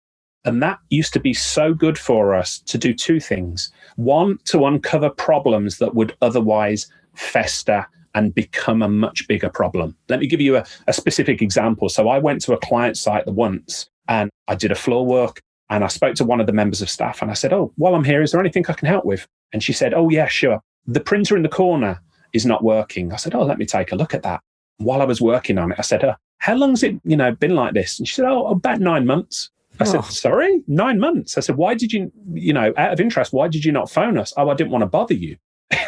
And 0.45 0.63
that 0.63 0.79
used 0.91 1.13
to 1.15 1.21
be 1.21 1.35
so 1.35 1.75
good 1.75 1.99
for 1.99 2.35
us 2.35 2.61
to 2.61 2.79
do 2.79 2.95
two 2.95 3.19
things. 3.19 3.73
One, 3.97 4.39
to 4.45 4.65
uncover 4.65 5.11
problems 5.11 5.79
that 5.79 5.95
would 5.95 6.17
otherwise 6.23 6.91
fester 7.15 7.87
and 8.15 8.35
become 8.35 8.83
a 8.83 8.89
much 8.89 9.27
bigger 9.29 9.49
problem. 9.49 9.97
Let 10.09 10.21
me 10.21 10.27
give 10.27 10.41
you 10.41 10.57
a, 10.57 10.65
a 10.87 10.93
specific 10.93 11.43
example. 11.43 11.89
So 11.89 12.09
I 12.09 12.19
went 12.19 12.43
to 12.43 12.53
a 12.53 12.59
client 12.59 12.97
site 12.97 13.25
the 13.25 13.33
once 13.33 13.89
and 14.09 14.31
I 14.49 14.55
did 14.55 14.71
a 14.71 14.77
floor 14.77 15.07
work 15.07 15.41
and 15.71 15.85
I 15.85 15.89
spoke 15.89 16.15
to 16.17 16.25
one 16.25 16.41
of 16.41 16.47
the 16.47 16.53
members 16.53 16.83
of 16.83 16.91
staff 16.91 17.23
and 17.23 17.31
I 17.31 17.35
said, 17.35 17.53
Oh, 17.53 17.73
while 17.77 17.95
I'm 17.95 18.05
here, 18.05 18.23
is 18.23 18.33
there 18.33 18.41
anything 18.41 18.65
I 18.69 18.75
can 18.75 18.89
help 18.89 19.05
with? 19.05 19.27
And 19.53 19.63
she 19.63 19.73
said, 19.73 19.95
Oh, 19.95 20.11
yeah, 20.11 20.27
sure. 20.27 20.61
The 20.87 21.01
printer 21.01 21.37
in 21.37 21.43
the 21.43 21.49
corner 21.49 22.01
is 22.33 22.45
not 22.45 22.63
working. 22.63 23.13
I 23.13 23.17
said, 23.17 23.35
Oh, 23.35 23.45
let 23.45 23.59
me 23.59 23.67
take 23.67 23.93
a 23.93 23.97
look 23.97 24.15
at 24.15 24.23
that. 24.23 24.41
While 24.79 25.01
I 25.01 25.07
was 25.07 25.21
working 25.21 25.59
on 25.59 25.73
it, 25.73 25.79
I 25.79 25.83
said, 25.83 26.05
oh, 26.05 26.15
How 26.39 26.55
long's 26.55 26.83
it, 26.83 27.01
you 27.05 27.17
know, 27.17 27.33
been 27.33 27.55
like 27.55 27.75
this? 27.75 27.99
And 27.99 28.07
she 28.07 28.15
said, 28.15 28.27
Oh, 28.27 28.49
about 28.49 28.81
nine 28.81 29.07
months. 29.07 29.51
I 29.81 29.85
oh. 29.85 29.87
said, 29.87 30.05
Sorry, 30.05 30.63
nine 30.67 31.01
months. 31.01 31.39
I 31.39 31.41
said, 31.41 31.57
Why 31.57 31.75
did 31.75 31.93
you, 31.93 32.13
you 32.35 32.53
know, 32.53 32.75
out 32.77 32.93
of 32.93 33.01
interest, 33.01 33.33
why 33.33 33.49
did 33.49 33.65
you 33.65 33.73
not 33.73 33.91
phone 33.91 34.19
us? 34.19 34.35
Oh, 34.37 34.51
I 34.51 34.55
didn't 34.55 34.73
want 34.73 34.83
to 34.83 34.87
bother 34.87 35.15
you. 35.15 35.37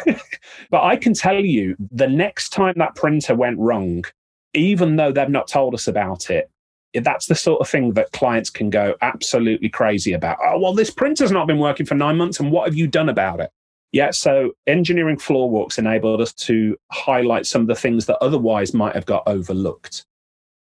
but 0.69 0.83
I 0.83 0.95
can 0.95 1.13
tell 1.13 1.39
you 1.39 1.75
the 1.91 2.07
next 2.07 2.49
time 2.49 2.73
that 2.77 2.95
printer 2.95 3.35
went 3.35 3.59
wrong, 3.59 4.05
even 4.53 4.95
though 4.95 5.11
they've 5.11 5.29
not 5.29 5.47
told 5.47 5.73
us 5.73 5.87
about 5.87 6.29
it, 6.29 6.49
that's 6.93 7.27
the 7.27 7.35
sort 7.35 7.59
of 7.61 7.67
thing 7.67 7.93
that 7.93 8.11
clients 8.13 8.49
can 8.49 8.69
go 8.69 8.95
absolutely 9.01 9.69
crazy 9.69 10.13
about. 10.13 10.37
Oh, 10.41 10.59
well, 10.59 10.73
this 10.73 10.91
printer's 10.91 11.31
not 11.31 11.47
been 11.47 11.59
working 11.59 11.85
for 11.85 11.95
nine 11.95 12.17
months, 12.17 12.39
and 12.39 12.51
what 12.51 12.67
have 12.67 12.75
you 12.75 12.87
done 12.87 13.09
about 13.09 13.39
it? 13.39 13.51
Yeah, 13.91 14.11
so 14.11 14.51
engineering 14.67 15.17
floor 15.17 15.49
walks 15.49 15.77
enabled 15.77 16.21
us 16.21 16.33
to 16.33 16.77
highlight 16.91 17.45
some 17.45 17.61
of 17.61 17.67
the 17.67 17.75
things 17.75 18.05
that 18.05 18.17
otherwise 18.21 18.73
might 18.73 18.95
have 18.95 19.05
got 19.05 19.23
overlooked. 19.25 20.05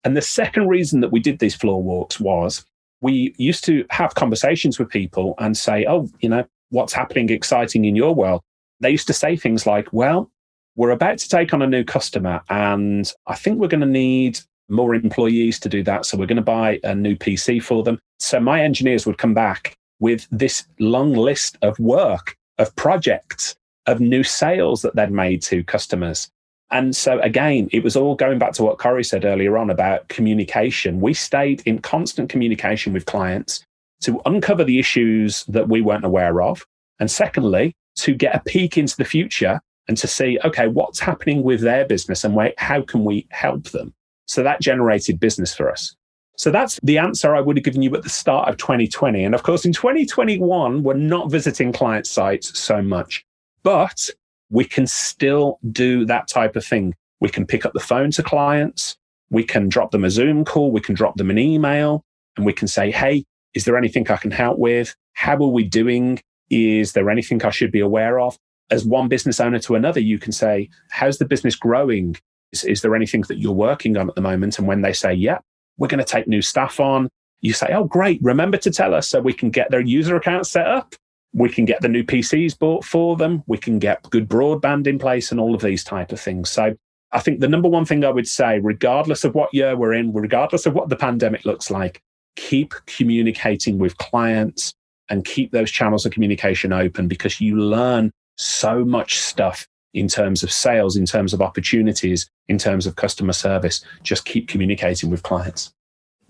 And 0.04 0.18
the 0.18 0.22
second 0.22 0.68
reason 0.68 1.00
that 1.02 1.12
we 1.12 1.20
did 1.20 1.40
these 1.40 1.56
floor 1.56 1.82
walks 1.82 2.20
was 2.20 2.66
we 3.02 3.34
used 3.38 3.64
to 3.66 3.86
have 3.90 4.16
conversations 4.16 4.78
with 4.78 4.90
people 4.90 5.36
and 5.40 5.58
say, 5.58 5.86
oh, 5.88 6.10
you 6.20 6.30
know, 6.30 6.46
what's 6.70 6.94
happening 6.94 7.30
exciting 7.30 7.86
in 7.86 7.96
your 7.96 8.14
world? 8.14 8.42
They 8.84 8.92
used 8.92 9.08
to 9.08 9.14
say 9.14 9.36
things 9.36 9.66
like, 9.66 9.92
well, 9.92 10.30
we're 10.76 10.92
about 10.92 11.18
to 11.20 11.30
take 11.30 11.54
on 11.54 11.62
a 11.62 11.68
new 11.68 11.84
customer 11.84 12.42
and 12.50 13.12
I 13.28 13.36
think 13.36 13.60
we're 13.60 13.68
going 13.68 13.82
to 13.82 13.88
need 13.88 14.40
more 14.70 14.96
employees 14.96 15.60
to 15.60 15.70
do 15.70 15.84
that. 15.84 16.06
So 16.06 16.18
we're 16.18 16.26
going 16.26 16.38
to 16.38 16.42
buy 16.42 16.80
a 16.84 16.96
new 16.96 17.16
PC 17.16 17.62
for 17.62 17.84
them. 17.84 18.00
So 18.20 18.40
my 18.40 18.62
engineers 18.62 19.06
would 19.06 19.18
come 19.18 19.34
back 19.34 19.76
with 20.00 20.28
this 20.32 20.66
long 20.80 21.14
list 21.14 21.58
of 21.62 21.78
work, 21.80 22.36
of 22.58 22.76
projects, 22.76 23.56
of 23.86 24.00
new 24.00 24.24
sales 24.24 24.82
that 24.82 24.96
they'd 24.96 25.12
made 25.12 25.42
to 25.44 25.64
customers. 25.64 26.30
And 26.72 26.96
so 26.96 27.20
again, 27.20 27.70
it 27.72 27.84
was 27.84 27.96
all 27.96 28.16
going 28.16 28.40
back 28.40 28.54
to 28.54 28.64
what 28.64 28.80
Corey 28.80 29.04
said 29.04 29.26
earlier 29.26 29.58
on 29.58 29.70
about 29.70 30.08
communication. 30.08 31.02
We 31.02 31.14
stayed 31.14 31.62
in 31.66 31.80
constant 31.80 32.30
communication 32.30 32.94
with 32.94 33.06
clients 33.06 33.64
to 34.02 34.22
uncover 34.26 34.64
the 34.64 34.80
issues 34.80 35.46
that 35.46 35.70
we 35.70 35.82
weren't 35.82 36.06
aware 36.06 36.42
of. 36.42 36.66
And 37.00 37.12
secondly, 37.12 37.76
to 37.98 38.14
get 38.14 38.36
a 38.36 38.40
peek 38.40 38.78
into 38.78 38.98
the 38.98 39.06
future 39.06 39.60
and 39.88 39.98
to 39.98 40.08
see, 40.08 40.40
okay, 40.44 40.68
what's 40.68 41.00
happening 41.00 41.44
with 41.44 41.62
their 41.62 41.86
business 41.86 42.24
and 42.24 42.36
where, 42.36 42.54
how 42.58 42.82
can 42.82 43.04
we 43.04 43.28
help 43.32 43.70
them? 43.70 43.94
So 44.26 44.44
that 44.44 44.62
generated 44.62 45.20
business 45.20 45.54
for 45.54 45.70
us. 45.70 45.96
So 46.38 46.50
that's 46.50 46.80
the 46.82 46.98
answer 46.98 47.36
I 47.36 47.42
would 47.42 47.58
have 47.58 47.64
given 47.64 47.82
you 47.82 47.94
at 47.96 48.04
the 48.04 48.10
start 48.10 48.50
of 48.50 48.58
2020. 48.58 49.24
And 49.24 49.36
of 49.36 49.44
course, 49.44 49.66
in 49.66 49.74
2021, 49.74 50.82
we're 50.82 50.94
not 50.94 51.30
visiting 51.30 51.72
client 51.72 52.08
sites 52.08 52.58
so 52.60 52.82
much, 52.82 53.24
but 53.62 54.10
we 54.50 54.66
can 54.66 54.88
still 54.88 55.60
do 55.72 56.06
that 56.06 56.28
type 56.28 56.56
of 56.56 56.66
thing. 56.66 56.96
We 57.20 57.30
can 57.30 57.46
pick 57.46 57.66
up 57.66 57.74
the 57.74 57.80
phone 57.80 58.12
to 58.12 58.24
clients. 58.24 58.98
We 59.30 59.44
can 59.44 59.70
drop 59.70 59.92
them 59.92 60.04
a 60.04 60.10
Zoom 60.10 60.44
call. 60.44 60.72
We 60.72 60.82
can 60.82 60.96
drop 60.96 61.18
them 61.18 61.30
an 61.30 61.38
email 61.38 62.04
and 62.36 62.46
we 62.46 62.54
can 62.54 62.68
say, 62.68 62.92
Hey, 62.92 63.26
is 63.54 63.66
there 63.66 63.78
anything 63.78 64.10
I 64.10 64.18
can 64.18 64.32
help 64.32 64.58
with? 64.58 64.96
How 65.14 65.36
are 65.36 65.48
we 65.48 65.64
doing? 65.64 66.20
Is 66.54 66.94
there 66.94 67.10
anything 67.10 67.44
I 67.44 67.50
should 67.50 67.72
be 67.72 67.80
aware 67.80 68.20
of? 68.20 68.38
As 68.70 68.86
one 68.86 69.08
business 69.08 69.40
owner 69.40 69.60
to 69.60 69.76
another, 69.76 70.00
you 70.00 70.20
can 70.20 70.32
say, 70.32 70.70
How's 70.92 71.18
the 71.18 71.26
business 71.26 71.56
growing? 71.56 72.16
Is, 72.52 72.64
is 72.64 72.82
there 72.82 72.96
anything 72.96 73.22
that 73.24 73.40
you're 73.40 73.52
working 73.52 73.98
on 73.98 74.08
at 74.08 74.16
the 74.16 74.22
moment? 74.22 74.60
And 74.60 74.68
when 74.68 74.82
they 74.82 74.94
say, 74.94 75.14
yeah, 75.14 75.40
we're 75.78 75.88
going 75.88 76.04
to 76.04 76.06
take 76.06 76.28
new 76.28 76.42
staff 76.42 76.80
on, 76.80 77.10
you 77.42 77.52
say, 77.52 77.74
oh, 77.74 77.86
great. 77.86 78.20
Remember 78.22 78.58
to 78.58 78.72
tell 78.72 78.94
us 78.94 79.10
so 79.10 79.20
we 79.20 79.34
can 79.34 79.50
get 79.50 79.72
their 79.72 79.82
user 79.82 80.16
account 80.16 80.46
set 80.46 80.68
up. 80.68 80.96
We 81.34 81.50
can 81.50 81.66
get 81.66 81.82
the 81.82 81.90
new 81.90 82.04
PCs 82.04 82.58
bought 82.58 82.86
for 82.86 83.18
them. 83.18 83.44
We 83.48 83.58
can 83.58 83.80
get 83.80 84.08
good 84.12 84.30
broadband 84.30 84.86
in 84.86 85.00
place 85.00 85.32
and 85.32 85.40
all 85.40 85.56
of 85.56 85.62
these 85.62 85.84
type 85.84 86.12
of 86.12 86.22
things. 86.22 86.52
So 86.52 86.76
I 87.12 87.20
think 87.20 87.40
the 87.40 87.48
number 87.48 87.68
one 87.68 87.86
thing 87.86 88.06
I 88.06 88.12
would 88.12 88.28
say, 88.28 88.60
regardless 88.60 89.24
of 89.24 89.34
what 89.34 89.52
year 89.52 89.76
we're 89.76 89.94
in, 89.94 90.14
regardless 90.14 90.68
of 90.68 90.74
what 90.74 90.90
the 90.90 90.96
pandemic 90.96 91.44
looks 91.44 91.72
like, 91.72 92.02
keep 92.36 92.76
communicating 92.86 93.80
with 93.80 93.98
clients 93.98 94.76
and 95.10 95.26
keep 95.26 95.52
those 95.52 95.72
channels 95.72 96.06
of 96.06 96.12
communication 96.12 96.74
open 96.74 97.08
because 97.08 97.42
you 97.42 97.58
learn 97.58 98.12
so 98.38 98.84
much 98.84 99.20
stuff 99.20 99.68
in 99.94 100.08
terms 100.08 100.44
of 100.44 100.52
sales, 100.52 100.96
in 100.96 101.06
terms 101.06 101.34
of 101.34 101.42
opportunities, 101.42 102.30
in 102.48 102.58
terms 102.58 102.88
of 102.88 102.96
customer 102.96 103.34
service. 103.34 103.84
Just 104.02 104.26
keep 104.26 104.48
communicating 104.48 105.10
with 105.10 105.24
clients. 105.24 105.72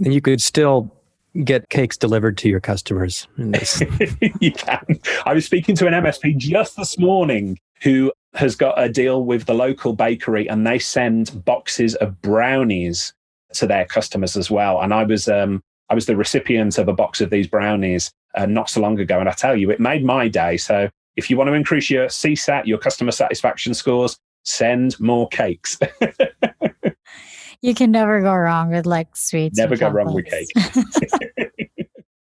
And 0.04 0.14
you 0.14 0.22
could 0.22 0.42
still 0.42 0.92
get 1.44 1.70
cakes 1.70 1.98
delivered 1.98 2.38
to 2.40 2.50
your 2.50 2.60
customers. 2.60 3.28
you 3.38 4.52
can. 4.52 5.00
I 5.26 5.34
was 5.34 5.46
speaking 5.46 5.76
to 5.78 5.88
an 5.88 5.94
MSP 5.94 6.38
just 6.38 6.76
this 6.76 6.98
morning 7.00 7.58
who 7.82 8.12
has 8.34 8.56
got 8.56 8.82
a 8.82 8.90
deal 8.90 9.24
with 9.24 9.46
the 9.46 9.54
local 9.54 9.94
bakery 9.94 10.48
and 10.50 10.66
they 10.66 10.80
send 10.80 11.44
boxes 11.46 11.96
of 11.96 12.22
brownies 12.22 13.14
to 13.54 13.68
their 13.68 13.86
customers 13.86 14.36
as 14.36 14.50
well. 14.50 14.82
And 14.82 14.94
I 14.94 15.04
was 15.04 15.28
um, 15.28 15.62
I 15.90 15.96
was 15.96 16.06
the 16.06 16.16
recipient 16.16 16.78
of 16.78 16.88
a 16.88 16.94
box 16.94 17.22
of 17.22 17.30
these 17.30 17.48
brownies 17.48 18.12
uh, 18.36 18.46
not 18.46 18.70
so 18.70 18.82
long 18.82 19.00
ago, 19.00 19.20
and 19.20 19.30
I 19.30 19.34
tell 19.34 19.56
you, 19.56 19.70
it 19.70 19.80
made 19.80 20.04
my 20.04 20.28
day. 20.28 20.58
So 20.58 20.90
if 21.16 21.30
you 21.30 21.38
want 21.38 21.50
to 21.50 21.54
increase 21.54 21.90
your 21.90 22.08
CSAT, 22.08 22.66
your 22.66 22.78
customer 22.78 23.12
satisfaction 23.12 23.74
scores, 23.74 24.18
send 24.44 25.00
more 25.00 25.28
cakes. 25.30 25.78
you 27.62 27.74
can 27.74 27.92
never 27.92 28.22
go 28.22 28.36
wrong 28.36 28.72
with 28.72 28.86
like 28.86 29.16
sweets. 29.16 29.58
Never 29.58 29.78
go 29.78 29.90
wrong 29.90 30.14
with 30.14 30.26
cake. 30.26 30.50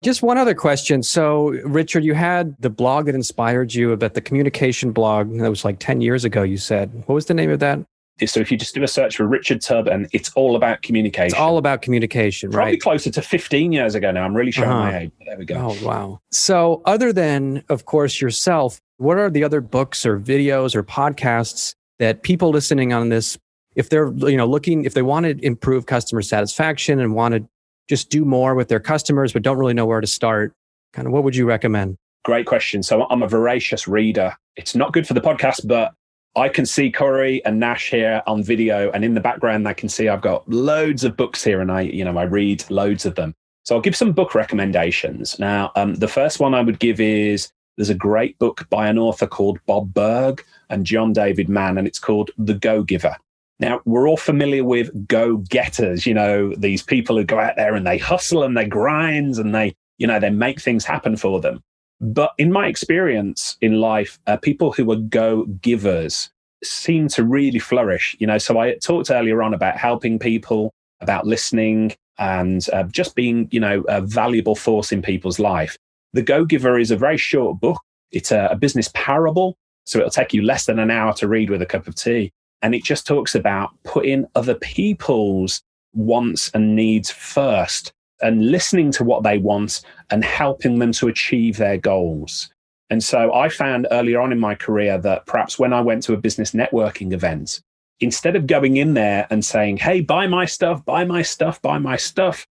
Just 0.02 0.20
one 0.20 0.36
other 0.36 0.54
question. 0.54 1.04
So, 1.04 1.50
Richard, 1.64 2.02
you 2.02 2.14
had 2.14 2.60
the 2.60 2.70
blog 2.70 3.06
that 3.06 3.14
inspired 3.14 3.72
you 3.72 3.92
about 3.92 4.14
the 4.14 4.20
communication 4.20 4.90
blog 4.90 5.38
that 5.38 5.48
was 5.48 5.64
like 5.64 5.78
10 5.78 6.00
years 6.00 6.24
ago, 6.24 6.42
you 6.42 6.56
said. 6.56 6.92
What 7.06 7.14
was 7.14 7.26
the 7.26 7.34
name 7.34 7.50
of 7.50 7.60
that? 7.60 7.78
So 8.26 8.40
if 8.40 8.50
you 8.50 8.56
just 8.56 8.74
do 8.74 8.82
a 8.82 8.88
search 8.88 9.16
for 9.16 9.26
Richard 9.26 9.60
Tubb, 9.60 9.88
and 9.88 10.08
it's 10.12 10.30
all 10.34 10.56
about 10.56 10.82
communication. 10.82 11.26
It's 11.26 11.34
all 11.34 11.58
about 11.58 11.82
communication, 11.82 12.50
Probably 12.50 12.72
right? 12.72 12.80
closer 12.80 13.10
to 13.10 13.22
15 13.22 13.72
years 13.72 13.94
ago 13.94 14.10
now. 14.10 14.24
I'm 14.24 14.34
really 14.34 14.50
showing 14.50 14.70
uh-huh. 14.70 14.90
my 14.90 14.98
age. 14.98 15.12
There 15.26 15.38
we 15.38 15.44
go. 15.44 15.56
Oh, 15.56 15.86
wow. 15.86 16.20
So 16.30 16.82
other 16.84 17.12
than, 17.12 17.64
of 17.68 17.84
course, 17.84 18.20
yourself, 18.20 18.80
what 18.96 19.18
are 19.18 19.30
the 19.30 19.44
other 19.44 19.60
books 19.60 20.06
or 20.06 20.18
videos 20.18 20.74
or 20.74 20.82
podcasts 20.82 21.74
that 21.98 22.22
people 22.22 22.50
listening 22.50 22.92
on 22.92 23.08
this, 23.08 23.38
if 23.76 23.88
they're, 23.88 24.12
you 24.12 24.36
know, 24.36 24.46
looking, 24.46 24.84
if 24.84 24.94
they 24.94 25.02
want 25.02 25.24
to 25.24 25.44
improve 25.44 25.86
customer 25.86 26.22
satisfaction 26.22 27.00
and 27.00 27.14
want 27.14 27.34
to 27.34 27.46
just 27.88 28.10
do 28.10 28.24
more 28.24 28.54
with 28.54 28.68
their 28.68 28.80
customers, 28.80 29.32
but 29.32 29.42
don't 29.42 29.58
really 29.58 29.74
know 29.74 29.86
where 29.86 30.00
to 30.00 30.06
start, 30.06 30.52
kind 30.92 31.06
of 31.06 31.12
what 31.12 31.24
would 31.24 31.36
you 31.36 31.46
recommend? 31.46 31.96
Great 32.24 32.46
question. 32.46 32.82
So 32.82 33.06
I'm 33.10 33.22
a 33.22 33.28
voracious 33.28 33.88
reader. 33.88 34.36
It's 34.56 34.76
not 34.76 34.92
good 34.92 35.06
for 35.06 35.14
the 35.14 35.20
podcast, 35.20 35.66
but 35.66 35.92
I 36.34 36.48
can 36.48 36.64
see 36.64 36.90
Corey 36.90 37.44
and 37.44 37.60
Nash 37.60 37.90
here 37.90 38.22
on 38.26 38.42
video, 38.42 38.90
and 38.92 39.04
in 39.04 39.14
the 39.14 39.20
background, 39.20 39.68
I 39.68 39.74
can 39.74 39.88
see 39.88 40.08
I've 40.08 40.22
got 40.22 40.48
loads 40.48 41.04
of 41.04 41.16
books 41.16 41.44
here, 41.44 41.60
and 41.60 41.70
I, 41.70 41.82
you 41.82 42.04
know, 42.04 42.16
I 42.16 42.22
read 42.22 42.68
loads 42.70 43.04
of 43.04 43.16
them. 43.16 43.34
So 43.64 43.74
I'll 43.74 43.82
give 43.82 43.94
some 43.94 44.12
book 44.12 44.34
recommendations. 44.34 45.38
Now, 45.38 45.72
um, 45.76 45.94
the 45.94 46.08
first 46.08 46.40
one 46.40 46.54
I 46.54 46.62
would 46.62 46.78
give 46.78 47.00
is 47.00 47.52
there's 47.76 47.90
a 47.90 47.94
great 47.94 48.38
book 48.38 48.66
by 48.70 48.88
an 48.88 48.98
author 48.98 49.26
called 49.26 49.58
Bob 49.66 49.92
Burg 49.92 50.42
and 50.70 50.86
John 50.86 51.12
David 51.12 51.48
Mann, 51.48 51.76
and 51.76 51.86
it's 51.86 51.98
called 51.98 52.30
The 52.38 52.54
Go 52.54 52.82
Giver. 52.82 53.16
Now, 53.60 53.80
we're 53.84 54.08
all 54.08 54.16
familiar 54.16 54.64
with 54.64 55.06
go 55.06 55.36
getters, 55.36 56.06
you 56.06 56.14
know, 56.14 56.54
these 56.56 56.82
people 56.82 57.16
who 57.16 57.24
go 57.24 57.38
out 57.38 57.56
there 57.56 57.74
and 57.74 57.86
they 57.86 57.98
hustle 57.98 58.42
and 58.42 58.56
they 58.56 58.64
grind 58.64 59.36
and 59.36 59.54
they, 59.54 59.76
you 59.98 60.06
know, 60.06 60.18
they 60.18 60.30
make 60.30 60.60
things 60.60 60.84
happen 60.84 61.16
for 61.16 61.40
them. 61.40 61.62
But 62.02 62.32
in 62.36 62.50
my 62.50 62.66
experience 62.66 63.56
in 63.60 63.80
life, 63.80 64.18
uh, 64.26 64.36
people 64.36 64.72
who 64.72 64.90
are 64.90 64.96
go 64.96 65.44
givers 65.62 66.30
seem 66.64 67.06
to 67.08 67.22
really 67.22 67.60
flourish. 67.60 68.16
You 68.18 68.26
know, 68.26 68.38
so 68.38 68.58
I 68.58 68.74
talked 68.74 69.10
earlier 69.10 69.40
on 69.40 69.54
about 69.54 69.76
helping 69.76 70.18
people, 70.18 70.74
about 71.00 71.26
listening, 71.26 71.94
and 72.18 72.68
uh, 72.72 72.82
just 72.84 73.14
being, 73.14 73.48
you 73.52 73.60
know, 73.60 73.84
a 73.88 74.00
valuable 74.00 74.56
force 74.56 74.90
in 74.90 75.00
people's 75.00 75.38
life. 75.38 75.76
The 76.12 76.22
Go 76.22 76.44
Giver 76.44 76.78
is 76.78 76.90
a 76.90 76.96
very 76.96 77.16
short 77.16 77.60
book. 77.60 77.80
It's 78.10 78.32
a, 78.32 78.48
a 78.50 78.56
business 78.56 78.90
parable, 78.94 79.56
so 79.86 79.98
it'll 79.98 80.10
take 80.10 80.34
you 80.34 80.42
less 80.42 80.66
than 80.66 80.80
an 80.80 80.90
hour 80.90 81.12
to 81.14 81.28
read 81.28 81.50
with 81.50 81.62
a 81.62 81.66
cup 81.66 81.86
of 81.86 81.94
tea. 81.94 82.32
And 82.62 82.74
it 82.74 82.84
just 82.84 83.06
talks 83.06 83.34
about 83.34 83.70
putting 83.84 84.26
other 84.34 84.54
people's 84.54 85.62
wants 85.94 86.50
and 86.52 86.74
needs 86.74 87.10
first 87.10 87.92
and 88.22 88.50
listening 88.50 88.90
to 88.92 89.04
what 89.04 89.22
they 89.22 89.38
want 89.38 89.82
and 90.10 90.24
helping 90.24 90.78
them 90.78 90.92
to 90.92 91.08
achieve 91.08 91.56
their 91.56 91.76
goals. 91.76 92.50
And 92.90 93.02
so 93.02 93.32
I 93.32 93.48
found 93.48 93.86
earlier 93.90 94.20
on 94.20 94.32
in 94.32 94.38
my 94.38 94.54
career 94.54 94.98
that 94.98 95.26
perhaps 95.26 95.58
when 95.58 95.72
I 95.72 95.80
went 95.80 96.02
to 96.04 96.12
a 96.12 96.18
business 96.18 96.52
networking 96.52 97.12
event, 97.12 97.62
instead 98.00 98.36
of 98.36 98.46
going 98.46 98.76
in 98.76 98.94
there 98.94 99.26
and 99.30 99.44
saying, 99.44 99.78
Hey, 99.78 100.00
buy 100.00 100.26
my 100.26 100.44
stuff, 100.44 100.84
buy 100.84 101.04
my 101.04 101.22
stuff, 101.22 101.62
buy 101.62 101.78
my 101.78 101.96
stuff, 101.96 102.46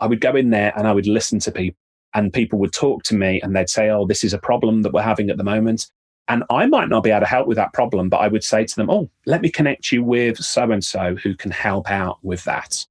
I 0.00 0.06
would 0.06 0.20
go 0.20 0.34
in 0.34 0.50
there 0.50 0.72
and 0.76 0.88
I 0.88 0.92
would 0.92 1.06
listen 1.06 1.38
to 1.40 1.52
people 1.52 1.78
and 2.14 2.32
people 2.32 2.58
would 2.60 2.72
talk 2.72 3.02
to 3.04 3.14
me 3.14 3.40
and 3.42 3.54
they'd 3.54 3.70
say, 3.70 3.90
Oh, 3.90 4.06
this 4.06 4.24
is 4.24 4.32
a 4.32 4.38
problem 4.38 4.82
that 4.82 4.92
we're 4.92 5.02
having 5.02 5.30
at 5.30 5.36
the 5.36 5.44
moment. 5.44 5.90
And 6.26 6.42
I 6.50 6.66
might 6.66 6.88
not 6.88 7.04
be 7.04 7.10
able 7.10 7.20
to 7.20 7.26
help 7.26 7.46
with 7.46 7.56
that 7.56 7.74
problem, 7.74 8.08
but 8.08 8.18
I 8.18 8.28
would 8.28 8.44
say 8.44 8.64
to 8.64 8.76
them, 8.76 8.90
Oh, 8.90 9.10
let 9.26 9.42
me 9.42 9.50
connect 9.50 9.92
you 9.92 10.02
with 10.02 10.38
so 10.38 10.70
and 10.70 10.82
so 10.82 11.16
who 11.16 11.34
can 11.34 11.50
help 11.50 11.90
out 11.90 12.18
with 12.22 12.42
that. 12.44 12.84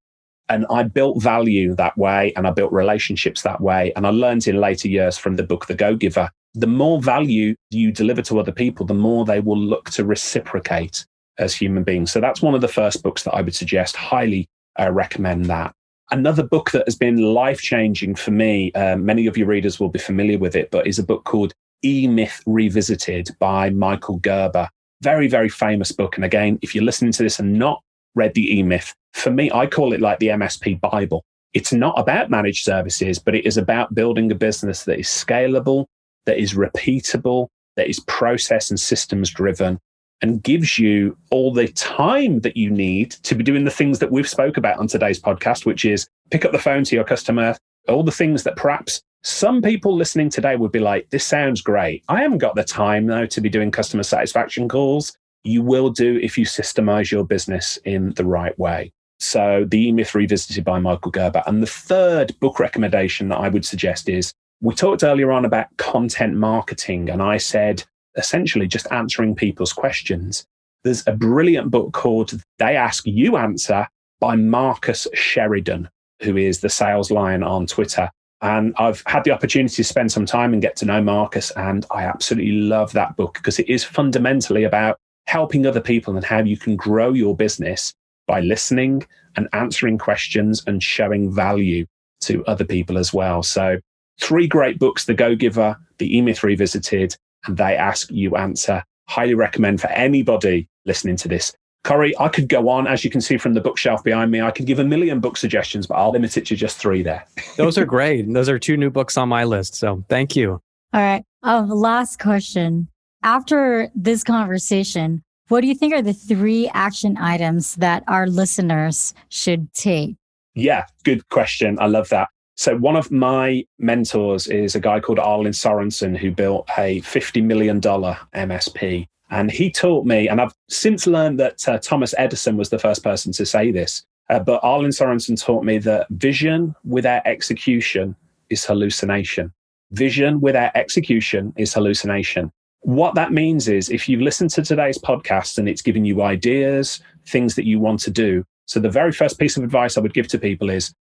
And 0.50 0.66
I 0.70 0.84
built 0.84 1.22
value 1.22 1.74
that 1.76 1.98
way 1.98 2.34
and 2.36 2.46
I 2.46 2.52
built 2.52 2.72
relationships 2.72 3.42
that 3.44 3.62
way. 3.62 3.94
And 3.96 4.06
I 4.06 4.10
learned 4.10 4.48
in 4.48 4.60
later 4.60 4.88
years 4.88 5.18
from 5.18 5.36
the 5.36 5.44
book, 5.44 5.68
The 5.68 5.74
Go 5.74 5.96
Giver, 5.96 6.30
the 6.54 6.68
more 6.68 7.02
value 7.02 7.56
you 7.72 7.92
deliver 7.92 8.22
to 8.24 8.40
other 8.40 8.52
people, 8.52 8.86
the 8.86 8.94
more 8.94 9.26
they 9.26 9.40
will 9.40 9.58
look 9.58 9.90
to 9.92 10.06
reciprocate 10.06 11.06
as 11.40 11.56
human 11.56 11.84
beings. 11.84 12.12
So 12.12 12.20
that's 12.20 12.42
one 12.42 12.54
of 12.54 12.62
the 12.62 12.68
first 12.68 13.02
books 13.02 13.24
that 13.24 13.34
I 13.34 13.42
would 13.42 13.56
suggest, 13.56 13.96
highly 13.96 14.48
uh, 14.80 14.92
recommend 14.92 15.46
that. 15.46 15.74
Another 16.12 16.44
book 16.44 16.72
that 16.72 16.86
has 16.86 16.96
been 16.96 17.18
life 17.18 17.60
changing 17.60 18.16
for 18.16 18.32
me, 18.32 18.72
uh, 18.74 18.98
many 18.98 19.26
of 19.26 19.38
your 19.38 19.48
readers 19.48 19.80
will 19.80 19.90
be 19.90 19.98
familiar 19.98 20.38
with 20.38 20.56
it, 20.56 20.70
but 20.70 20.86
is 20.86 21.00
a 21.00 21.04
book 21.04 21.24
called 21.24 21.54
E 21.84 22.08
Myth 22.08 22.42
Revisited 22.46 23.30
by 23.40 23.70
Michael 23.72 24.18
Gerber. 24.18 24.70
Very, 25.02 25.28
very 25.28 25.50
famous 25.50 25.92
book. 25.92 26.16
And 26.16 26.24
again, 26.24 26.60
if 26.62 26.76
you're 26.76 26.84
listening 26.84 27.14
to 27.14 27.24
this 27.24 27.40
and 27.40 27.58
not 27.58 27.82
read 28.16 28.34
the 28.34 28.60
E 28.60 28.64
Myth, 28.64 28.94
for 29.14 29.32
me, 29.32 29.52
I 29.54 29.68
call 29.68 29.94
it 29.94 30.02
like 30.02 30.20
the 30.20 30.28
MSP 30.28 30.82
Bible. 30.82 31.24
It's 31.54 31.72
not 31.72 32.00
about 32.00 32.30
managed 32.30 32.66
services, 32.66 33.20
but 33.20 33.36
it 33.36 33.46
is 33.46 33.58
about 33.58 33.94
building 33.94 34.32
a 34.32 34.36
business 34.36 34.84
that 34.86 35.00
is 35.00 35.08
scalable, 35.08 35.86
that 36.26 36.40
is 36.40 36.54
repeatable, 36.54 37.48
that 37.76 37.90
is 37.90 38.00
process 38.02 38.70
and 38.70 38.80
systems 38.80 39.30
driven, 39.30 39.80
and 40.22 40.42
gives 40.42 40.80
you 40.80 41.18
all 41.32 41.54
the 41.54 41.68
time 41.70 42.40
that 42.40 42.58
you 42.58 42.70
need 42.70 43.12
to 43.12 43.36
be 43.36 43.44
doing 43.44 43.66
the 43.66 43.72
things 43.72 44.00
that 44.00 44.12
we've 44.12 44.28
spoke 44.28 44.58
about 44.58 44.80
on 44.80 44.88
today's 44.88 45.20
podcast, 45.20 45.66
which 45.66 45.86
is 45.86 46.08
pick 46.32 46.46
up 46.46 46.52
the 46.52 46.60
phone 46.60 46.84
to 46.86 46.96
your 46.96 47.04
customer, 47.04 47.56
all 47.88 48.04
the 48.04 48.12
things 48.12 48.44
that 48.44 48.56
perhaps 48.56 49.02
some 49.24 49.62
people 49.62 49.96
listening 49.96 50.30
today 50.30 50.56
would 50.56 50.72
be 50.72 50.80
like, 50.80 51.10
this 51.10 51.26
sounds 51.26 51.62
great. 51.62 52.04
I 52.10 52.22
haven't 52.22 52.40
got 52.40 52.56
the 52.56 52.64
time 52.64 53.06
though 53.06 53.26
to 53.26 53.42
be 53.42 53.50
doing 53.50 53.72
customer 53.72 54.04
satisfaction 54.04 54.68
calls. 54.68 55.18
You 55.44 55.62
will 55.62 55.90
do 55.90 56.20
if 56.22 56.38
you 56.38 56.46
systemize 56.46 57.12
your 57.12 57.26
business 57.26 57.78
in 57.86 58.14
the 58.14 58.26
right 58.26 58.58
way. 58.58 58.92
So 59.20 59.66
the 59.68 59.88
E-Myth 59.88 60.16
Revisited 60.16 60.64
by 60.64 60.80
Michael 60.80 61.12
Gerber. 61.12 61.44
And 61.46 61.62
the 61.62 61.68
third 61.68 62.38
book 62.40 62.60
recommendation 62.60 63.30
that 63.30 63.38
I 63.38 63.50
would 63.50 63.66
suggest 63.66 64.10
is 64.10 64.34
we 64.62 64.76
talked 64.76 65.04
earlier 65.04 65.32
on 65.32 65.46
about 65.46 65.76
content 65.78 66.36
marketing, 66.36 67.10
and 67.10 67.22
I 67.22 67.38
said 67.38 67.84
essentially 68.16 68.68
just 68.68 68.92
answering 68.92 69.36
people's 69.36 69.74
questions. 69.74 70.46
There's 70.84 71.04
a 71.08 71.14
brilliant 71.14 71.72
book 71.72 71.94
called 71.94 72.34
They 72.60 72.76
Ask 72.76 73.06
You 73.06 73.38
Answer 73.38 73.88
by 74.20 74.36
Marcus 74.36 75.08
Sheridan, 75.14 75.90
who 76.22 76.38
is 76.38 76.60
the 76.60 76.70
sales 76.70 77.12
lion 77.12 77.44
on 77.44 77.66
Twitter. 77.66 78.10
And 78.42 78.74
I've 78.78 79.04
had 79.06 79.24
the 79.24 79.32
opportunity 79.32 79.76
to 79.76 79.84
spend 79.84 80.12
some 80.12 80.26
time 80.26 80.54
and 80.54 80.62
get 80.62 80.76
to 80.78 80.86
know 80.86 81.02
Marcus, 81.02 81.52
and 81.52 81.86
I 81.92 82.04
absolutely 82.04 82.52
love 82.52 82.92
that 82.92 83.16
book 83.16 83.36
because 83.36 83.60
it 83.60 83.70
is 83.70 83.84
fundamentally 83.84 84.66
about 84.66 84.98
helping 85.28 85.66
other 85.66 85.82
people 85.82 86.16
and 86.16 86.26
how 86.26 86.40
you 86.40 86.58
can 86.58 86.76
grow 86.76 87.14
your 87.14 87.36
business 87.36 87.94
by 88.28 88.42
listening 88.42 89.06
and 89.36 89.48
answering 89.54 89.98
questions 89.98 90.64
and 90.68 90.82
showing 90.82 91.34
value 91.34 91.86
to 92.22 92.44
other 92.46 92.66
people 92.66 92.98
as 92.98 93.14
well. 93.14 93.44
So, 93.44 93.80
three 94.22 94.48
great 94.48 94.80
books 94.80 95.06
The 95.06 95.14
Go 95.14 95.36
Giver, 95.36 95.78
The 95.98 96.18
E 96.18 96.22
Myth 96.22 96.44
Revisited, 96.44 97.16
and 97.46 97.58
They 97.58 97.76
Ask 97.76 98.10
You 98.12 98.36
Answer. 98.36 98.84
Highly 99.10 99.34
recommend 99.34 99.82
for 99.82 99.88
anybody 99.88 100.68
listening 100.86 101.18
to 101.18 101.28
this. 101.28 101.54
Corey, 101.84 102.18
I 102.18 102.30
could 102.30 102.48
go 102.48 102.70
on, 102.70 102.88
as 102.88 103.04
you 103.04 103.10
can 103.10 103.20
see 103.20 103.38
from 103.38 103.54
the 103.54 103.60
bookshelf 103.60 104.04
behind 104.06 104.32
me. 104.32 104.42
I 104.42 104.52
could 104.52 104.66
give 104.66 104.80
a 104.80 104.86
million 104.86 105.20
book 105.20 105.36
suggestions, 105.36 105.86
but 105.86 105.96
I'll 105.96 106.12
limit 106.12 106.38
it 106.38 106.46
to 106.46 106.56
just 106.56 106.78
three 106.78 107.04
there. 107.04 107.26
Those 107.58 107.78
are 107.78 107.86
great. 107.86 108.32
Those 108.32 108.48
are 108.48 108.58
two 108.58 108.78
new 108.78 108.90
books 108.90 109.18
on 109.18 109.28
my 109.28 109.44
list. 109.44 109.76
So 109.76 110.04
thank 110.08 110.36
you. 110.36 110.62
All 110.94 111.02
right. 111.02 111.26
Um, 111.42 111.70
last 111.70 112.20
question. 112.20 112.88
After 113.24 113.90
this 113.96 114.22
conversation, 114.22 115.24
what 115.48 115.62
do 115.62 115.68
you 115.68 115.76
think 115.76 115.94
are 115.94 116.02
the 116.02 116.14
three 116.14 116.70
action 116.74 117.18
items 117.18 117.76
that 117.76 118.04
our 118.08 118.28
listeners 118.28 119.14
should 119.30 119.74
take? 119.74 120.16
Yeah, 120.56 120.86
good 121.04 121.28
question. 121.30 121.78
I 121.80 121.88
love 121.88 122.10
that. 122.10 122.28
So, 122.56 122.78
one 122.78 122.98
of 122.98 123.12
my 123.12 123.64
mentors 123.80 124.48
is 124.48 124.76
a 124.76 124.80
guy 124.80 125.00
called 125.00 125.20
Arlin 125.20 125.56
Sorensen, 125.56 126.18
who 126.18 126.32
built 126.32 126.68
a 126.78 127.02
$50 127.02 127.44
million 127.44 127.80
MSP. 127.82 129.08
And 129.32 129.50
he 129.50 129.72
taught 129.72 130.06
me, 130.06 130.28
and 130.28 130.42
I've 130.42 130.54
since 130.70 131.08
learned 131.08 131.40
that 131.40 131.68
uh, 131.68 131.80
Thomas 131.80 132.14
Edison 132.18 132.58
was 132.58 132.70
the 132.70 132.78
first 132.78 133.04
person 133.04 133.32
to 133.34 133.46
say 133.46 133.72
this. 133.72 134.04
Uh, 134.30 134.40
but 134.40 134.62
Arlin 134.62 134.90
Sorensen 134.90 135.42
taught 135.42 135.64
me 135.64 135.78
that 135.80 136.08
vision 136.10 136.76
without 136.84 137.26
execution 137.26 138.16
is 138.50 138.66
hallucination. 138.66 139.52
Vision 139.92 140.42
without 140.42 140.76
execution 140.76 141.54
is 141.56 141.74
hallucination. 141.74 142.52
What 142.84 143.16
that 143.16 143.32
means 143.32 143.70
is 143.70 143.90
if 143.90 144.10
you've 144.10 144.22
listened 144.22 144.50
to 144.52 144.62
today's 144.62 144.98
podcast 144.98 145.58
and 145.58 145.70
it's 145.70 145.82
given 145.82 146.04
you 146.04 146.22
ideas, 146.22 147.02
things 147.26 147.56
that 147.56 147.66
you 147.66 147.80
want 147.80 148.02
to 148.02 148.12
do. 148.12 148.44
So 148.66 148.80
the 148.80 148.90
very 148.90 149.12
first 149.12 149.40
piece 149.40 149.56
of 149.58 149.64
advice 149.64 149.98
I 149.98 150.02
would 150.02 150.14
give 150.14 150.28
to 150.30 150.38
people 150.38 150.70
is 150.70 150.94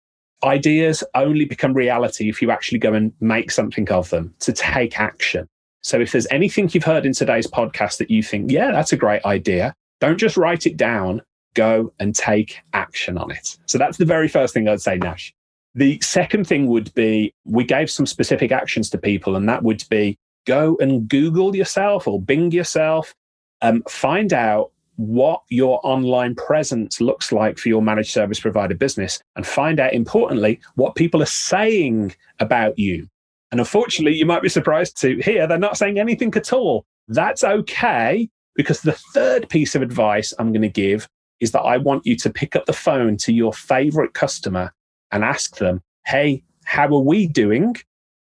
ideas 0.45 1.03
only 1.15 1.45
become 1.45 1.75
reality 1.75 2.29
if 2.29 2.41
you 2.41 2.51
actually 2.51 2.79
go 2.79 2.95
and 2.95 3.13
make 3.21 3.51
something 3.51 3.91
of 3.91 4.11
them 4.11 4.33
to 4.41 4.53
take 4.53 4.99
action. 4.99 5.49
So 5.83 6.01
if 6.01 6.13
there's 6.13 6.27
anything 6.31 6.71
you've 6.73 6.85
heard 6.85 7.05
in 7.05 7.13
today's 7.13 7.49
podcast 7.49 7.99
that 7.99 8.11
you 8.11 8.23
think, 8.23 8.51
yeah, 8.51 8.71
that's 8.71 8.93
a 8.93 8.97
great 8.97 9.25
idea, 9.25 9.75
don't 10.01 10.19
just 10.19 10.37
write 10.37 10.67
it 10.67 10.77
down, 10.77 11.21
go 11.55 11.93
and 11.99 12.15
take 12.15 12.61
action 12.73 13.19
on 13.19 13.33
it. 13.33 13.59
So 13.67 13.79
that's 13.79 13.99
the 13.99 14.05
very 14.05 14.29
first 14.29 14.55
thing 14.55 14.69
I'd 14.69 14.81
say, 14.81 14.97
Nash. 14.99 15.35
The 15.75 15.99
second 16.01 16.47
thing 16.47 16.67
would 16.67 16.93
be 16.95 17.33
we 17.45 17.65
gave 17.65 17.91
some 17.91 18.07
specific 18.07 18.53
actions 18.53 18.91
to 18.91 18.99
people, 18.99 19.37
and 19.37 19.49
that 19.49 19.63
would 19.63 19.85
be 19.91 20.19
go 20.47 20.77
and 20.81 21.09
Google 21.09 21.55
yourself 21.55 22.07
or 22.07 22.21
Bing 22.21 22.51
yourself, 22.51 23.15
um, 23.61 23.83
find 23.89 24.33
out 24.33 24.73
what 24.97 25.43
your 25.49 25.81
online 25.85 26.35
presence 26.35 27.01
looks 27.01 27.33
like 27.33 27.59
for 27.59 27.69
your 27.69 27.83
managed 27.83 28.11
service 28.11 28.39
provider 28.41 28.75
business 28.75 29.21
and 29.37 29.47
find 29.47 29.81
out 29.81 29.93
importantly 29.93 30.61
what 30.75 30.95
people 30.95 31.23
are 31.23 31.27
saying 31.27 32.15
about 32.41 32.79
you. 32.79 33.09
And 33.51 33.61
unfortunately, 33.61 34.17
you 34.17 34.27
might 34.27 34.43
be 34.43 34.49
surprised 34.49 35.01
to 35.01 35.21
hear 35.21 35.47
they're 35.47 35.59
not 35.59 35.77
saying 35.77 35.99
anything 35.99 36.35
at 36.35 36.53
all. 36.53 36.85
That's 37.09 37.45
okay 37.45 38.29
because 38.55 38.83
the 38.83 38.99
third 39.15 39.49
piece 39.49 39.75
of 39.75 39.83
advice 39.83 40.33
I'm 40.39 40.53
going 40.53 40.63
to 40.63 40.69
give 40.69 41.09
is 41.41 41.51
that 41.53 41.61
I 41.61 41.77
want 41.77 42.07
you 42.07 42.17
to 42.17 42.31
pick 42.31 42.55
up 42.55 42.67
the 42.67 42.73
phone 42.73 43.17
to 43.19 43.33
your 43.33 43.53
favorite 43.53 44.15
customer 44.15 44.73
and 45.11 45.25
ask 45.25 45.57
them, 45.57 45.83
Hey, 46.07 46.43
how 46.65 46.87
are 46.87 47.03
we 47.03 47.27
doing? 47.27 47.77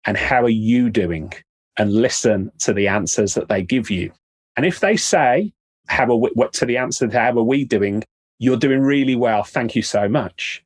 And 0.06 0.18
how 0.18 0.44
are 0.44 0.50
you 0.50 0.90
doing? 0.90 1.34
And 1.80 1.94
listen 1.94 2.52
to 2.60 2.74
the 2.74 2.88
answers 2.88 3.34
that 3.34 3.48
they 3.48 3.64
give 3.64 3.90
you. 3.90 4.12
And 4.56 4.66
if 4.66 4.82
they 4.82 4.98
say, 4.98 5.54
how 5.88 6.04
are 6.06 6.16
we, 6.16 6.30
what 6.34 6.54
to 6.54 6.66
the 6.66 6.78
answer 6.78 7.10
how 7.10 7.32
are 7.32 7.44
we 7.44 7.66
doing? 7.66 8.04
You're 8.38 8.58
doing 8.58 8.82
really 8.82 9.16
well. 9.16 9.44
Thank 9.44 9.76
you 9.76 9.82
so 9.82 10.08
much. 10.08 10.64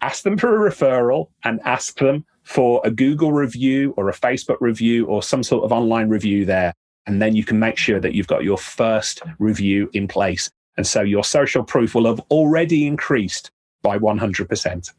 Ask 0.00 0.22
them 0.22 0.38
for 0.38 0.66
a 0.66 0.70
referral 0.70 1.28
and 1.44 1.60
ask 1.64 1.98
them 1.98 2.24
for 2.42 2.80
a 2.84 2.90
Google 2.90 3.32
review 3.32 3.94
or 3.96 4.08
a 4.08 4.14
Facebook 4.14 4.56
review 4.60 5.06
or 5.06 5.22
some 5.22 5.42
sort 5.42 5.64
of 5.64 5.72
online 5.72 6.08
review 6.08 6.44
there. 6.44 6.72
And 7.06 7.20
then 7.20 7.36
you 7.36 7.44
can 7.44 7.58
make 7.58 7.76
sure 7.76 8.00
that 8.00 8.14
you've 8.14 8.26
got 8.26 8.44
your 8.44 8.58
first 8.58 9.22
review 9.38 9.90
in 9.92 10.08
place. 10.08 10.50
And 10.76 10.86
so 10.86 11.02
your 11.02 11.24
social 11.24 11.62
proof 11.62 11.94
will 11.94 12.06
have 12.06 12.20
already 12.30 12.86
increased 12.86 13.50
by 13.82 13.98
100%. 13.98 14.92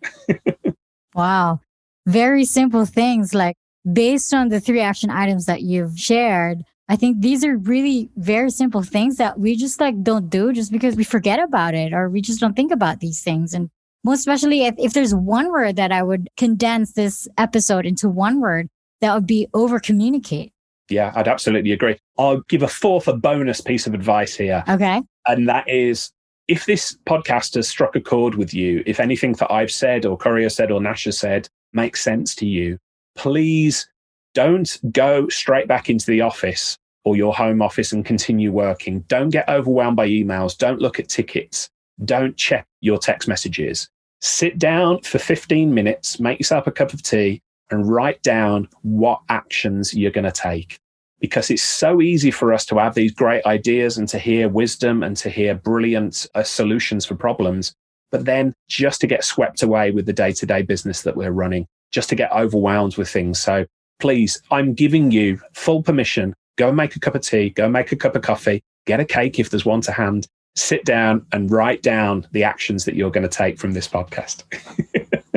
wow. 1.15 1.59
Very 2.05 2.45
simple 2.45 2.85
things 2.85 3.33
like 3.33 3.55
based 3.91 4.33
on 4.33 4.49
the 4.49 4.59
three 4.59 4.79
action 4.79 5.09
items 5.09 5.45
that 5.45 5.61
you've 5.61 5.97
shared, 5.97 6.63
I 6.89 6.95
think 6.95 7.21
these 7.21 7.43
are 7.43 7.57
really 7.57 8.09
very 8.17 8.49
simple 8.49 8.83
things 8.83 9.17
that 9.17 9.39
we 9.39 9.55
just 9.55 9.79
like 9.79 10.01
don't 10.03 10.29
do 10.29 10.53
just 10.53 10.71
because 10.71 10.95
we 10.95 11.03
forget 11.03 11.39
about 11.39 11.73
it 11.73 11.93
or 11.93 12.09
we 12.09 12.21
just 12.21 12.39
don't 12.39 12.55
think 12.55 12.71
about 12.71 12.99
these 12.99 13.21
things. 13.21 13.53
And 13.53 13.69
most 14.03 14.19
especially 14.19 14.65
if, 14.65 14.75
if 14.77 14.93
there's 14.93 15.15
one 15.15 15.51
word 15.51 15.77
that 15.77 15.91
I 15.91 16.03
would 16.03 16.29
condense 16.37 16.93
this 16.93 17.27
episode 17.37 17.85
into 17.85 18.09
one 18.09 18.41
word, 18.41 18.67
that 19.01 19.13
would 19.13 19.27
be 19.27 19.47
over 19.53 19.79
communicate. 19.79 20.51
Yeah, 20.89 21.13
I'd 21.15 21.27
absolutely 21.27 21.71
agree. 21.71 21.97
I'll 22.17 22.41
give 22.49 22.63
a 22.63 22.67
fourth, 22.67 23.07
a 23.07 23.13
bonus 23.13 23.61
piece 23.61 23.87
of 23.87 23.93
advice 23.93 24.35
here. 24.35 24.63
Okay. 24.67 25.01
And 25.27 25.47
that 25.47 25.67
is 25.69 26.11
if 26.47 26.65
this 26.65 26.97
podcast 27.05 27.55
has 27.55 27.69
struck 27.69 27.95
a 27.95 28.01
chord 28.01 28.35
with 28.35 28.53
you, 28.53 28.83
if 28.85 28.99
anything 28.99 29.33
that 29.33 29.51
I've 29.51 29.71
said 29.71 30.05
or 30.05 30.17
Corey 30.17 30.49
said 30.49 30.71
or 30.71 30.81
Nash 30.81 31.05
has 31.05 31.17
said 31.17 31.47
makes 31.71 32.03
sense 32.03 32.35
to 32.35 32.45
you, 32.45 32.77
please 33.15 33.87
don't 34.33 34.79
go 34.91 35.27
straight 35.29 35.67
back 35.67 35.89
into 35.89 36.07
the 36.07 36.21
office 36.21 36.77
or 37.05 37.15
your 37.15 37.33
home 37.33 37.61
office 37.61 37.91
and 37.91 38.05
continue 38.05 38.51
working. 38.51 39.01
Don't 39.01 39.29
get 39.29 39.47
overwhelmed 39.49 39.97
by 39.97 40.07
emails. 40.07 40.57
Don't 40.57 40.79
look 40.79 40.99
at 40.99 41.09
tickets. 41.09 41.69
Don't 42.05 42.35
check 42.37 42.65
your 42.81 42.97
text 42.97 43.27
messages. 43.27 43.89
Sit 44.21 44.57
down 44.57 45.01
for 45.01 45.19
15 45.19 45.73
minutes, 45.73 46.19
make 46.19 46.39
yourself 46.39 46.65
a 46.65 46.71
cup 46.71 46.93
of 46.93 47.03
tea, 47.03 47.41
and 47.71 47.89
write 47.89 48.21
down 48.23 48.69
what 48.81 49.21
actions 49.29 49.93
you're 49.93 50.11
going 50.11 50.23
to 50.23 50.31
take. 50.31 50.77
Because 51.19 51.49
it's 51.49 51.63
so 51.63 52.01
easy 52.01 52.31
for 52.31 52.53
us 52.53 52.65
to 52.65 52.77
have 52.77 52.95
these 52.95 53.11
great 53.11 53.45
ideas 53.45 53.97
and 53.97 54.07
to 54.09 54.19
hear 54.19 54.49
wisdom 54.49 55.03
and 55.03 55.15
to 55.17 55.29
hear 55.29 55.55
brilliant 55.55 56.27
uh, 56.35 56.43
solutions 56.43 57.05
for 57.05 57.15
problems. 57.15 57.73
But 58.11 58.25
then 58.25 58.53
just 58.69 59.01
to 59.01 59.07
get 59.07 59.23
swept 59.23 59.63
away 59.63 59.91
with 59.91 60.05
the 60.05 60.13
day 60.13 60.31
to 60.33 60.45
day 60.45 60.61
business 60.61 61.01
that 61.03 61.15
we're 61.15 61.31
running, 61.31 61.65
just 61.93 62.09
to 62.09 62.15
get 62.15 62.31
overwhelmed 62.33 62.97
with 62.97 63.09
things. 63.09 63.39
So 63.39 63.65
please, 63.99 64.41
I'm 64.51 64.73
giving 64.73 65.11
you 65.11 65.39
full 65.53 65.81
permission. 65.81 66.33
Go 66.57 66.67
and 66.67 66.75
make 66.75 66.95
a 66.95 66.99
cup 66.99 67.15
of 67.15 67.21
tea, 67.21 67.51
go 67.51 67.63
and 67.65 67.73
make 67.73 67.91
a 67.93 67.95
cup 67.95 68.15
of 68.15 68.21
coffee, 68.21 68.61
get 68.85 68.99
a 68.99 69.05
cake 69.05 69.39
if 69.39 69.49
there's 69.49 69.65
one 69.65 69.81
to 69.81 69.91
hand, 69.91 70.27
sit 70.55 70.83
down 70.83 71.25
and 71.31 71.49
write 71.49 71.81
down 71.81 72.27
the 72.31 72.43
actions 72.43 72.85
that 72.85 72.95
you're 72.95 73.11
going 73.11 73.27
to 73.27 73.29
take 73.29 73.57
from 73.57 73.73
this 73.73 73.87
podcast. 73.87 74.43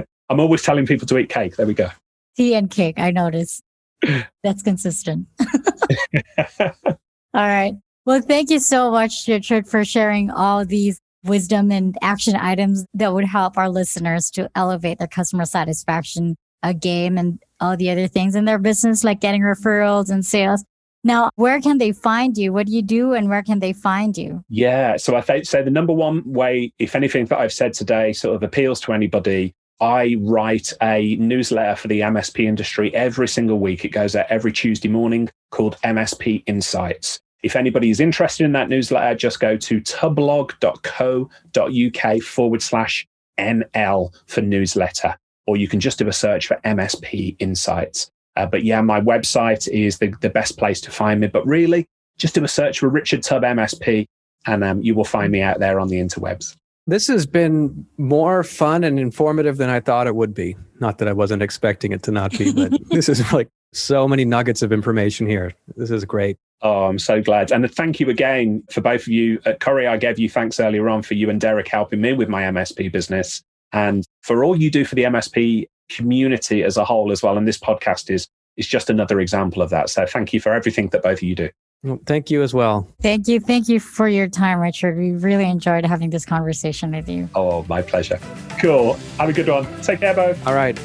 I'm 0.29 0.41
always 0.41 0.63
telling 0.63 0.87
people 0.87 1.07
to 1.07 1.19
eat 1.19 1.29
cake. 1.29 1.57
There 1.57 1.67
we 1.67 1.75
go. 1.75 1.89
Tea 2.37 2.55
and 2.55 2.71
cake, 2.71 2.99
I 2.99 3.13
noticed. 3.13 3.63
That's 4.43 4.63
consistent. 4.63 5.27
all 6.61 6.97
right. 7.35 7.75
Well, 8.05 8.21
thank 8.21 8.51
you 8.51 8.59
so 8.59 8.91
much, 8.91 9.27
Richard, 9.27 9.67
for 9.67 9.85
sharing 9.85 10.31
all 10.31 10.65
these 10.65 10.99
wisdom 11.25 11.73
and 11.73 11.97
action 12.03 12.37
items 12.37 12.85
that 12.95 13.13
would 13.13 13.25
help 13.25 13.57
our 13.57 13.69
listeners 13.69 14.31
to 14.31 14.51
elevate 14.55 14.99
their 14.99 15.09
customer 15.09 15.45
satisfaction 15.45 16.37
a 16.63 16.75
game 16.75 17.19
and 17.19 17.39
all 17.61 17.77
the 17.77 17.91
other 17.91 18.09
things 18.09 18.35
in 18.35 18.45
their 18.45 18.59
business, 18.59 19.05
like 19.05 19.21
getting 19.21 19.43
referrals 19.43 20.11
and 20.11 20.25
sales. 20.25 20.65
Now, 21.05 21.31
where 21.37 21.61
can 21.61 21.79
they 21.79 21.93
find 21.93 22.37
you? 22.37 22.53
What 22.53 22.67
do 22.67 22.73
you 22.73 22.83
do 22.83 23.13
and 23.13 23.29
where 23.29 23.45
can 23.45 23.61
they 23.61 23.73
find 23.73 24.19
you? 24.19 24.43
Yeah. 24.49 24.97
So 24.97 25.15
I 25.15 25.21
th- 25.21 25.47
say 25.47 25.63
the 25.63 25.71
number 25.71 25.93
one 25.93 26.23
way, 26.25 26.73
if 26.81 26.97
anything 26.97 27.27
that 27.27 27.39
I've 27.39 27.53
said 27.53 27.75
today 27.75 28.13
sort 28.13 28.35
of 28.35 28.43
appeals 28.43 28.81
to 28.81 28.93
anybody, 28.93 29.55
I 29.81 30.17
write 30.21 30.73
a 30.83 31.15
newsletter 31.17 31.77
for 31.77 31.87
the 31.87 32.01
MSP 32.01 32.47
industry 32.47 32.93
every 32.95 33.29
single 33.29 33.61
week. 33.61 33.85
It 33.85 33.91
goes 33.91 34.17
out 34.17 34.27
every 34.31 34.53
Tuesday 34.53 34.89
morning 34.89 35.29
called 35.51 35.77
MSP 35.85 36.43
Insights. 36.47 37.21
If 37.43 37.55
anybody 37.55 37.91
is 37.91 38.01
interested 38.01 38.45
in 38.45 38.53
that 38.53 38.69
newsletter, 38.69 39.15
just 39.15 39.39
go 39.39 39.57
to 39.57 39.81
tubblog.co.uk 39.83 42.23
forward 42.23 42.63
slash 42.63 43.07
NL 43.39 44.15
for 44.27 44.41
newsletter 44.41 45.17
or 45.47 45.57
you 45.57 45.69
can 45.69 45.81
just 45.81 45.99
do 45.99 46.09
a 46.09 46.13
search 46.13 46.47
for 46.47 46.61
MSP 46.65 47.37
Insights. 47.39 48.11
Uh, 48.37 48.47
but 48.47 48.65
yeah, 48.65 48.81
my 48.81 49.01
website 49.01 49.67
is 49.69 49.99
the, 49.99 50.13
the 50.21 50.31
best 50.31 50.59
place 50.59 50.81
to 50.83 50.91
find 50.91 51.21
me. 51.21 51.27
But 51.27 51.47
really, 51.47 51.87
just 52.19 52.35
do 52.35 52.45
a 52.45 52.49
search 52.49 52.81
for 52.81 52.89
Richard 52.89 53.23
Tubb 53.23 53.43
MSP 53.43 54.07
and 54.47 54.63
um, 54.65 54.83
you 54.83 54.95
will 54.95 55.05
find 55.05 55.33
me 55.33 55.43
out 55.43 55.59
there 55.59 55.81
on 55.81 55.89
the 55.89 55.97
interwebs. 55.97 56.57
This 56.87 57.09
has 57.09 57.27
been 57.27 57.85
more 57.99 58.45
fun 58.45 58.85
and 58.85 58.99
informative 59.01 59.57
than 59.57 59.69
I 59.69 59.81
thought 59.81 60.07
it 60.07 60.15
would 60.15 60.35
be. 60.35 60.57
Not 60.81 60.99
that 60.99 61.09
I 61.09 61.13
wasn't 61.13 61.43
expecting 61.43 61.93
it 61.93 62.03
to 62.05 62.13
not 62.13 62.31
be, 62.39 62.53
but 62.53 62.73
this 62.91 63.09
is 63.09 63.33
like 63.33 63.49
so 63.73 64.07
many 64.07 64.25
nuggets 64.25 64.63
of 64.63 64.73
information 64.73 65.27
here. 65.27 65.53
This 65.77 65.91
is 65.91 66.05
great. 66.05 66.37
Oh, 66.63 66.85
I'm 66.85 66.99
so 66.99 67.21
glad. 67.21 67.51
And 67.51 67.71
thank 67.75 67.99
you 67.99 68.09
again 68.09 68.63
for 68.71 68.81
both 68.81 69.03
of 69.03 69.09
you. 69.09 69.41
At 69.45 69.61
Corey, 69.61 69.87
I 69.87 69.97
gave 69.97 70.19
you 70.19 70.29
thanks 70.29 70.61
earlier 70.61 70.89
on 70.89 71.03
for 71.03 71.15
you 71.15 71.29
and 71.29 71.41
Derek 71.41 71.69
helping 71.69 72.01
me 72.01 72.13
with 72.13 72.29
my 72.29 72.43
MSP 72.43 72.91
business 72.93 73.43
and 73.73 74.05
for 74.23 74.45
all 74.45 74.57
you 74.57 74.71
do 74.71 74.85
for 74.85 74.95
the 74.95 75.05
MSP 75.05 75.67
community 75.89 76.63
as 76.63 76.77
a 76.77 76.85
whole 76.85 77.13
as 77.13 77.23
well. 77.23 77.37
And 77.37 77.47
this 77.47 77.59
podcast 77.59 78.11
is 78.11 78.29
is 78.57 78.67
just 78.67 78.89
another 78.89 79.21
example 79.21 79.63
of 79.63 79.71
that. 79.71 79.91
So 79.91 80.07
thank 80.07 80.33
you 80.33 80.41
for 80.41 80.53
everything 80.53 80.89
that 80.89 81.03
both 81.03 81.19
of 81.19 81.23
you 81.23 81.35
do. 81.35 81.51
Well, 81.83 82.01
thank 82.07 82.31
you 82.31 82.43
as 82.43 82.55
well. 82.55 82.89
Thank 83.03 83.29
you. 83.29 83.39
Thank 83.39 83.69
you 83.69 83.79
for 83.81 84.09
your 84.09 84.29
time, 84.29 84.59
Richard. 84.59 84.97
We 84.97 85.13
really 85.13 85.49
enjoyed 85.49 85.85
having 85.85 86.11
this 86.11 86.25
conversation 86.25 86.91
with 86.93 87.09
you. 87.09 87.29
Oh, 87.35 87.65
my 87.69 87.83
pleasure. 87.83 88.19
Cool. 88.59 88.95
Have 89.19 89.29
a 89.29 89.33
good 89.33 89.49
one. 89.49 89.67
Take 89.83 90.01
care, 90.01 90.15
both. 90.15 90.45
All 90.47 90.55
right. 90.55 90.77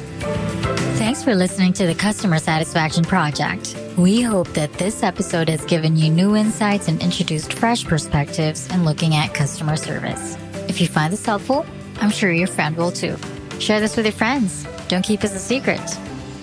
Thanks 0.98 1.24
for 1.24 1.34
listening 1.34 1.72
to 1.74 1.86
the 1.86 1.94
Customer 1.94 2.38
Satisfaction 2.38 3.04
Project. 3.04 3.74
We 3.96 4.20
hope 4.20 4.48
that 4.48 4.72
this 4.74 5.02
episode 5.02 5.48
has 5.48 5.64
given 5.64 5.96
you 5.96 6.10
new 6.10 6.36
insights 6.36 6.88
and 6.88 7.02
introduced 7.02 7.54
fresh 7.54 7.84
perspectives 7.84 8.68
in 8.68 8.84
looking 8.84 9.14
at 9.16 9.34
customer 9.34 9.76
service. 9.76 10.36
If 10.68 10.80
you 10.80 10.86
find 10.86 11.12
this 11.12 11.26
helpful, 11.26 11.66
I'm 12.00 12.10
sure 12.10 12.32
your 12.32 12.48
friend 12.48 12.76
will 12.76 12.92
too. 12.92 13.16
Share 13.58 13.80
this 13.80 13.96
with 13.96 14.06
your 14.06 14.12
friends. 14.12 14.66
Don't 14.88 15.04
keep 15.04 15.20
this 15.20 15.34
a 15.34 15.38
secret. 15.38 15.80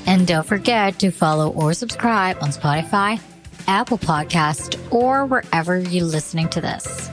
And 0.06 0.26
don't 0.26 0.46
forget 0.46 1.00
to 1.00 1.12
follow 1.12 1.52
or 1.52 1.74
subscribe 1.74 2.38
on 2.42 2.50
Spotify, 2.50 3.20
Apple 3.68 3.98
Podcast, 3.98 4.80
or 4.92 5.26
wherever 5.26 5.78
you're 5.80 6.06
listening 6.06 6.50
to 6.50 6.62
this. 6.62 7.10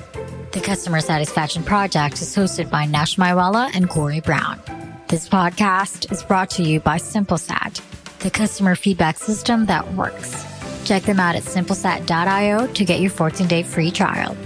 The 0.53 0.61
Customer 0.61 1.01
Satisfaction 1.01 1.63
Project 1.63 2.23
is 2.23 2.35
hosted 2.35 2.71
by 2.71 2.87
Nash 2.87 3.17
Maiwala 3.17 3.71
and 3.75 3.91
Corey 3.91 4.21
Brown. 4.21 4.61
This 5.09 5.29
podcast 5.29 6.11
is 6.11 6.23
brought 6.23 6.51
to 6.51 6.63
you 6.63 6.81
by 6.81 6.97
SimpleSat, 6.97 7.81
the 8.21 8.31
customer 8.31 8.75
feedback 8.75 9.19
system 9.19 9.67
that 9.67 9.93
works. 9.95 10.45
Check 10.85 11.03
them 11.03 11.21
out 11.21 11.37
at 11.37 11.43
simplesat.io 11.43 12.69
to 12.69 12.85
get 12.85 13.01
your 13.01 13.11
14 13.11 13.47
day 13.47 13.63
free 13.63 13.91
trial. 13.91 14.37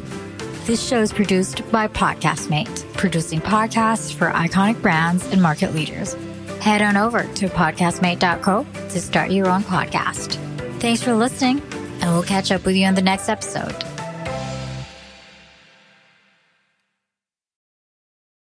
This 0.70 0.86
show 0.86 1.00
is 1.00 1.12
produced 1.12 1.68
by 1.72 1.88
Podcastmate, 1.88 2.92
producing 2.92 3.40
podcasts 3.40 4.14
for 4.14 4.30
iconic 4.30 4.80
brands 4.80 5.26
and 5.32 5.42
market 5.42 5.74
leaders. 5.74 6.14
Head 6.60 6.80
on 6.80 6.96
over 6.96 7.24
to 7.24 7.48
podcastmate.co 7.48 8.64
to 8.90 9.00
start 9.00 9.32
your 9.32 9.48
own 9.48 9.64
podcast. 9.64 10.34
Thanks 10.78 11.02
for 11.02 11.12
listening 11.12 11.60
and 12.00 12.12
we'll 12.12 12.22
catch 12.22 12.52
up 12.52 12.64
with 12.64 12.76
you 12.76 12.86
on 12.86 12.94
the 12.94 13.02
next 13.02 13.28
episode. 13.28 13.89